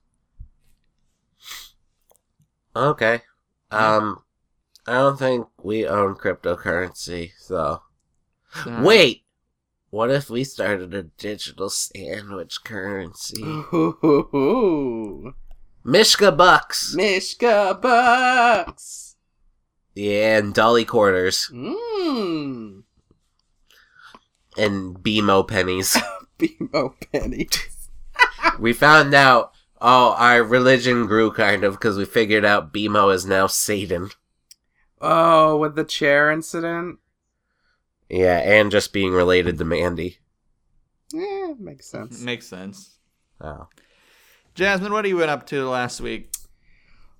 Okay. 2.74 3.22
Um, 3.70 4.23
I 4.86 4.92
don't 4.94 5.18
think 5.18 5.46
we 5.62 5.86
own 5.86 6.14
cryptocurrency, 6.16 7.32
so. 7.38 7.82
So- 8.64 8.82
Wait! 8.82 9.22
What 9.90 10.10
if 10.10 10.28
we 10.28 10.42
started 10.44 10.92
a 10.92 11.04
digital 11.04 11.70
sandwich 11.70 12.64
currency? 12.64 13.42
Ooh. 13.42 15.34
Mishka 15.84 16.32
bucks! 16.32 16.94
Mishka 16.96 17.78
bucks. 17.80 19.14
Yeah, 19.94 20.38
and 20.38 20.52
dolly 20.52 20.84
quarters. 20.84 21.48
Mmm. 21.52 22.82
And 24.56 24.96
BMO 24.98 25.46
pennies. 25.46 25.96
BMO 26.38 26.94
pennies. 27.12 27.88
we 28.58 28.72
found 28.72 29.14
out, 29.14 29.52
oh, 29.80 30.14
our 30.18 30.42
religion 30.42 31.06
grew 31.06 31.30
kind 31.32 31.62
of 31.64 31.74
because 31.74 31.96
we 31.96 32.04
figured 32.04 32.44
out 32.44 32.72
BMO 32.72 33.14
is 33.14 33.24
now 33.24 33.46
Satan. 33.46 34.10
Oh, 35.06 35.58
with 35.58 35.74
the 35.76 35.84
chair 35.84 36.30
incident. 36.30 36.98
Yeah, 38.08 38.38
and 38.38 38.70
just 38.70 38.92
being 38.92 39.12
related 39.12 39.58
to 39.58 39.64
Mandy. 39.64 40.18
Yeah, 41.12 41.52
makes 41.58 41.86
sense. 41.86 42.20
Makes 42.22 42.46
sense. 42.46 42.98
Oh. 43.40 43.68
Jasmine, 44.54 44.92
what 44.92 45.04
have 45.04 45.10
you 45.10 45.18
been 45.18 45.28
up 45.28 45.46
to 45.48 45.68
last 45.68 46.00
week? 46.00 46.32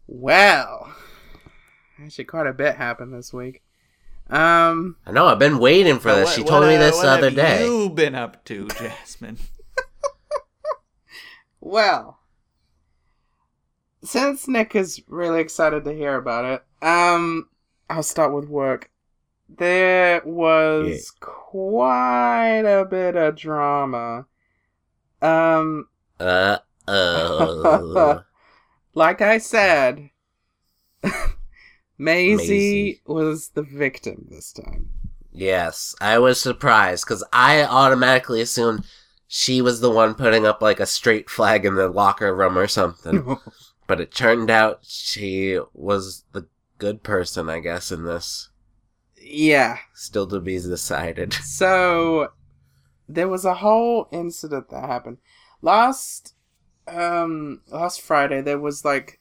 Well, 0.06 0.94
actually, 2.02 2.24
quite 2.24 2.46
a 2.46 2.52
bit 2.52 2.76
happened 2.76 3.12
this 3.12 3.32
week. 3.32 3.62
Um, 4.30 4.96
I 5.06 5.12
know, 5.12 5.26
I've 5.26 5.38
been 5.38 5.58
waiting 5.58 5.98
for 5.98 6.14
this. 6.14 6.26
what- 6.28 6.34
she 6.34 6.40
what, 6.42 6.48
told 6.50 6.66
me 6.66 6.76
uh, 6.76 6.78
this 6.78 6.96
what 6.96 7.02
the 7.02 7.08
other 7.10 7.26
have 7.30 7.36
day. 7.36 7.66
you 7.66 7.90
been 7.90 8.14
up 8.14 8.44
to, 8.46 8.66
Jasmine? 8.78 9.38
well, 11.60 12.18
since 14.02 14.46
Nick 14.48 14.74
is 14.74 15.02
really 15.08 15.40
excited 15.40 15.84
to 15.84 15.92
hear 15.92 16.16
about 16.16 16.44
it, 16.46 16.86
um, 16.86 17.48
I'll 17.88 18.02
start 18.02 18.32
with 18.34 18.48
work. 18.48 18.90
There 19.48 20.22
was 20.24 20.86
Yeah. 20.86 21.00
quite 21.20 22.64
a 22.66 22.84
bit 22.84 23.16
of 23.16 23.36
drama. 23.36 24.26
Um, 25.22 25.88
Uh 26.18 26.58
oh. 26.88 28.24
like 28.94 29.20
I 29.20 29.38
said, 29.38 30.10
Maisie, 31.98 32.36
Maisie. 32.36 33.02
was 33.06 33.48
the 33.50 33.62
victim 33.62 34.26
this 34.30 34.52
time. 34.52 34.90
yes, 35.32 35.94
I 36.00 36.18
was 36.18 36.40
surprised 36.40 37.04
because 37.04 37.24
I 37.32 37.62
automatically 37.64 38.40
assumed 38.40 38.84
she 39.26 39.60
was 39.62 39.80
the 39.80 39.90
one 39.90 40.14
putting 40.14 40.46
up 40.46 40.62
like 40.62 40.80
a 40.80 40.86
straight 40.86 41.28
flag 41.30 41.64
in 41.64 41.74
the 41.74 41.88
locker 41.88 42.34
room 42.34 42.56
or 42.58 42.68
something. 42.68 43.26
but 43.86 44.00
it 44.00 44.12
turned 44.12 44.50
out 44.50 44.80
she 44.84 45.58
was 45.74 46.24
the 46.32 46.46
good 46.78 47.02
person, 47.02 47.48
I 47.48 47.60
guess, 47.60 47.90
in 47.92 48.04
this. 48.04 48.50
yeah. 49.20 49.78
Still 49.94 50.26
to 50.28 50.40
be 50.40 50.58
decided. 50.58 51.32
So 51.42 52.28
there 53.08 53.28
was 53.28 53.44
a 53.44 53.54
whole 53.54 54.08
incident 54.12 54.70
that 54.70 54.84
happened 54.86 55.18
last 55.62 56.34
um 56.88 57.60
last 57.68 58.00
Friday. 58.00 58.40
There 58.40 58.58
was 58.58 58.84
like 58.84 59.20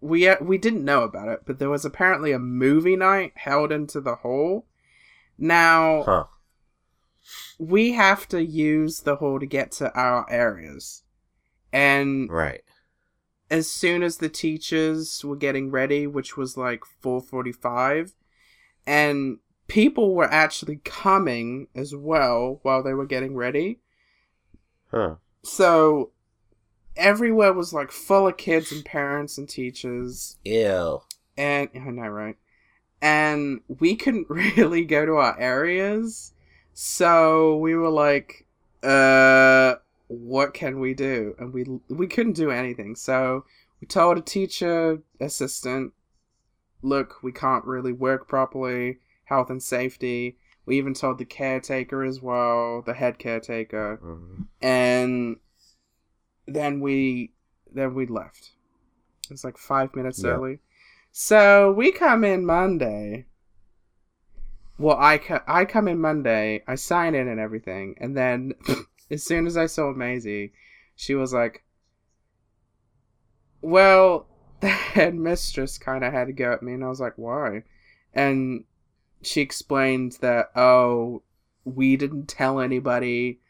we 0.00 0.28
uh, 0.28 0.36
we 0.40 0.58
didn't 0.58 0.84
know 0.84 1.02
about 1.02 1.28
it, 1.28 1.40
but 1.46 1.58
there 1.58 1.70
was 1.70 1.84
apparently 1.84 2.32
a 2.32 2.38
movie 2.38 2.96
night 2.96 3.32
held 3.36 3.72
into 3.72 4.00
the 4.00 4.16
hall. 4.16 4.66
Now 5.38 6.02
Huh. 6.04 6.24
we 7.58 7.92
have 7.92 8.28
to 8.28 8.44
use 8.44 9.00
the 9.00 9.16
hall 9.16 9.40
to 9.40 9.46
get 9.46 9.72
to 9.72 9.92
our 9.94 10.28
areas, 10.30 11.02
and 11.72 12.30
Right. 12.30 12.62
As 13.50 13.70
soon 13.70 14.02
as 14.02 14.18
the 14.18 14.28
teachers 14.28 15.24
were 15.24 15.36
getting 15.36 15.70
ready, 15.70 16.06
which 16.06 16.36
was 16.36 16.56
like 16.56 16.82
4:45, 17.02 18.12
and 18.86 19.38
people 19.68 20.14
were 20.14 20.32
actually 20.32 20.80
coming 20.84 21.68
as 21.74 21.94
well 21.94 22.60
while 22.62 22.82
they 22.82 22.94
were 22.94 23.06
getting 23.06 23.36
ready. 23.36 23.80
Huh. 24.90 25.16
So 25.42 26.10
everywhere 26.96 27.52
was 27.52 27.72
like 27.72 27.90
full 27.90 28.26
of 28.26 28.36
kids 28.36 28.72
and 28.72 28.84
parents 28.84 29.36
and 29.36 29.48
teachers 29.48 30.38
Ew. 30.44 31.02
and 31.36 31.68
I 31.74 31.78
know 31.78 32.08
right. 32.08 32.36
And 33.02 33.60
we 33.68 33.96
couldn't 33.96 34.28
really 34.30 34.84
go 34.84 35.04
to 35.04 35.16
our 35.16 35.38
areas. 35.38 36.32
So 36.72 37.56
we 37.58 37.74
were 37.76 37.90
like 37.90 38.46
uh 38.82 39.76
what 40.08 40.54
can 40.54 40.78
we 40.80 40.94
do? 40.94 41.34
And 41.38 41.52
we 41.52 41.64
we 41.88 42.06
couldn't 42.06 42.34
do 42.34 42.50
anything. 42.50 42.94
So 42.96 43.44
we 43.80 43.86
told 43.86 44.18
a 44.18 44.22
teacher 44.22 45.02
assistant, 45.20 45.92
look, 46.82 47.22
we 47.22 47.32
can't 47.32 47.64
really 47.64 47.92
work 47.92 48.28
properly, 48.28 48.98
health 49.24 49.50
and 49.50 49.62
safety. 49.62 50.38
We 50.64 50.78
even 50.78 50.94
told 50.94 51.18
the 51.18 51.24
caretaker 51.24 52.02
as 52.02 52.20
well, 52.20 52.82
the 52.82 52.94
head 52.94 53.18
caretaker 53.18 54.00
Mhm. 54.02 54.46
and 54.60 55.36
then 56.46 56.80
we 56.80 57.32
then 57.72 57.94
we 57.94 58.06
left. 58.06 58.52
It's 59.30 59.44
like 59.44 59.58
five 59.58 59.94
minutes 59.94 60.22
Yeah. 60.22 60.30
early. 60.30 60.60
So 61.12 61.72
we 61.72 61.90
come 61.92 62.22
in 62.24 62.46
Monday. 62.46 63.26
Well, 64.78 64.96
I 64.98 65.18
co- 65.18 65.40
I 65.46 65.64
come 65.64 65.88
in 65.88 65.98
Monday. 65.98 66.62
I 66.66 66.74
sign 66.76 67.14
in 67.14 67.28
and 67.28 67.40
everything, 67.40 67.96
and 67.98 68.16
then 68.16 68.52
as 69.10 69.22
soon 69.22 69.46
as 69.46 69.56
I 69.56 69.66
saw 69.66 69.92
Maisie, 69.92 70.52
she 70.94 71.14
was 71.14 71.32
like, 71.32 71.64
"Well, 73.60 74.26
the 74.60 74.68
headmistress 74.68 75.78
kind 75.78 76.04
of 76.04 76.12
had 76.12 76.26
to 76.26 76.32
go 76.32 76.52
at 76.52 76.62
me," 76.62 76.74
and 76.74 76.84
I 76.84 76.88
was 76.88 77.00
like, 77.00 77.14
"Why?" 77.16 77.62
And 78.14 78.64
she 79.22 79.40
explained 79.40 80.18
that 80.20 80.50
oh, 80.56 81.22
we 81.64 81.96
didn't 81.96 82.28
tell 82.28 82.60
anybody 82.60 83.40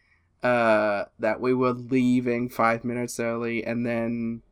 uh, 0.42 1.04
that 1.18 1.40
we 1.40 1.54
were 1.54 1.72
leaving 1.72 2.48
five 2.48 2.84
minutes 2.84 3.20
early, 3.20 3.64
and 3.64 3.86
then 3.86 4.42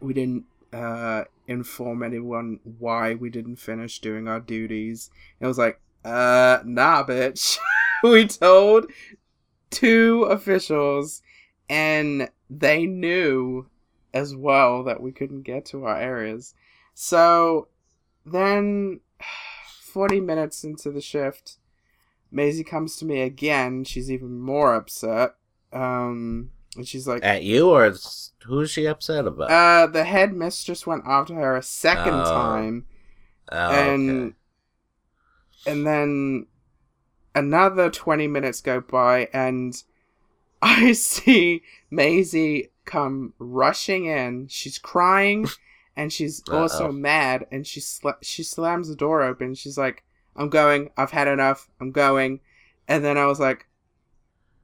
we 0.00 0.12
didn't 0.12 0.44
uh, 0.72 1.24
inform 1.46 2.02
anyone 2.02 2.60
why 2.78 3.14
we 3.14 3.30
didn't 3.30 3.56
finish 3.56 4.00
doing 4.00 4.28
our 4.28 4.40
duties. 4.40 5.10
It 5.40 5.46
was 5.46 5.58
like, 5.58 5.80
uh, 6.04 6.60
nah, 6.64 7.04
bitch. 7.04 7.58
we 8.02 8.26
told 8.26 8.86
two 9.74 10.24
officials, 10.24 11.22
and 11.68 12.28
they 12.50 12.86
knew 12.86 13.66
as 14.12 14.34
well 14.36 14.84
that 14.84 15.02
we 15.02 15.12
couldn't 15.12 15.42
get 15.42 15.64
to 15.66 15.84
our 15.84 15.96
areas. 15.98 16.54
So 16.94 17.68
then, 18.24 19.00
40 19.82 20.20
minutes 20.20 20.64
into 20.64 20.90
the 20.90 21.00
shift, 21.00 21.58
Maisie 22.30 22.64
comes 22.64 22.96
to 22.96 23.04
me 23.04 23.20
again. 23.20 23.84
She's 23.84 24.10
even 24.10 24.40
more 24.40 24.74
upset. 24.74 25.34
Um, 25.72 26.50
and 26.76 26.86
she's 26.86 27.06
like, 27.06 27.24
At 27.24 27.44
you 27.44 27.70
or 27.70 27.94
who's 28.46 28.70
she 28.70 28.86
upset 28.86 29.26
about? 29.26 29.50
uh, 29.50 29.86
the 29.86 30.04
headmistress 30.04 30.86
went 30.86 31.04
after 31.06 31.34
her 31.34 31.56
a 31.56 31.62
second 31.62 32.14
Oh, 32.14 32.24
time, 32.24 32.86
oh, 33.52 33.70
and 33.70 34.10
okay. 34.20 34.36
and 35.70 35.86
then 35.86 36.46
another 37.34 37.90
twenty 37.90 38.26
minutes 38.26 38.60
go 38.60 38.80
by, 38.80 39.28
and 39.32 39.82
I 40.62 40.92
see 40.92 41.62
Maisie 41.90 42.70
come 42.84 43.32
rushing 43.38 44.06
in. 44.06 44.48
She's 44.48 44.78
crying, 44.78 45.48
and 45.96 46.12
she's 46.12 46.42
also 46.50 46.86
Uh-oh. 46.86 46.92
mad, 46.92 47.46
and 47.50 47.66
she 47.66 47.80
sla- 47.80 48.22
she 48.22 48.42
slams 48.42 48.88
the 48.88 48.96
door 48.96 49.22
open. 49.22 49.54
She's 49.54 49.76
like, 49.78 50.04
"I'm 50.36 50.48
going. 50.48 50.90
I've 50.96 51.10
had 51.12 51.28
enough. 51.28 51.68
I'm 51.80 51.90
going." 51.92 52.40
And 52.88 53.04
then 53.04 53.16
I 53.16 53.26
was 53.26 53.40
like, 53.40 53.66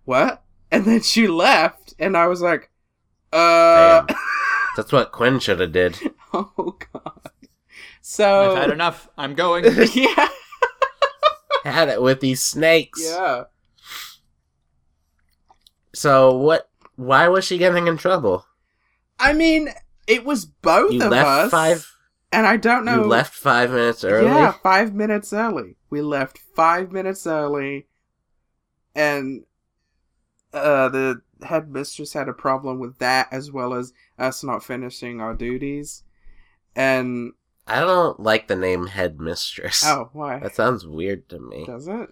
"What?" 0.04 0.42
And 0.70 0.84
then 0.84 1.00
she 1.02 1.26
left, 1.26 1.94
and 1.98 2.16
I 2.16 2.26
was 2.26 2.40
like, 2.42 2.70
"Uh." 3.32 4.02
Damn. 4.06 4.16
That's 4.76 4.92
what 4.92 5.10
Quinn 5.12 5.40
should 5.40 5.60
have 5.60 5.72
did. 5.72 5.98
Oh 6.32 6.76
god. 6.92 7.30
So 8.00 8.52
I've 8.52 8.56
had 8.58 8.70
enough. 8.70 9.08
I'm 9.18 9.34
going. 9.34 9.64
yeah, 9.94 10.28
Had 11.70 11.88
it 11.88 12.00
with 12.02 12.20
these 12.20 12.42
snakes. 12.42 13.00
yeah. 13.04 13.44
So 15.94 16.36
what? 16.36 16.68
Why 16.96 17.28
was 17.28 17.44
she 17.44 17.58
getting 17.58 17.86
in 17.86 17.96
trouble? 17.96 18.46
I 19.18 19.32
mean, 19.32 19.68
it 20.06 20.24
was 20.24 20.44
both 20.44 20.92
You 20.92 21.02
of 21.02 21.10
left 21.10 21.26
us, 21.28 21.50
five. 21.50 21.90
and 22.32 22.46
I 22.46 22.56
don't 22.56 22.84
know. 22.84 23.02
You 23.02 23.08
left 23.08 23.34
five 23.34 23.70
minutes 23.70 24.04
early. 24.04 24.26
Yeah, 24.26 24.52
five 24.62 24.94
minutes 24.94 25.32
early. 25.32 25.76
We 25.88 26.02
left 26.02 26.38
five 26.54 26.92
minutes 26.92 27.26
early, 27.26 27.86
and 28.94 29.44
uh, 30.52 30.88
the 30.90 31.22
headmistress 31.42 32.12
had 32.12 32.28
a 32.28 32.32
problem 32.34 32.78
with 32.78 32.98
that 32.98 33.28
as 33.32 33.50
well 33.50 33.72
as 33.74 33.92
us 34.18 34.44
not 34.44 34.62
finishing 34.62 35.20
our 35.20 35.34
duties. 35.34 36.02
And 36.76 37.32
I 37.70 37.80
don't 37.80 38.18
like 38.20 38.48
the 38.48 38.56
name 38.56 38.86
headmistress. 38.88 39.84
oh, 39.86 40.10
why 40.12 40.40
That 40.40 40.54
sounds 40.56 40.86
weird 40.86 41.28
to 41.30 41.38
me. 41.38 41.64
does 41.66 41.86
it? 41.88 42.10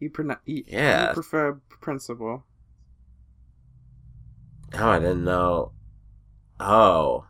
You, 0.00 0.10
you, 0.46 0.64
Yeah. 0.66 1.08
you 1.08 1.14
prefer 1.14 1.60
principal. 1.80 2.44
Oh, 4.74 4.88
I 4.88 4.98
didn't 4.98 5.24
know. 5.24 5.72
Oh. 6.58 7.26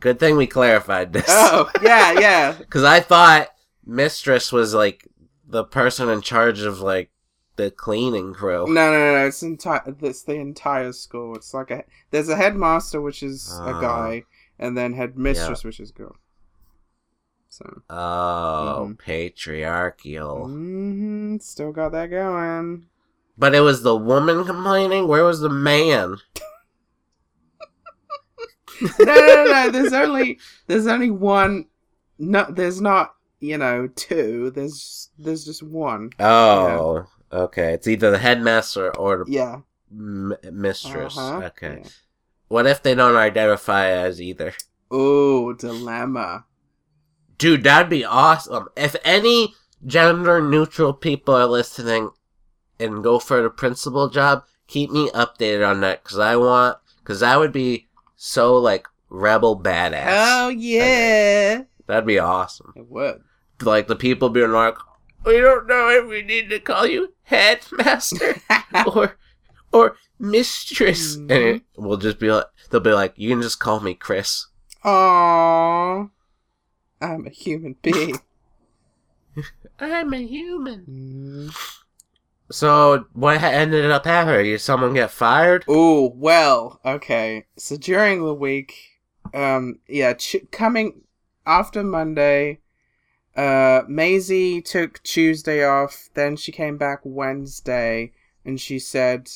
Good 0.00 0.18
thing 0.18 0.36
we 0.36 0.46
clarified 0.46 1.12
this. 1.12 1.24
Oh, 1.28 1.70
yeah, 1.82 2.12
yeah. 2.18 2.52
Because 2.52 2.84
I 2.84 3.00
thought 3.00 3.48
mistress 3.84 4.52
was 4.52 4.74
like 4.74 5.08
the 5.46 5.64
person 5.64 6.08
in 6.08 6.20
charge 6.20 6.60
of 6.60 6.80
like 6.80 7.10
the 7.56 7.70
cleaning 7.70 8.34
crew. 8.34 8.66
No, 8.66 8.92
no, 8.92 8.98
no, 8.98 9.14
no. 9.14 9.26
It's 9.26 9.42
entire. 9.42 9.82
It's 10.02 10.22
the 10.24 10.34
entire 10.34 10.92
school. 10.92 11.34
It's 11.34 11.54
like 11.54 11.70
a. 11.70 11.84
There's 12.10 12.28
a 12.28 12.36
headmaster, 12.36 13.00
which 13.00 13.22
is 13.22 13.50
a 13.58 13.70
Ah. 13.72 13.80
guy, 13.80 14.24
and 14.58 14.76
then 14.76 14.92
headmistress, 14.94 15.64
which 15.64 15.80
is 15.80 15.90
girl. 15.92 16.16
So. 17.48 17.82
Oh, 17.88 18.88
Mhm. 18.90 18.98
patriarchal. 18.98 20.46
hmm 20.48 21.36
Still 21.38 21.72
got 21.72 21.92
that 21.92 22.10
going. 22.10 22.86
But 23.38 23.54
it 23.54 23.60
was 23.60 23.82
the 23.82 23.96
woman 23.96 24.44
complaining? 24.44 25.08
Where 25.08 25.24
was 25.24 25.40
the 25.40 25.48
man? 25.50 26.16
no, 28.80 28.88
no, 29.04 29.04
no, 29.04 29.44
no. 29.44 29.70
There's 29.70 29.92
only. 29.92 30.38
There's 30.66 30.86
only 30.86 31.10
one. 31.10 31.66
No, 32.18 32.46
there's 32.50 32.80
not. 32.80 33.14
You 33.40 33.58
know, 33.58 33.88
two. 33.88 34.50
There's. 34.50 35.10
There's 35.18 35.44
just 35.44 35.62
one. 35.62 36.10
Oh, 36.18 37.06
okay. 37.32 37.72
It's 37.74 37.86
either 37.86 38.10
the 38.10 38.18
headmaster 38.18 38.94
or 38.96 39.24
the 39.24 39.30
Yeah. 39.30 39.60
m- 39.90 40.36
mistress. 40.52 41.16
Uh-huh. 41.16 41.46
Okay. 41.46 41.80
Yeah. 41.82 41.88
What 42.48 42.66
if 42.66 42.82
they 42.82 42.94
don't 42.94 43.16
identify 43.16 43.88
as 43.88 44.20
either? 44.20 44.54
Ooh, 44.92 45.54
dilemma. 45.58 46.44
Dude, 47.38 47.64
that'd 47.64 47.90
be 47.90 48.04
awesome. 48.04 48.68
If 48.76 48.96
any 49.04 49.54
gender 49.84 50.40
neutral 50.40 50.92
people 50.92 51.34
are 51.34 51.46
listening 51.46 52.10
and 52.78 53.02
go 53.02 53.18
for 53.18 53.42
the 53.42 53.50
principal 53.50 54.08
job, 54.08 54.44
keep 54.66 54.90
me 54.90 55.10
updated 55.10 55.68
on 55.68 55.80
that 55.80 56.02
because 56.02 56.18
I 56.18 56.36
want, 56.36 56.78
because 57.00 57.20
that 57.20 57.38
would 57.38 57.52
be 57.52 57.88
so 58.16 58.56
like 58.56 58.86
rebel 59.10 59.58
badass. 59.60 60.06
Oh 60.08 60.48
yeah. 60.48 61.62
That'd 61.86 62.06
be 62.06 62.18
awesome. 62.18 62.72
It 62.76 62.88
would. 62.88 63.22
Like 63.62 63.86
the 63.86 63.96
people 63.96 64.28
being 64.28 64.52
like, 64.52 64.76
we 65.24 65.40
don't 65.40 65.66
know 65.66 65.88
if 65.90 66.08
we 66.08 66.22
need 66.22 66.50
to 66.50 66.60
call 66.60 66.86
you 66.86 67.14
headmaster 67.22 68.36
or 68.94 69.18
or 69.76 69.96
mistress, 70.18 71.16
and 71.16 71.30
it 71.30 71.62
will 71.76 71.96
just 71.96 72.18
be 72.18 72.30
like, 72.30 72.46
they'll 72.70 72.80
be 72.80 72.92
like, 72.92 73.14
you 73.16 73.30
can 73.30 73.42
just 73.42 73.60
call 73.60 73.80
me 73.80 73.94
Chris. 73.94 74.46
Aww. 74.84 76.10
I'm 77.00 77.26
a 77.26 77.30
human 77.30 77.76
being. 77.82 78.20
I'm 79.78 80.14
a 80.14 80.26
human. 80.26 81.50
Mm. 81.50 81.72
So 82.50 83.06
what 83.12 83.40
ha- 83.40 83.48
ended 83.48 83.90
up 83.90 84.04
happening? 84.04 84.46
Did 84.46 84.60
someone 84.60 84.94
get 84.94 85.10
fired? 85.10 85.64
Oh 85.68 86.12
well, 86.14 86.80
okay. 86.84 87.46
So 87.58 87.76
during 87.76 88.24
the 88.24 88.34
week, 88.34 88.74
um, 89.34 89.80
yeah, 89.88 90.14
ch- 90.14 90.46
coming 90.52 91.02
after 91.44 91.82
Monday, 91.82 92.60
uh, 93.36 93.82
Maisie 93.88 94.62
took 94.62 95.02
Tuesday 95.02 95.64
off. 95.64 96.08
Then 96.14 96.36
she 96.36 96.52
came 96.52 96.78
back 96.78 97.00
Wednesday, 97.02 98.12
and 98.44 98.60
she 98.60 98.78
said, 98.78 99.28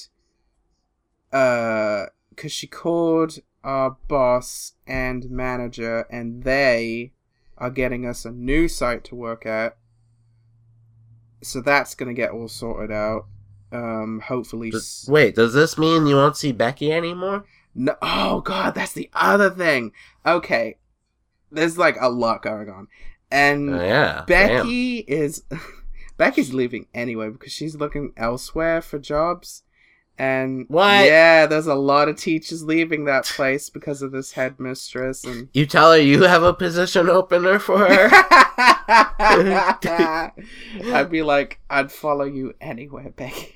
uh, 1.32 2.06
because 2.30 2.52
she 2.52 2.66
called 2.66 3.38
our 3.62 3.96
boss 4.08 4.72
and 4.86 5.28
manager, 5.30 6.06
and 6.10 6.44
they 6.44 7.12
are 7.58 7.70
getting 7.70 8.06
us 8.06 8.24
a 8.24 8.30
new 8.30 8.68
site 8.68 9.04
to 9.04 9.14
work 9.14 9.44
at. 9.44 9.76
So 11.42 11.60
that's 11.60 11.94
gonna 11.94 12.14
get 12.14 12.30
all 12.30 12.48
sorted 12.48 12.90
out. 12.94 13.26
Um, 13.72 14.20
hopefully. 14.26 14.70
Does- 14.70 15.06
wait, 15.08 15.34
does 15.36 15.54
this 15.54 15.78
mean 15.78 16.06
you 16.06 16.16
won't 16.16 16.36
see 16.36 16.52
Becky 16.52 16.92
anymore? 16.92 17.44
no, 17.74 17.94
oh 18.02 18.40
god, 18.40 18.74
that's 18.74 18.92
the 18.92 19.08
other 19.14 19.48
thing. 19.50 19.92
Okay, 20.26 20.76
there's 21.52 21.78
like 21.78 21.96
a 22.00 22.08
lot 22.08 22.42
going 22.42 22.68
on, 22.68 22.88
and 23.30 23.70
Oh, 23.74 23.84
yeah. 23.84 24.24
damn. 24.26 24.64
Becky 24.64 24.98
is 24.98 25.44
Becky's 26.16 26.52
leaving 26.52 26.86
anyway 26.92 27.28
because 27.30 27.52
she's 27.52 27.76
looking 27.76 28.12
elsewhere 28.16 28.82
for 28.82 28.98
jobs. 28.98 29.62
And 30.20 30.66
What? 30.68 31.06
Yeah, 31.06 31.46
there's 31.46 31.66
a 31.66 31.74
lot 31.74 32.10
of 32.10 32.16
teachers 32.16 32.62
leaving 32.62 33.06
that 33.06 33.24
place 33.24 33.70
because 33.70 34.02
of 34.02 34.12
this 34.12 34.32
headmistress 34.32 35.24
and 35.24 35.48
You 35.54 35.64
tell 35.64 35.92
her 35.92 35.98
you 35.98 36.24
have 36.24 36.42
a 36.42 36.52
position 36.52 37.08
opener 37.08 37.58
for 37.58 37.78
her? 37.78 38.10
I'd 40.92 41.08
be 41.10 41.22
like, 41.22 41.58
I'd 41.70 41.90
follow 41.90 42.24
you 42.24 42.52
anywhere, 42.60 43.08
Becky. 43.16 43.54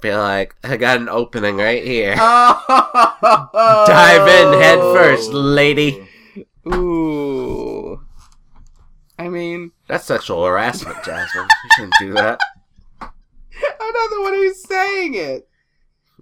Be 0.00 0.14
like, 0.14 0.56
I 0.64 0.78
got 0.78 0.96
an 0.98 1.10
opening 1.10 1.58
right 1.58 1.84
here. 1.84 2.16
Oh, 2.70 3.84
Dive 3.86 4.28
in 4.28 4.60
head 4.62 4.78
first, 4.78 5.32
lady. 5.32 6.08
Ooh. 6.72 8.00
I 9.18 9.28
mean, 9.28 9.72
That's 9.88 10.06
sexual 10.06 10.46
harassment, 10.46 10.96
Jasmine. 11.04 11.48
You 11.64 11.70
shouldn't 11.76 11.94
do 12.00 12.12
that. 12.14 12.40
I'm 13.88 13.94
not 13.94 14.10
the 14.10 14.20
one 14.22 14.34
who's 14.34 14.62
saying 14.66 15.14
it. 15.14 15.48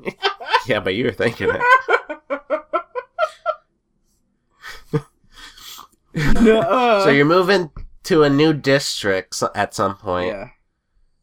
Yeah, 0.66 0.80
but 0.80 0.94
you 0.96 1.04
were 1.04 1.12
thinking 1.12 1.48
it. 1.50 1.60
So 6.14 7.08
you're 7.10 7.24
moving 7.26 7.70
to 8.04 8.22
a 8.22 8.30
new 8.30 8.52
district 8.52 9.42
at 9.54 9.74
some 9.74 9.96
point, 9.96 10.28
yeah. 10.28 10.48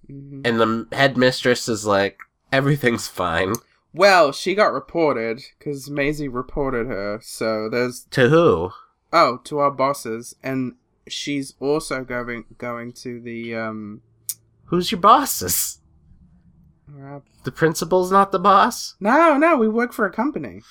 Mhm. 0.10 0.46
and 0.46 0.60
the 0.60 0.88
headmistress 0.96 1.68
is 1.68 1.86
like, 1.86 2.20
everything's 2.52 3.08
fine. 3.08 3.54
Well, 3.94 4.32
she 4.32 4.54
got 4.56 4.72
reported 4.74 5.42
because 5.58 5.90
Maisie 5.90 6.28
reported 6.28 6.88
her. 6.88 7.20
So 7.24 7.70
there's 7.70 8.06
To 8.12 8.30
who? 8.30 8.72
oh 9.12 9.38
to 9.46 9.60
our 9.60 9.72
bosses, 9.72 10.36
and 10.44 10.76
she's 11.08 11.54
also 11.60 12.04
going 12.04 12.46
going 12.58 12.94
to 12.94 13.20
the 13.20 13.56
um. 13.56 14.02
Who's 14.66 14.92
your 14.92 15.02
bosses? 15.02 15.80
The 17.44 17.52
principal's 17.52 18.12
not 18.12 18.32
the 18.32 18.40
boss? 18.40 18.96
No, 19.00 19.38
no, 19.38 19.58
we 19.58 19.68
work 19.68 19.94
for 19.94 20.06
a 20.06 20.12
company. 20.12 20.62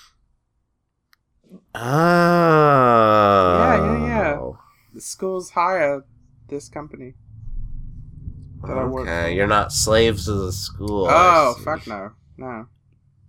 Oh. 1.75 1.81
yeah, 3.59 4.07
yeah. 4.07 4.07
Yeah. 4.07 4.53
The 4.95 5.01
schools 5.01 5.51
hire 5.51 6.05
this 6.49 6.69
company. 6.69 7.15
That 8.63 8.79
I 8.79 8.85
work 8.85 9.07
for. 9.07 9.13
Okay, 9.13 9.35
you're 9.35 9.47
not 9.47 9.73
slaves 9.73 10.29
of 10.29 10.39
the 10.39 10.53
school. 10.53 11.09
Oh 11.11 11.55
fuck 11.65 11.87
no, 11.87 12.13
no. 12.37 12.67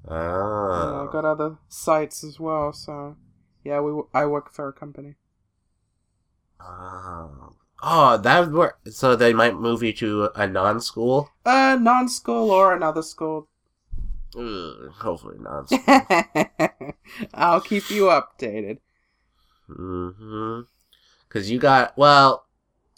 Oh. 0.07 1.07
I 1.07 1.11
got 1.11 1.25
other 1.25 1.57
sites 1.69 2.23
as 2.23 2.39
well. 2.39 2.71
So 2.73 3.17
yeah, 3.63 3.79
we 3.79 4.03
I 4.13 4.25
work 4.25 4.53
for 4.53 4.67
a 4.67 4.73
company. 4.73 5.15
Oh. 6.61 7.55
Oh, 7.81 8.17
that 8.17 8.39
would 8.39 8.53
work. 8.53 8.79
So 8.89 9.15
they 9.15 9.33
might 9.33 9.55
move 9.55 9.83
you 9.83 9.91
to 9.93 10.29
a 10.35 10.47
non-school. 10.47 11.29
Uh, 11.45 11.77
non-school 11.79 12.49
or 12.51 12.73
another 12.75 13.01
school. 13.01 13.47
Ugh, 14.37 14.91
hopefully 14.99 15.37
non-school. 15.39 15.83
I'll 17.33 17.61
keep 17.61 17.89
you 17.89 18.03
updated. 18.05 18.79
mm-hmm. 19.69 20.61
Cause 21.29 21.49
you 21.49 21.59
got 21.59 21.97
well, 21.97 22.45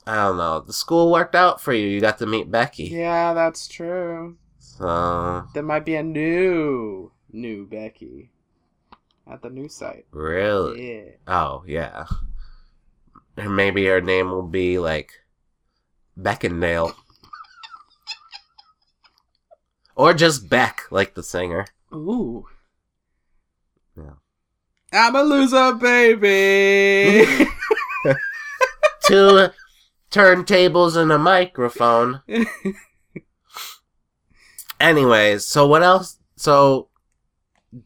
I 0.06 0.16
don't 0.16 0.38
know. 0.38 0.60
The 0.60 0.74
school 0.74 1.12
worked 1.12 1.36
out 1.36 1.62
for 1.62 1.74
you. 1.74 1.88
You 1.88 2.02
got 2.02 2.18
to 2.20 2.26
meet 2.26 2.52
Becky. 2.52 2.84
Yeah, 2.86 3.34
that's 3.34 3.68
true. 3.68 4.38
So 4.60 5.46
There 5.54 5.64
might 5.64 5.86
be 5.86 5.96
a 5.96 6.04
new, 6.04 7.12
new 7.32 7.66
Becky 7.66 8.30
at 9.26 9.42
the 9.42 9.50
new 9.50 9.68
site. 9.70 10.06
really, 10.12 10.96
Yeah. 11.06 11.12
oh 11.28 11.64
yeah. 11.66 12.06
Maybe 13.38 13.86
her 13.86 14.02
name 14.02 14.30
will 14.30 14.48
be 14.48 14.80
like 14.80 15.12
Beckendale. 16.18 16.96
Or 19.96 20.14
just 20.14 20.50
Beck, 20.50 20.84
like 20.92 21.16
the 21.16 21.24
singer. 21.24 21.66
Ooh. 21.94 22.48
Yeah. 23.98 24.16
I'm 24.92 25.16
a 25.16 25.24
loser, 25.24 25.74
baby. 25.74 27.26
Two 29.06 29.50
turntables 30.12 30.96
and 30.96 31.12
a 31.12 31.18
microphone. 31.18 32.22
Anyways, 34.80 35.46
so 35.46 35.68
what 35.68 35.84
else? 35.84 36.20
So, 36.36 36.90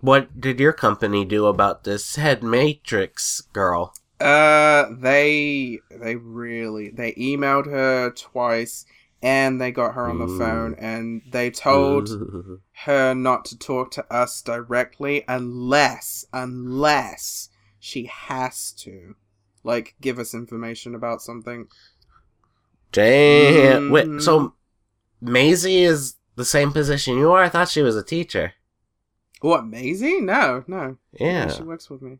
what 0.02 0.39
did 0.39 0.60
your 0.60 0.74
company 0.74 1.26
do 1.26 1.45
about 1.45 1.84
this 1.84 2.16
head 2.16 2.43
matrix 2.43 3.41
girl? 3.54 3.93
Uh, 4.20 4.86
they 4.98 5.80
they 5.90 6.16
really 6.16 6.90
they 6.90 7.14
emailed 7.14 7.66
her 7.68 8.12
twice, 8.12 8.86
and 9.22 9.60
they 9.62 9.72
got 9.72 9.94
her 9.96 10.08
on 10.10 10.20
the 10.20 10.26
Ooh. 10.28 10.38
phone, 10.38 10.76
and 10.78 11.22
they 11.32 11.50
told 11.52 12.10
her 12.86 13.14
not 13.14 13.46
to 13.46 13.58
talk 13.58 13.92
to 13.92 14.14
us 14.14 14.42
directly 14.42 15.24
unless 15.28 16.26
unless 16.34 17.50
she 17.80 18.06
has 18.06 18.72
to 18.74 19.16
like 19.64 19.96
give 20.02 20.20
us 20.20 20.34
information 20.34 20.96
about 20.96 21.22
something 21.22 21.68
Damn. 22.92 23.92
Wait, 23.92 24.08
Mhm. 24.08 24.22
so 24.22 24.54
Maisie 25.22 25.84
is 25.84 26.16
the 26.36 26.46
same 26.46 26.72
position 26.72 27.18
you 27.18 27.32
are? 27.32 27.44
I 27.44 27.50
thought 27.50 27.70
she 27.70 27.82
was 27.82 27.96
a 27.96 28.04
teacher. 28.04 28.54
what 29.42 29.66
maisie 29.66 30.20
no 30.20 30.64
no 30.68 30.98
Yeah. 31.14 31.48
she 31.50 31.64
works 31.64 31.90
with 31.90 32.02
me 32.02 32.20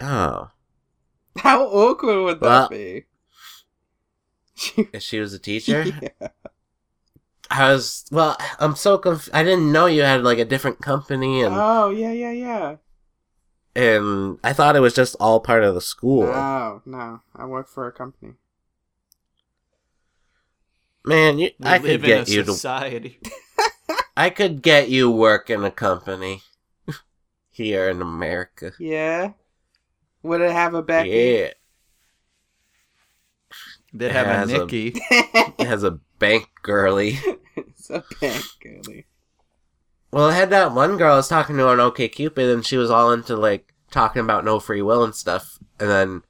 Oh. 0.00 0.50
how 1.38 1.64
awkward 1.66 2.22
would 2.24 2.40
that 2.40 2.70
be 2.70 3.04
she, 4.54 4.88
If 4.92 5.02
she 5.02 5.20
was 5.20 5.32
a 5.32 5.38
teacher? 5.48 5.84
yeah. 5.84 6.28
I 7.50 7.72
was, 7.72 8.04
well, 8.10 8.36
I'm 8.58 8.76
so 8.76 8.98
conf- 8.98 9.30
I 9.32 9.42
didn't 9.42 9.72
know 9.72 9.86
you 9.86 10.02
had 10.02 10.22
like 10.22 10.38
a 10.38 10.44
different 10.44 10.80
company 10.80 11.42
and, 11.42 11.54
oh 11.56 11.90
yeah 11.90 12.12
yeah 12.12 12.32
yeah 12.32 12.76
and 13.74 14.38
I 14.42 14.52
thought 14.52 14.76
it 14.76 14.80
was 14.80 14.94
just 14.94 15.16
all 15.20 15.40
part 15.40 15.62
of 15.64 15.74
the 15.74 15.80
school. 15.80 16.26
no 16.26 16.82
no 16.84 17.20
i 17.36 17.44
work 17.46 17.68
for 17.68 17.86
a 17.86 17.92
company 17.92 18.34
Man, 21.04 21.38
you, 21.38 21.50
We 21.58 21.66
I 21.68 21.78
could 21.78 21.86
live 21.88 22.04
in 22.04 22.06
get 22.06 22.28
a 22.28 22.32
you 22.32 22.42
to 22.42 22.52
society. 22.52 23.18
I 24.16 24.30
could 24.30 24.60
get 24.62 24.90
you 24.90 25.10
work 25.10 25.48
in 25.48 25.64
a 25.64 25.70
company 25.70 26.42
here 27.50 27.88
in 27.88 28.02
America. 28.02 28.72
yeah 28.78 29.32
would 30.22 30.40
it 30.40 30.50
have 30.52 30.74
a 30.74 30.82
becky 30.82 31.08
Yeah, 31.10 31.48
They 33.92 34.08
have 34.10 34.26
a 34.26 34.34
Has 34.34 34.52
a- 34.52 34.58
Nikki. 34.58 34.92
it 35.10 35.66
has 35.66 35.82
a 35.84 35.98
bank 36.18 36.48
girly. 36.62 37.18
it's 37.56 37.90
a 37.90 38.04
bank 38.20 38.44
girly 38.62 39.06
Well, 40.12 40.26
I 40.26 40.34
had 40.34 40.50
that 40.50 40.72
one 40.72 40.96
girl 40.96 41.14
I 41.14 41.16
was 41.16 41.28
talking 41.28 41.56
to 41.56 41.68
on 41.68 41.80
OK 41.80 42.08
Cupid, 42.08 42.48
and 42.50 42.64
she 42.66 42.76
was 42.76 42.90
all 42.90 43.12
into 43.12 43.36
like 43.36 43.74
talking 43.90 44.20
about 44.20 44.44
no 44.44 44.60
free 44.60 44.82
will 44.82 45.04
and 45.04 45.14
stuff. 45.14 45.58
And 45.80 45.88
then 45.90 46.22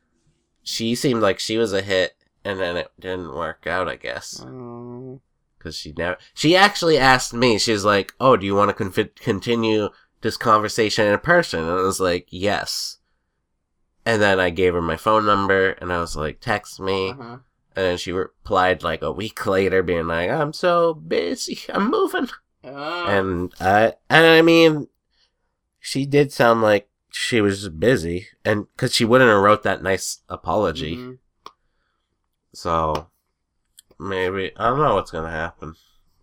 she 0.62 0.94
seemed 0.94 1.22
like 1.22 1.38
she 1.38 1.56
was 1.56 1.72
a 1.72 1.82
hit, 1.82 2.12
and 2.44 2.60
then 2.60 2.76
it 2.76 2.90
didn't 3.00 3.34
work 3.34 3.66
out. 3.66 3.88
I 3.88 3.96
guess 3.96 4.42
oh 4.46 5.20
because 5.58 5.76
she 5.76 5.92
never. 5.96 6.18
She 6.34 6.54
actually 6.56 6.98
asked 6.98 7.32
me. 7.34 7.58
She 7.58 7.72
was 7.72 7.84
like, 7.84 8.12
"Oh, 8.20 8.36
do 8.36 8.46
you 8.46 8.54
want 8.54 8.76
to 8.76 8.90
con- 8.90 9.10
continue 9.16 9.88
this 10.20 10.36
conversation 10.36 11.06
in 11.06 11.18
person?" 11.20 11.60
And 11.60 11.70
I 11.70 11.82
was 11.82 11.98
like, 12.00 12.26
"Yes." 12.30 12.97
And 14.08 14.22
then 14.22 14.40
I 14.40 14.48
gave 14.48 14.72
her 14.72 14.80
my 14.80 14.96
phone 14.96 15.26
number, 15.26 15.72
and 15.72 15.92
I 15.92 15.98
was 16.00 16.16
like, 16.16 16.40
"Text 16.40 16.80
me." 16.80 17.10
uh-huh. 17.10 17.38
And 17.76 17.84
then 17.86 17.98
she 17.98 18.10
replied 18.10 18.82
like 18.82 19.02
a 19.02 19.12
week 19.12 19.44
later, 19.56 19.82
being 19.82 20.06
like, 20.06 20.30
"I'm 20.30 20.54
so 20.54 20.94
busy. 20.94 21.58
I'm 21.68 21.90
moving." 21.90 22.28
oh. 22.64 23.06
and 23.06 23.52
I 23.60 23.94
and 24.08 24.26
I 24.26 24.40
mean, 24.40 24.88
she 25.78 26.06
did 26.06 26.32
sound 26.32 26.62
like 26.62 26.88
she 27.10 27.42
was 27.42 27.68
busy, 27.68 28.28
and 28.46 28.66
because 28.74 28.94
she 28.94 29.04
wouldn't 29.04 29.28
have 29.30 29.42
wrote 29.42 29.62
that 29.64 29.82
nice 29.82 30.22
apology, 30.30 30.96
Mhm. 30.96 31.18
so 32.54 33.08
maybe. 33.98 34.52
I 34.56 34.70
don't 34.70 34.78
know 34.78 34.94
what's 34.94 35.10
gonna 35.10 35.30
happen. 35.30 35.74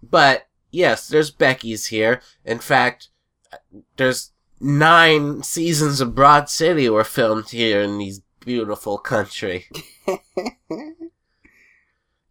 But 0.01 0.47
yes, 0.71 1.07
there's 1.07 1.29
Becky's 1.31 1.85
here. 1.87 2.21
In 2.43 2.57
fact, 2.59 3.09
there's 3.97 4.31
nine 4.59 5.43
seasons 5.43 6.01
of 6.01 6.15
Broad 6.15 6.49
City 6.49 6.89
were 6.89 7.03
filmed 7.03 7.49
here 7.49 7.81
in 7.81 7.97
these 7.97 8.21
beautiful 8.39 8.97
country. 8.97 9.65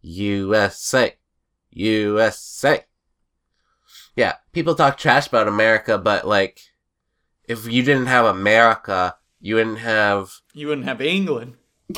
USA. 0.02 1.14
USA. 1.70 2.84
Yeah, 4.16 4.34
people 4.52 4.74
talk 4.74 4.96
trash 4.96 5.26
about 5.26 5.48
America, 5.48 5.98
but 5.98 6.26
like, 6.26 6.60
if 7.48 7.66
you 7.70 7.82
didn't 7.82 8.06
have 8.06 8.26
America, 8.26 9.16
you 9.40 9.56
wouldn't 9.56 9.78
have. 9.78 10.30
You 10.52 10.68
wouldn't 10.68 10.86
have 10.86 11.00
England. 11.00 11.54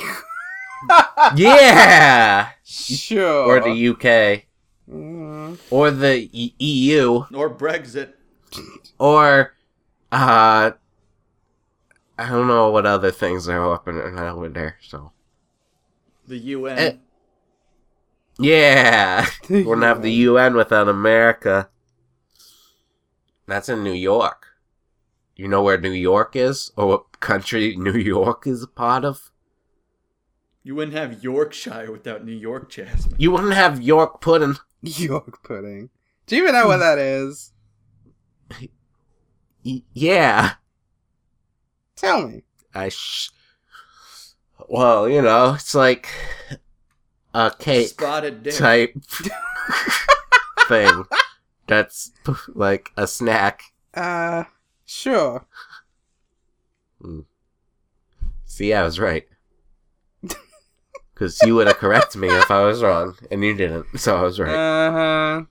Yeah! 1.35 2.51
sure. 2.63 3.47
or 3.47 3.61
the 3.61 3.89
UK. 3.89 4.45
Mm, 4.89 5.59
Or 5.71 5.91
the 5.91 6.29
E- 6.33 6.55
EU. 6.59 7.25
Or 7.35 7.51
Brexit. 7.51 8.13
Or, 8.99 9.55
uh, 10.13 10.73
I 12.19 12.29
don't 12.29 12.47
know 12.47 12.71
what 12.71 12.87
other 12.87 13.11
things 13.11 13.49
are 13.49 13.71
happening 13.71 14.19
over 14.19 14.49
there, 14.49 14.77
so. 14.81 15.13
The 16.27 16.39
UN. 16.39 16.79
Eh. 16.79 16.97
Yeah! 18.39 19.27
Wouldn't 19.51 19.83
have 19.83 20.03
the 20.03 20.13
UN 20.13 20.55
without 20.55 20.89
America. 20.89 21.69
That's 23.47 23.69
in 23.69 23.85
New 23.85 23.93
York. 23.93 24.47
You 25.37 25.49
know 25.49 25.63
where 25.63 25.79
New 25.79 25.91
York 25.91 26.35
is? 26.35 26.73
Or 26.77 26.87
what 26.89 27.21
country 27.21 27.77
New 27.77 27.93
York 27.99 28.47
is 28.47 28.63
a 28.63 28.67
part 28.67 29.05
of? 29.05 29.31
you 30.67 30.75
wouldn't 30.75 30.97
have 30.97 31.23
Yorkshire 31.23 31.93
without 31.93 32.25
New 32.25 32.33
York 32.33 32.69
Jasmine. 32.69 33.15
You 33.19 33.31
wouldn't 33.31 33.55
have 33.55 33.81
York 33.81 34.21
pudding. 34.21 34.57
York 34.83 35.45
pudding. 35.45 35.91
Do 36.27 36.35
you 36.35 36.43
even 36.43 36.55
know 36.57 36.67
what 36.67 36.79
that 36.79 36.99
is? 36.99 37.53
Y- 39.67 39.83
yeah. 39.95 40.53
Tell 41.97 42.29
me. 42.29 42.45
I 42.73 42.89
sh- 42.91 43.31
Well, 44.69 45.09
you 45.09 45.21
know, 45.23 45.55
it's 45.55 45.75
like 45.75 46.09
a 47.35 47.51
cake 47.59 47.89
Spotted 47.89 48.45
dick. 48.45 48.55
type 48.55 48.95
thing. 50.69 51.05
That's 51.67 52.13
like 52.55 52.91
a 52.97 53.09
snack. 53.09 53.63
Uh, 53.93 54.45
sure. 54.85 55.47
See, 58.45 58.73
I 58.73 58.83
was 58.85 58.99
right. 59.01 59.27
Because 61.15 61.41
you 61.47 61.55
would 61.55 61.67
have 61.67 61.79
corrected 61.79 62.21
me 62.21 62.29
if 62.29 62.51
I 62.51 62.63
was 62.65 62.83
wrong, 62.83 63.17
and 63.31 63.43
you 63.43 63.55
didn't, 63.55 63.87
so 63.99 64.19
I 64.19 64.23
was 64.23 64.39
right. 64.39 64.55
Uh 64.55 64.93
huh. 64.93 65.43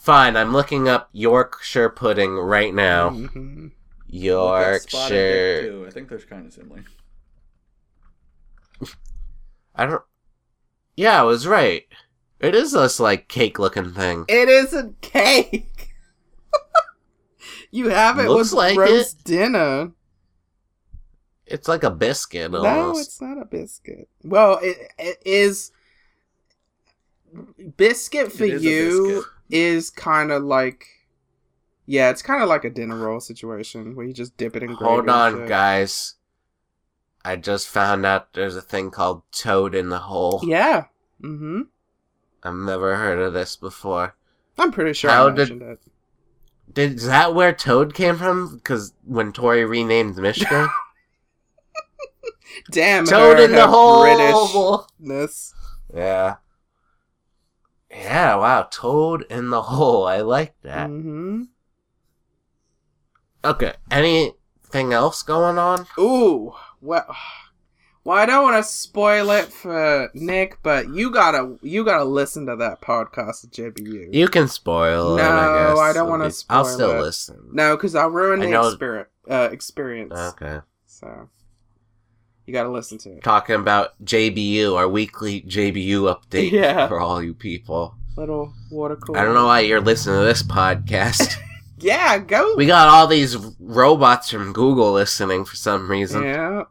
Fine, 0.00 0.34
I'm 0.38 0.54
looking 0.54 0.88
up 0.88 1.10
Yorkshire 1.12 1.90
pudding 1.90 2.32
right 2.32 2.72
now. 2.72 3.10
Mm-hmm. 3.10 3.66
Yorkshire. 4.08 5.60
too. 5.60 5.84
I 5.86 5.90
think 5.90 6.08
they're 6.08 6.18
kind 6.20 6.46
of 6.46 6.54
similar. 6.54 6.84
I 9.76 9.84
don't. 9.84 10.02
Yeah, 10.96 11.20
I 11.20 11.24
was 11.24 11.46
right. 11.46 11.84
It 12.38 12.54
is 12.54 12.72
this 12.72 12.98
like 12.98 13.28
cake 13.28 13.58
looking 13.58 13.92
thing. 13.92 14.24
It 14.26 14.48
isn't 14.48 15.02
cake. 15.02 15.94
you 17.70 17.90
have 17.90 18.18
it 18.18 18.30
Looks 18.30 18.52
with 18.52 18.58
like 18.58 18.78
roast 18.78 19.22
dinner. 19.24 19.92
It's 21.44 21.68
like 21.68 21.82
a 21.82 21.90
biscuit 21.90 22.50
No, 22.52 22.96
it's 22.96 23.20
not 23.20 23.36
a 23.36 23.44
biscuit. 23.44 24.08
Well, 24.24 24.60
it, 24.62 24.78
it 24.98 25.18
is. 25.26 25.72
Biscuit 27.76 28.32
for 28.32 28.44
It 28.44 28.54
is 28.54 28.62
you 28.62 29.06
biscuit. 29.06 29.24
Is 29.50 29.90
kind 29.90 30.30
of 30.30 30.42
like. 30.42 30.86
Yeah, 31.86 32.10
it's 32.10 32.22
kind 32.22 32.40
of 32.42 32.48
like 32.48 32.64
a 32.64 32.70
dinner 32.70 32.96
roll 32.96 33.18
situation 33.18 33.96
where 33.96 34.06
you 34.06 34.12
just 34.12 34.36
dip 34.36 34.54
it 34.54 34.62
in 34.62 34.74
gravy. 34.74 34.84
Hold 34.84 35.08
on, 35.08 35.46
guys. 35.46 36.14
I 37.24 37.34
just 37.36 37.68
found 37.68 38.06
out 38.06 38.32
there's 38.32 38.54
a 38.54 38.62
thing 38.62 38.90
called 38.92 39.22
Toad 39.32 39.74
in 39.74 39.88
the 39.88 39.98
Hole. 39.98 40.40
Yeah. 40.44 40.84
Mm-hmm. 41.20 41.62
I've 42.44 42.54
never 42.54 42.96
heard 42.96 43.18
of 43.18 43.32
this 43.32 43.56
before. 43.56 44.14
I'm 44.56 44.70
pretty 44.72 44.92
sure 44.92 45.10
How 45.10 45.26
I 45.26 45.30
did- 45.30 45.36
mentioned 45.36 45.62
it. 45.62 45.80
Did, 46.72 46.94
is 46.98 47.06
that 47.06 47.34
where 47.34 47.52
Toad 47.52 47.92
came 47.94 48.16
from? 48.16 48.54
Because 48.54 48.94
when 49.04 49.32
Tori 49.32 49.64
renamed 49.64 50.16
Michigan? 50.16 50.68
Damn, 52.70 53.04
Toad 53.04 53.40
in 53.40 53.52
the 53.52 53.66
Hole! 53.66 54.04
Britishness. 55.02 55.52
Yeah. 55.94 56.36
Yeah, 57.90 58.36
wow. 58.36 58.68
Toad 58.70 59.24
in 59.30 59.50
the 59.50 59.62
Hole. 59.72 60.06
I 60.06 60.20
like 60.20 60.54
that. 60.62 60.88
Mm-hmm. 60.88 61.42
Okay. 63.44 63.74
Anything 63.90 64.92
else 64.92 65.22
going 65.22 65.58
on? 65.58 65.86
Ooh, 65.98 66.52
well, 66.80 67.14
well, 68.04 68.16
I 68.18 68.26
don't 68.26 68.44
want 68.44 68.62
to 68.64 68.70
spoil 68.70 69.30
it 69.30 69.46
for 69.52 70.10
Nick, 70.14 70.58
but 70.62 70.88
you 70.90 71.10
gotta, 71.10 71.56
you 71.62 71.84
gotta 71.84 72.04
listen 72.04 72.46
to 72.46 72.56
that 72.56 72.80
podcast 72.80 73.44
of 73.44 73.50
JBU. 73.50 74.14
You 74.14 74.28
can 74.28 74.46
spoil 74.48 75.18
it, 75.18 75.22
I 75.22 75.72
No. 75.74 75.78
I 75.80 75.92
don't 75.92 76.08
wanna 76.08 76.26
It'll 76.26 76.44
I'll 76.50 76.64
still 76.64 76.92
it. 76.98 77.00
listen. 77.00 77.48
No, 77.52 77.76
because 77.76 77.94
I'll 77.94 78.10
ruin 78.10 78.40
I 78.42 78.44
the 78.46 78.50
know- 78.50 78.68
experience. 78.68 79.08
Uh, 79.28 79.48
experience. 79.52 80.12
Okay. 80.18 80.60
So 80.86 81.28
you 82.50 82.54
gotta 82.54 82.68
listen 82.68 82.98
to 82.98 83.12
it. 83.12 83.22
Talking 83.22 83.54
about 83.54 83.90
JBU, 84.04 84.74
our 84.76 84.88
weekly 84.88 85.42
JBU 85.42 86.12
update 86.12 86.50
Yeah. 86.50 86.88
for 86.88 86.98
all 86.98 87.22
you 87.22 87.32
people. 87.32 87.94
Little 88.16 88.52
water 88.72 88.96
cooler. 88.96 89.20
I 89.20 89.24
don't 89.24 89.34
know 89.34 89.46
why 89.46 89.60
you're 89.60 89.80
listening 89.80 90.18
to 90.18 90.24
this 90.24 90.42
podcast. 90.42 91.36
Yeah, 91.82 92.18
go. 92.18 92.56
we 92.56 92.66
got 92.66 92.88
all 92.88 93.06
these 93.06 93.36
robots 93.58 94.28
from 94.30 94.52
Google 94.52 94.92
listening 94.92 95.46
for 95.46 95.56
some 95.56 95.90
reason. 95.90 96.24
yeah, 96.24 96.64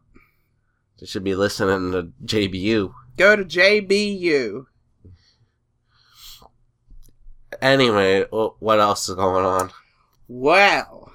They 0.99 1.07
should 1.07 1.23
be 1.23 1.33
listening 1.33 1.93
to 1.93 2.11
JBU. 2.25 2.93
go 3.17 3.35
to 3.35 3.43
JBU. 3.43 4.65
Anyway, 7.59 8.25
what 8.29 8.79
else 8.79 9.09
is 9.09 9.15
going 9.15 9.45
on? 9.45 9.71
Well. 10.27 11.11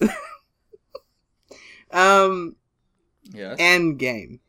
um, 1.92 2.56
Yes. 3.32 3.58
Endgame. 3.58 4.40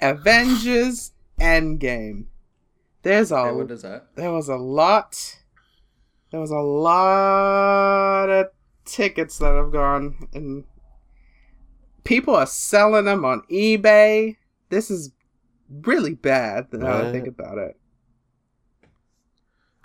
Avengers 0.00 1.12
Endgame. 1.40 2.26
There's 3.02 3.30
a 3.30 3.36
Okay, 3.36 3.56
what 3.56 3.70
is 3.70 3.82
that? 3.82 4.06
there 4.16 4.32
was 4.32 4.48
a 4.48 4.56
lot 4.56 5.38
there 6.30 6.40
was 6.40 6.50
a 6.50 6.56
lot 6.56 8.28
of 8.28 8.46
tickets 8.84 9.38
that 9.38 9.54
have 9.54 9.72
gone 9.72 10.28
and 10.34 10.64
people 12.04 12.34
are 12.34 12.46
selling 12.46 13.04
them 13.04 13.24
on 13.24 13.42
eBay. 13.50 14.36
This 14.70 14.90
is 14.90 15.12
really 15.70 16.14
bad 16.14 16.66
now 16.72 16.98
that 16.98 17.06
I 17.06 17.12
think 17.12 17.26
about 17.26 17.58
it. 17.58 17.76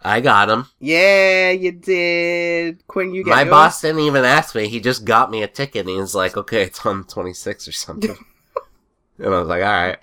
I 0.04 0.20
got 0.20 0.50
him. 0.50 0.66
Yeah, 0.80 1.52
you 1.52 1.72
did. 1.72 2.86
Quinn, 2.88 3.14
you 3.14 3.24
get 3.24 3.32
My 3.32 3.42
yours? 3.42 3.50
boss 3.52 3.82
didn't 3.82 4.02
even 4.02 4.26
ask 4.26 4.56
me. 4.56 4.68
He 4.68 4.80
just 4.80 5.06
got 5.06 5.30
me 5.30 5.44
a 5.44 5.48
ticket 5.48 5.82
and 5.82 5.90
he 5.90 5.98
was 5.98 6.16
like, 6.16 6.36
okay, 6.38 6.64
it's 6.64 6.84
on 6.86 7.04
26 7.04 7.68
or 7.68 7.72
something. 7.72 8.18
and 9.20 9.28
I 9.34 9.40
was 9.40 9.48
like, 9.48 9.62
alright. 9.64 10.00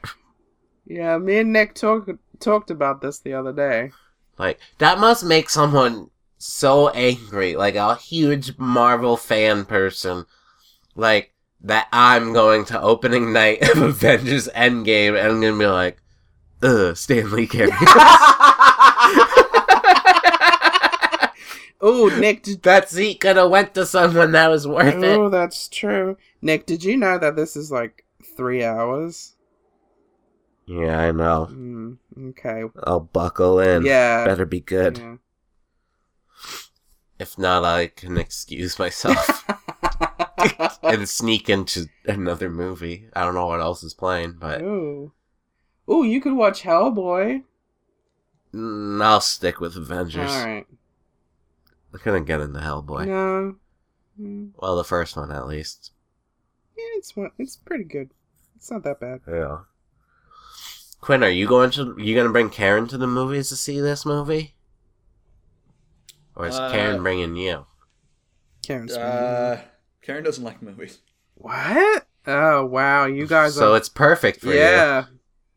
Yeah, 0.86 1.18
me 1.18 1.38
and 1.38 1.52
Nick 1.52 1.74
talked 1.74 2.10
talked 2.40 2.70
about 2.70 3.00
this 3.00 3.18
the 3.18 3.34
other 3.34 3.52
day. 3.52 3.90
Like, 4.38 4.60
that 4.78 5.00
must 5.00 5.24
make 5.24 5.50
someone 5.50 6.10
so 6.38 6.88
angry. 6.90 7.56
Like, 7.56 7.74
a 7.74 7.96
huge 7.96 8.56
Marvel 8.56 9.16
fan 9.16 9.64
person. 9.64 10.26
Like, 10.94 11.34
that 11.62 11.88
I'm 11.92 12.32
going 12.32 12.64
to 12.66 12.80
opening 12.80 13.32
night 13.32 13.68
of 13.68 13.78
Avengers 13.82 14.48
Endgame 14.54 15.18
and 15.18 15.26
I'm 15.32 15.40
gonna 15.40 15.58
be 15.58 15.66
like, 15.66 16.00
ugh, 16.62 16.96
Stanley 16.96 17.46
Carey. 17.48 17.70
Oh, 21.80 22.08
Nick, 22.18 22.42
did, 22.42 22.62
that 22.64 22.88
seat 22.90 23.20
could 23.20 23.36
have 23.36 23.50
went 23.50 23.74
to 23.74 23.86
someone 23.86 24.32
that 24.32 24.48
was 24.48 24.66
worth 24.66 24.96
it. 25.02 25.16
oh, 25.16 25.28
that's 25.28 25.68
true. 25.68 26.16
Nick, 26.42 26.66
did 26.66 26.82
you 26.82 26.96
know 26.96 27.18
that 27.18 27.36
this 27.36 27.56
is 27.56 27.70
like 27.70 28.04
three 28.36 28.64
hours? 28.64 29.36
Yeah, 30.66 30.98
I 30.98 31.12
know. 31.12 31.48
Mm, 31.50 31.98
okay. 32.30 32.64
I'll 32.82 33.00
buckle 33.00 33.60
in. 33.60 33.84
Yeah. 33.86 34.24
Better 34.24 34.44
be 34.44 34.60
good. 34.60 34.98
yeah. 34.98 35.16
If 37.18 37.38
not, 37.38 37.64
I 37.64 37.88
can 37.88 38.16
excuse 38.16 38.78
myself 38.78 39.44
and 40.82 41.08
sneak 41.08 41.48
into 41.48 41.86
another 42.04 42.48
movie. 42.50 43.06
I 43.14 43.24
don't 43.24 43.34
know 43.34 43.46
what 43.46 43.60
else 43.60 43.82
is 43.82 43.94
playing, 43.94 44.36
but 44.38 44.60
Ooh. 44.62 45.12
Ooh, 45.90 46.04
you 46.04 46.20
could 46.20 46.34
watch 46.34 46.62
Hellboy. 46.62 47.42
mm, 48.54 49.02
I'll 49.02 49.20
stick 49.20 49.58
with 49.58 49.74
Avengers. 49.76 50.30
Alright. 50.30 50.66
I 51.98 52.02
couldn't 52.02 52.24
get 52.26 52.40
into 52.40 52.60
Hellboy. 52.60 53.06
No. 53.06 53.56
Mm, 54.20 54.50
Well, 54.56 54.76
the 54.76 54.84
first 54.84 55.16
one 55.16 55.32
at 55.32 55.46
least. 55.48 55.92
Yeah, 56.76 56.84
it's 56.96 57.16
one- 57.16 57.32
it's 57.38 57.56
pretty 57.56 57.84
good. 57.84 58.10
It's 58.56 58.70
not 58.70 58.84
that 58.84 59.00
bad. 59.00 59.20
Yeah. 59.28 59.58
Quinn, 61.00 61.22
are 61.24 61.28
you 61.30 61.46
going 61.46 61.70
to 61.72 61.94
you 61.98 62.14
gonna 62.14 62.30
bring 62.32 62.50
Karen 62.50 62.88
to 62.88 62.98
the 62.98 63.06
movies 63.06 63.48
to 63.50 63.56
see 63.56 63.80
this 63.80 64.04
movie, 64.04 64.54
or 66.34 66.46
is 66.46 66.56
Uh, 66.56 66.70
Karen 66.72 67.02
bringing 67.02 67.36
you? 67.36 67.66
Karen's 68.62 68.94
Uh, 68.96 69.60
Karen 70.02 70.24
doesn't 70.24 70.42
like 70.44 70.60
movies. 70.60 70.98
what? 71.34 72.04
Oh 72.26 72.64
wow, 72.66 73.06
you 73.06 73.26
guys 73.28 73.54
So 73.54 73.72
are 73.74 73.76
it's 73.76 73.88
perfect 73.88 74.40
for 74.40 74.48
you. 74.48 74.54
yeah. 74.58 75.06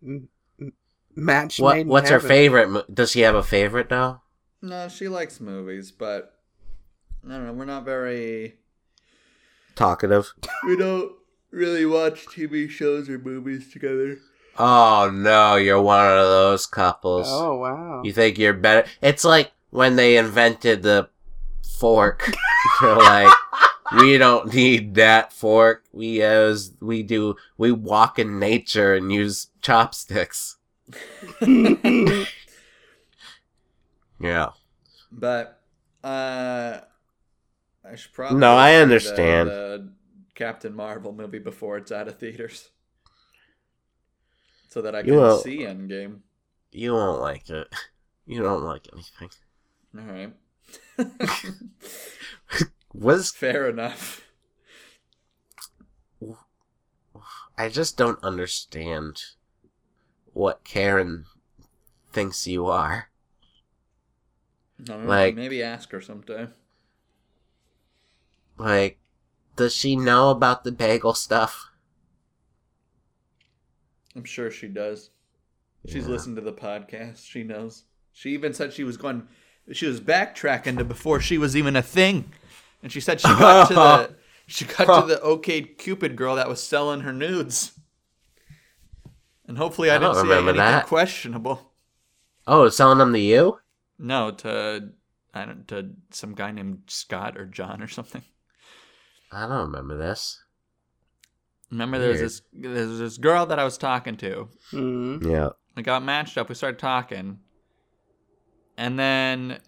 M- 0.03 0.29
m- 0.59 0.73
Match 1.15 1.59
made 1.59 1.63
What 1.65 1.77
in 1.79 1.87
What's 1.87 2.09
her 2.11 2.19
favorite? 2.19 2.93
Does 2.93 3.11
she 3.11 3.21
have 3.21 3.35
a 3.35 3.43
favorite 3.43 3.89
though? 3.89 4.21
No, 4.61 4.87
she 4.87 5.07
likes 5.07 5.39
movies, 5.39 5.91
but 5.91 6.35
I 7.25 7.33
don't 7.33 7.47
know. 7.47 7.53
We're 7.53 7.65
not 7.65 7.85
very. 7.85 8.55
Talkative. 9.75 10.33
We 10.65 10.75
don't 10.75 11.13
really 11.51 11.85
watch 11.85 12.25
TV 12.27 12.69
shows 12.69 13.09
or 13.09 13.17
movies 13.17 13.71
together. 13.71 14.17
Oh 14.57 15.09
no, 15.13 15.55
you're 15.55 15.81
one 15.81 16.05
of 16.05 16.27
those 16.27 16.65
couples. 16.65 17.27
Oh 17.29 17.57
wow. 17.57 18.01
You 18.03 18.11
think 18.11 18.37
you're 18.37 18.53
better? 18.53 18.87
It's 19.01 19.23
like 19.23 19.51
when 19.69 19.95
they 19.95 20.17
invented 20.17 20.83
the 20.83 21.09
fork. 21.79 22.31
They're 22.81 22.95
like, 22.95 23.33
we 23.97 24.17
don't 24.17 24.53
need 24.53 24.95
that 24.95 25.33
fork. 25.33 25.83
We 25.91 26.21
use, 26.21 26.73
we 26.79 27.01
do, 27.01 27.35
we 27.57 27.71
walk 27.71 28.19
in 28.19 28.39
nature 28.39 28.93
and 28.93 29.11
use 29.11 29.47
chopsticks. 29.61 30.57
Yeah. 34.21 34.49
But 35.11 35.61
uh, 36.03 36.79
I 37.83 37.95
should 37.95 38.13
probably. 38.13 38.39
No, 38.39 38.55
I 38.55 38.71
see 38.71 38.75
the- 38.77 38.81
understand. 38.83 39.49
The, 39.49 39.89
Captain 40.33 40.73
Marvel 40.73 41.11
movie 41.13 41.39
before 41.39 41.77
it's 41.77 41.91
out 41.91 42.07
of 42.07 42.17
theaters, 42.17 42.69
so 44.69 44.81
that 44.81 44.95
I 44.95 45.03
can 45.03 45.39
see 45.39 45.59
Endgame. 45.59 46.21
You 46.71 46.93
won't 46.93 47.21
like 47.21 47.49
it. 47.49 47.67
You 48.27 48.43
don't 48.43 48.63
like 48.63 48.87
anything. 48.93 49.29
All 49.97 50.05
right. 50.05 50.33
Was 52.93 53.31
Fair 53.35 53.67
enough. 53.67 54.23
I 57.57 57.67
just 57.67 57.97
don't 57.97 58.23
understand 58.23 59.21
what 60.33 60.63
Karen 60.63 61.25
thinks 62.13 62.47
you 62.47 62.67
are. 62.67 63.09
I 64.89 64.95
Like- 64.95 65.35
maybe 65.35 65.61
ask 65.61 65.91
her 65.91 66.01
sometime. 66.01 66.53
Like, 68.57 68.99
does 69.55 69.73
she 69.75 69.95
know 69.95 70.29
about 70.29 70.63
the 70.63 70.71
bagel 70.71 71.13
stuff? 71.13 71.69
I'm 74.15 74.23
sure 74.23 74.51
she 74.51 74.67
does. 74.67 75.09
She's 75.87 76.05
Yeah. 76.05 76.11
listened 76.11 76.35
to 76.35 76.41
the 76.41 76.53
podcast. 76.53 77.25
She 77.25 77.43
knows. 77.43 77.83
She 78.11 78.31
even 78.33 78.53
said 78.53 78.73
she 78.73 78.83
was 78.83 78.97
going. 78.97 79.27
She 79.71 79.85
was 79.87 80.01
backtracking 80.01 80.77
to 80.77 80.83
before 80.83 81.19
she 81.21 81.37
was 81.37 81.55
even 81.55 81.75
a 81.75 81.81
thing, 81.81 82.31
and 82.83 82.91
she 82.91 82.99
said 82.99 83.21
she 83.21 83.27
got 83.27 83.67
to 83.69 83.73
the. 83.73 84.15
She 84.47 84.65
got 84.65 85.01
to 85.01 85.07
the 85.07 85.21
OK 85.21 85.61
Cupid 85.61 86.17
girl 86.17 86.35
that 86.35 86.49
was 86.49 86.61
selling 86.61 87.01
her 87.01 87.13
nudes. 87.13 87.71
And 89.47 89.57
hopefully, 89.57 89.89
I, 89.89 89.95
I 89.95 89.97
didn't 89.99 90.13
don't 90.15 90.25
see 90.27 90.33
anything 90.33 90.55
that. 90.57 90.87
questionable. 90.87 91.71
Oh, 92.45 92.67
selling 92.67 92.97
them 92.97 93.13
to 93.13 93.19
you? 93.19 93.59
No, 94.01 94.31
to 94.31 94.89
I 95.33 95.45
don't 95.45 95.67
to 95.69 95.91
some 96.09 96.33
guy 96.33 96.51
named 96.51 96.83
Scott 96.87 97.37
or 97.37 97.45
John 97.45 97.81
or 97.81 97.87
something. 97.87 98.23
I 99.31 99.47
don't 99.47 99.71
remember 99.71 99.97
this. 99.97 100.43
Remember, 101.69 101.99
there 101.99 102.09
was 102.09 102.19
this 102.19 102.41
there 102.51 102.87
was 102.87 102.99
this 102.99 103.17
girl 103.17 103.45
that 103.45 103.59
I 103.59 103.63
was 103.63 103.77
talking 103.77 104.17
to. 104.17 104.49
Mhm. 104.73 105.25
Yeah. 105.25 105.49
I 105.77 105.81
got 105.81 106.03
matched 106.03 106.37
up. 106.37 106.49
We 106.49 106.55
started 106.55 106.79
talking, 106.79 107.39
and 108.75 108.99
then, 108.99 109.61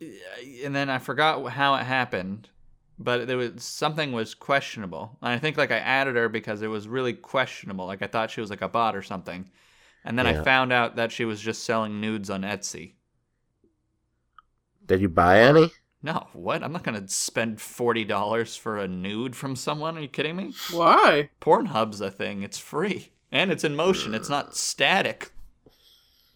and 0.00 0.74
then 0.74 0.90
I 0.90 0.98
forgot 0.98 1.44
how 1.52 1.76
it 1.76 1.84
happened, 1.84 2.48
but 2.98 3.28
there 3.28 3.36
was 3.36 3.62
something 3.62 4.10
was 4.10 4.34
questionable. 4.34 5.16
And 5.22 5.30
I 5.30 5.38
think 5.38 5.56
like 5.56 5.70
I 5.70 5.78
added 5.78 6.16
her 6.16 6.28
because 6.28 6.60
it 6.62 6.66
was 6.66 6.88
really 6.88 7.12
questionable. 7.12 7.86
Like 7.86 8.02
I 8.02 8.08
thought 8.08 8.32
she 8.32 8.40
was 8.40 8.50
like 8.50 8.62
a 8.62 8.68
bot 8.68 8.96
or 8.96 9.02
something, 9.02 9.48
and 10.08 10.18
then 10.18 10.26
I 10.26 10.42
found 10.42 10.72
out 10.72 10.96
that 10.96 11.12
she 11.12 11.26
was 11.26 11.40
just 11.40 11.64
selling 11.64 12.00
nudes 12.00 12.30
on 12.30 12.42
Etsy. 12.42 12.94
Did 14.86 15.02
you 15.02 15.08
buy 15.10 15.40
any? 15.40 15.70
No, 16.02 16.28
what? 16.32 16.62
I'm 16.64 16.72
not 16.72 16.82
gonna 16.82 17.06
spend 17.08 17.60
forty 17.60 18.04
dollars 18.04 18.56
for 18.56 18.78
a 18.78 18.88
nude 18.88 19.36
from 19.36 19.54
someone. 19.54 19.98
Are 19.98 20.00
you 20.00 20.08
kidding 20.08 20.36
me? 20.36 20.54
Why? 20.72 21.28
Pornhub's 21.42 22.00
a 22.00 22.10
thing. 22.10 22.42
It's 22.42 22.58
free 22.58 23.10
and 23.30 23.52
it's 23.52 23.64
in 23.64 23.76
motion. 23.76 24.14
It's 24.14 24.30
not 24.30 24.56
static. 24.56 25.30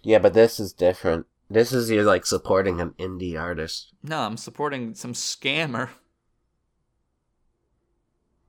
Yeah, 0.02 0.18
but 0.18 0.34
this 0.34 0.60
is 0.60 0.74
different. 0.74 1.26
This 1.48 1.72
is 1.72 1.90
you're 1.90 2.04
like 2.04 2.26
supporting 2.26 2.78
an 2.80 2.90
indie 2.98 3.40
artist. 3.40 3.94
No, 4.02 4.20
I'm 4.20 4.36
supporting 4.36 4.94
some 4.94 5.14
scammer 5.14 5.90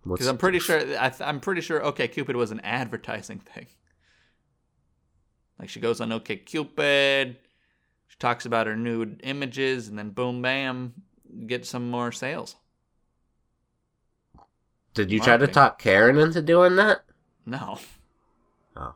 because 0.04 0.28
I'm 0.28 0.38
pretty 0.38 0.60
sure 0.60 0.80
I 1.00 1.10
th- 1.10 1.22
I'm 1.22 1.40
pretty 1.40 1.62
sure 1.62 1.82
OK 1.82 2.08
Cupid 2.10 2.36
was 2.36 2.52
an 2.52 2.60
advertising 2.62 3.40
thing. 3.54 3.68
Like 5.64 5.70
she 5.70 5.80
goes 5.80 6.02
on 6.02 6.12
OK 6.12 6.36
Cupid, 6.36 7.38
she 8.10 8.18
talks 8.20 8.46
about 8.46 8.68
her 8.68 8.76
nude 8.76 9.22
images, 9.24 9.88
and 9.88 9.98
then 9.98 10.10
boom, 10.10 10.42
bam, 10.42 10.94
get 11.48 11.66
some 11.66 11.90
more 11.90 12.12
sales. 12.12 12.58
Did 14.94 15.10
you 15.10 15.22
try 15.22 15.38
to 15.38 15.48
talk 15.48 15.80
Karen 15.80 16.18
into 16.18 16.42
doing 16.42 16.76
that? 16.76 17.06
No, 17.46 17.80
Oh. 18.76 18.94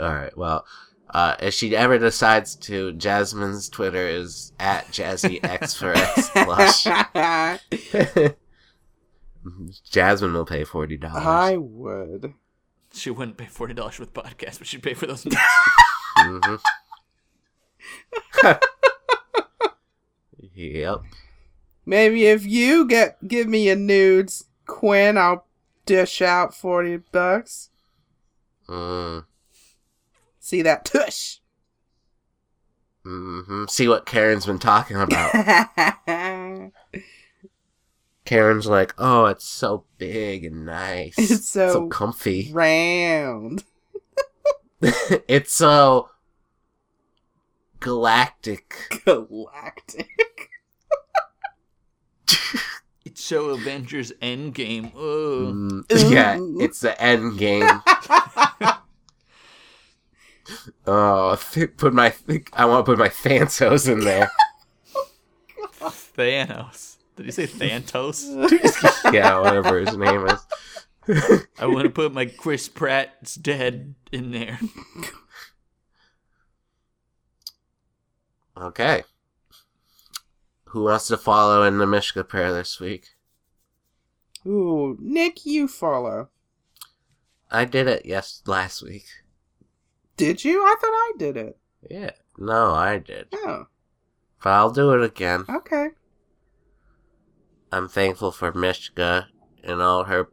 All 0.00 0.12
right. 0.12 0.36
Well, 0.36 0.66
uh, 1.10 1.36
if 1.38 1.54
she 1.54 1.76
ever 1.76 1.96
decides 1.96 2.56
to, 2.56 2.90
Jasmine's 2.94 3.68
Twitter 3.68 4.08
is 4.08 4.52
at 4.58 4.88
JazzyX 4.88 5.76
for 5.76 5.92
X 5.96 6.34
Lush. 8.24 8.34
Jasmine 9.88 10.32
will 10.32 10.44
pay 10.44 10.64
forty 10.64 10.96
dollars. 10.96 11.24
I 11.24 11.56
would. 11.56 12.34
She 12.92 13.10
wouldn't 13.10 13.36
pay 13.36 13.46
forty 13.46 13.74
dollars 13.74 13.94
for 13.96 14.04
the 14.04 14.10
podcast, 14.12 14.58
but 14.58 14.66
she'd 14.66 14.82
pay 14.82 14.94
for 14.94 15.06
those. 15.06 15.26
hmm 16.18 16.54
yep. 20.54 20.98
Maybe 21.84 22.26
if 22.26 22.44
you 22.44 22.86
get 22.86 23.26
give 23.26 23.48
me 23.48 23.68
a 23.68 23.76
nudes, 23.76 24.44
Quinn, 24.66 25.16
I'll 25.18 25.46
dish 25.86 26.22
out 26.22 26.54
forty 26.54 26.98
bucks. 26.98 27.70
Mm. 28.68 29.24
See 30.38 30.62
that 30.62 30.84
tush. 30.84 31.38
hmm 33.04 33.64
See 33.68 33.88
what 33.88 34.06
Karen's 34.06 34.46
been 34.46 34.58
talking 34.58 34.96
about. 35.00 35.34
Karen's 38.32 38.66
like, 38.66 38.94
oh, 38.96 39.26
it's 39.26 39.44
so 39.44 39.84
big 39.98 40.46
and 40.46 40.64
nice. 40.64 41.12
It's 41.18 41.50
so- 41.50 41.88
comfy. 41.88 42.50
Round. 42.54 43.62
it's 44.80 45.52
so 45.52 46.08
galactic. 47.78 49.02
Galactic. 49.04 50.08
it's 53.04 53.22
so 53.22 53.50
Avengers 53.50 54.12
Endgame. 54.22 54.94
Mm, 54.94 56.10
yeah, 56.10 56.38
it's 56.64 56.80
the 56.80 56.98
end 57.02 57.36
game. 57.36 57.68
oh, 60.86 61.38
th- 61.52 61.76
put 61.76 61.92
my 61.92 62.14
I 62.54 62.64
want 62.64 62.86
to 62.86 62.92
put 62.92 62.98
my 62.98 63.10
Thantos 63.10 63.92
in 63.92 64.00
there. 64.00 64.32
Thanos. 66.16 66.91
Did 67.22 67.26
you 67.26 67.32
say 67.32 67.46
Thantos? 67.46 68.24
yeah, 69.12 69.38
whatever 69.38 69.78
his 69.78 69.96
name 69.96 70.26
is. 70.26 70.40
I 71.58 71.66
want 71.66 71.84
to 71.84 71.90
put 71.90 72.12
my 72.12 72.26
Chris 72.26 72.68
Pratt's 72.68 73.36
dead 73.36 73.94
in 74.10 74.30
there. 74.32 74.58
Okay. 78.54 79.02
Who 80.66 80.84
wants 80.84 81.08
to 81.08 81.16
follow 81.16 81.62
in 81.64 81.78
the 81.78 81.86
Mishka 81.86 82.22
prayer 82.22 82.52
this 82.52 82.78
week? 82.78 83.06
Ooh, 84.46 84.96
Nick, 85.00 85.44
you 85.46 85.66
follow. 85.66 86.28
I 87.50 87.64
did 87.64 87.88
it 87.88 88.04
yes 88.04 88.42
last 88.46 88.82
week. 88.82 89.06
Did 90.16 90.44
you? 90.44 90.62
I 90.62 90.76
thought 90.80 90.86
I 90.92 91.12
did 91.18 91.36
it. 91.38 91.58
Yeah. 91.90 92.10
No, 92.38 92.72
I 92.72 92.98
did. 92.98 93.28
Oh, 93.32 93.66
But 94.42 94.50
I'll 94.50 94.70
do 94.70 94.92
it 94.92 95.02
again. 95.02 95.44
okay. 95.48 95.88
I'm 97.72 97.88
thankful 97.88 98.30
for 98.32 98.52
Mishka 98.52 99.28
and 99.64 99.80
all 99.80 100.04
her 100.04 100.28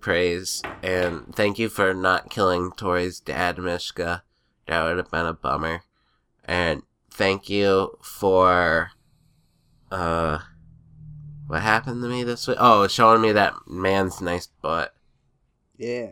praise, 0.00 0.62
and 0.82 1.34
thank 1.34 1.58
you 1.58 1.70
for 1.70 1.94
not 1.94 2.28
killing 2.28 2.70
Tori's 2.76 3.18
dad, 3.18 3.56
Mishka. 3.56 4.22
That 4.66 4.84
would 4.84 4.98
have 4.98 5.10
been 5.10 5.24
a 5.24 5.32
bummer. 5.32 5.84
And 6.44 6.82
thank 7.10 7.48
you 7.48 7.96
for 8.02 8.90
uh 9.90 10.38
what 11.46 11.62
happened 11.62 12.02
to 12.02 12.08
me 12.08 12.24
this 12.24 12.46
week? 12.46 12.56
Oh, 12.60 12.86
showing 12.88 13.20
me 13.20 13.32
that 13.32 13.54
man's 13.66 14.20
nice 14.20 14.46
butt. 14.46 14.94
Yeah. 15.76 16.10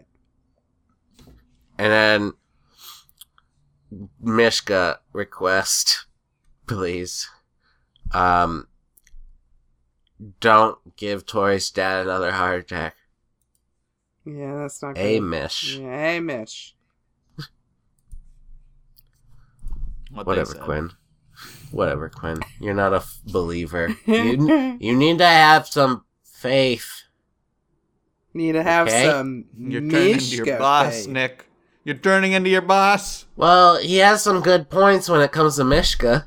And 1.79 1.93
then 1.93 2.33
Mishka 4.21 5.01
request, 5.13 6.07
please. 6.67 7.29
Um, 8.13 8.69
don't 10.41 10.79
give 10.97 11.27
Tori's 11.27 11.71
dad 11.71 12.07
another 12.07 12.33
heart 12.33 12.61
attack. 12.61 12.97
Yeah, 14.25 14.57
that's 14.59 14.83
not 14.83 14.99
A 14.99 15.19
good. 15.19 15.25
Mish. 15.25 15.77
Yeah, 15.79 15.97
hey, 15.97 16.21
Mish. 16.21 16.75
What 20.13 20.27
Whatever. 20.27 20.55
Quinn. 20.55 20.91
Whatever, 21.71 22.09
Quinn. 22.09 22.41
You're 22.61 22.75
not 22.75 22.93
a 22.93 22.97
f- 22.97 23.21
believer. 23.25 23.95
You, 24.07 24.77
you 24.81 24.97
need 24.97 25.19
to 25.19 25.27
have 25.27 25.67
some 25.69 26.05
faith. 26.25 27.05
Need 28.35 28.53
to 28.53 28.63
have 28.63 28.89
Okay. 28.89 29.07
some 29.07 29.45
You're 29.57 29.81
turning 29.89 30.13
into 30.15 30.37
your 30.45 30.59
boss, 30.59 30.97
faith. 31.05 31.09
Nick. 31.09 31.47
You're 31.85 31.97
turning 31.97 32.33
into 32.33 32.51
your 32.51 32.61
boss. 32.63 33.27
Well, 33.37 33.79
he 33.79 33.97
has 33.99 34.23
some 34.23 34.41
good 34.43 34.69
points 34.69 35.09
when 35.09 35.21
it 35.21 35.33
comes 35.33 35.57
to 35.57 35.65
Mishka. 35.65 36.27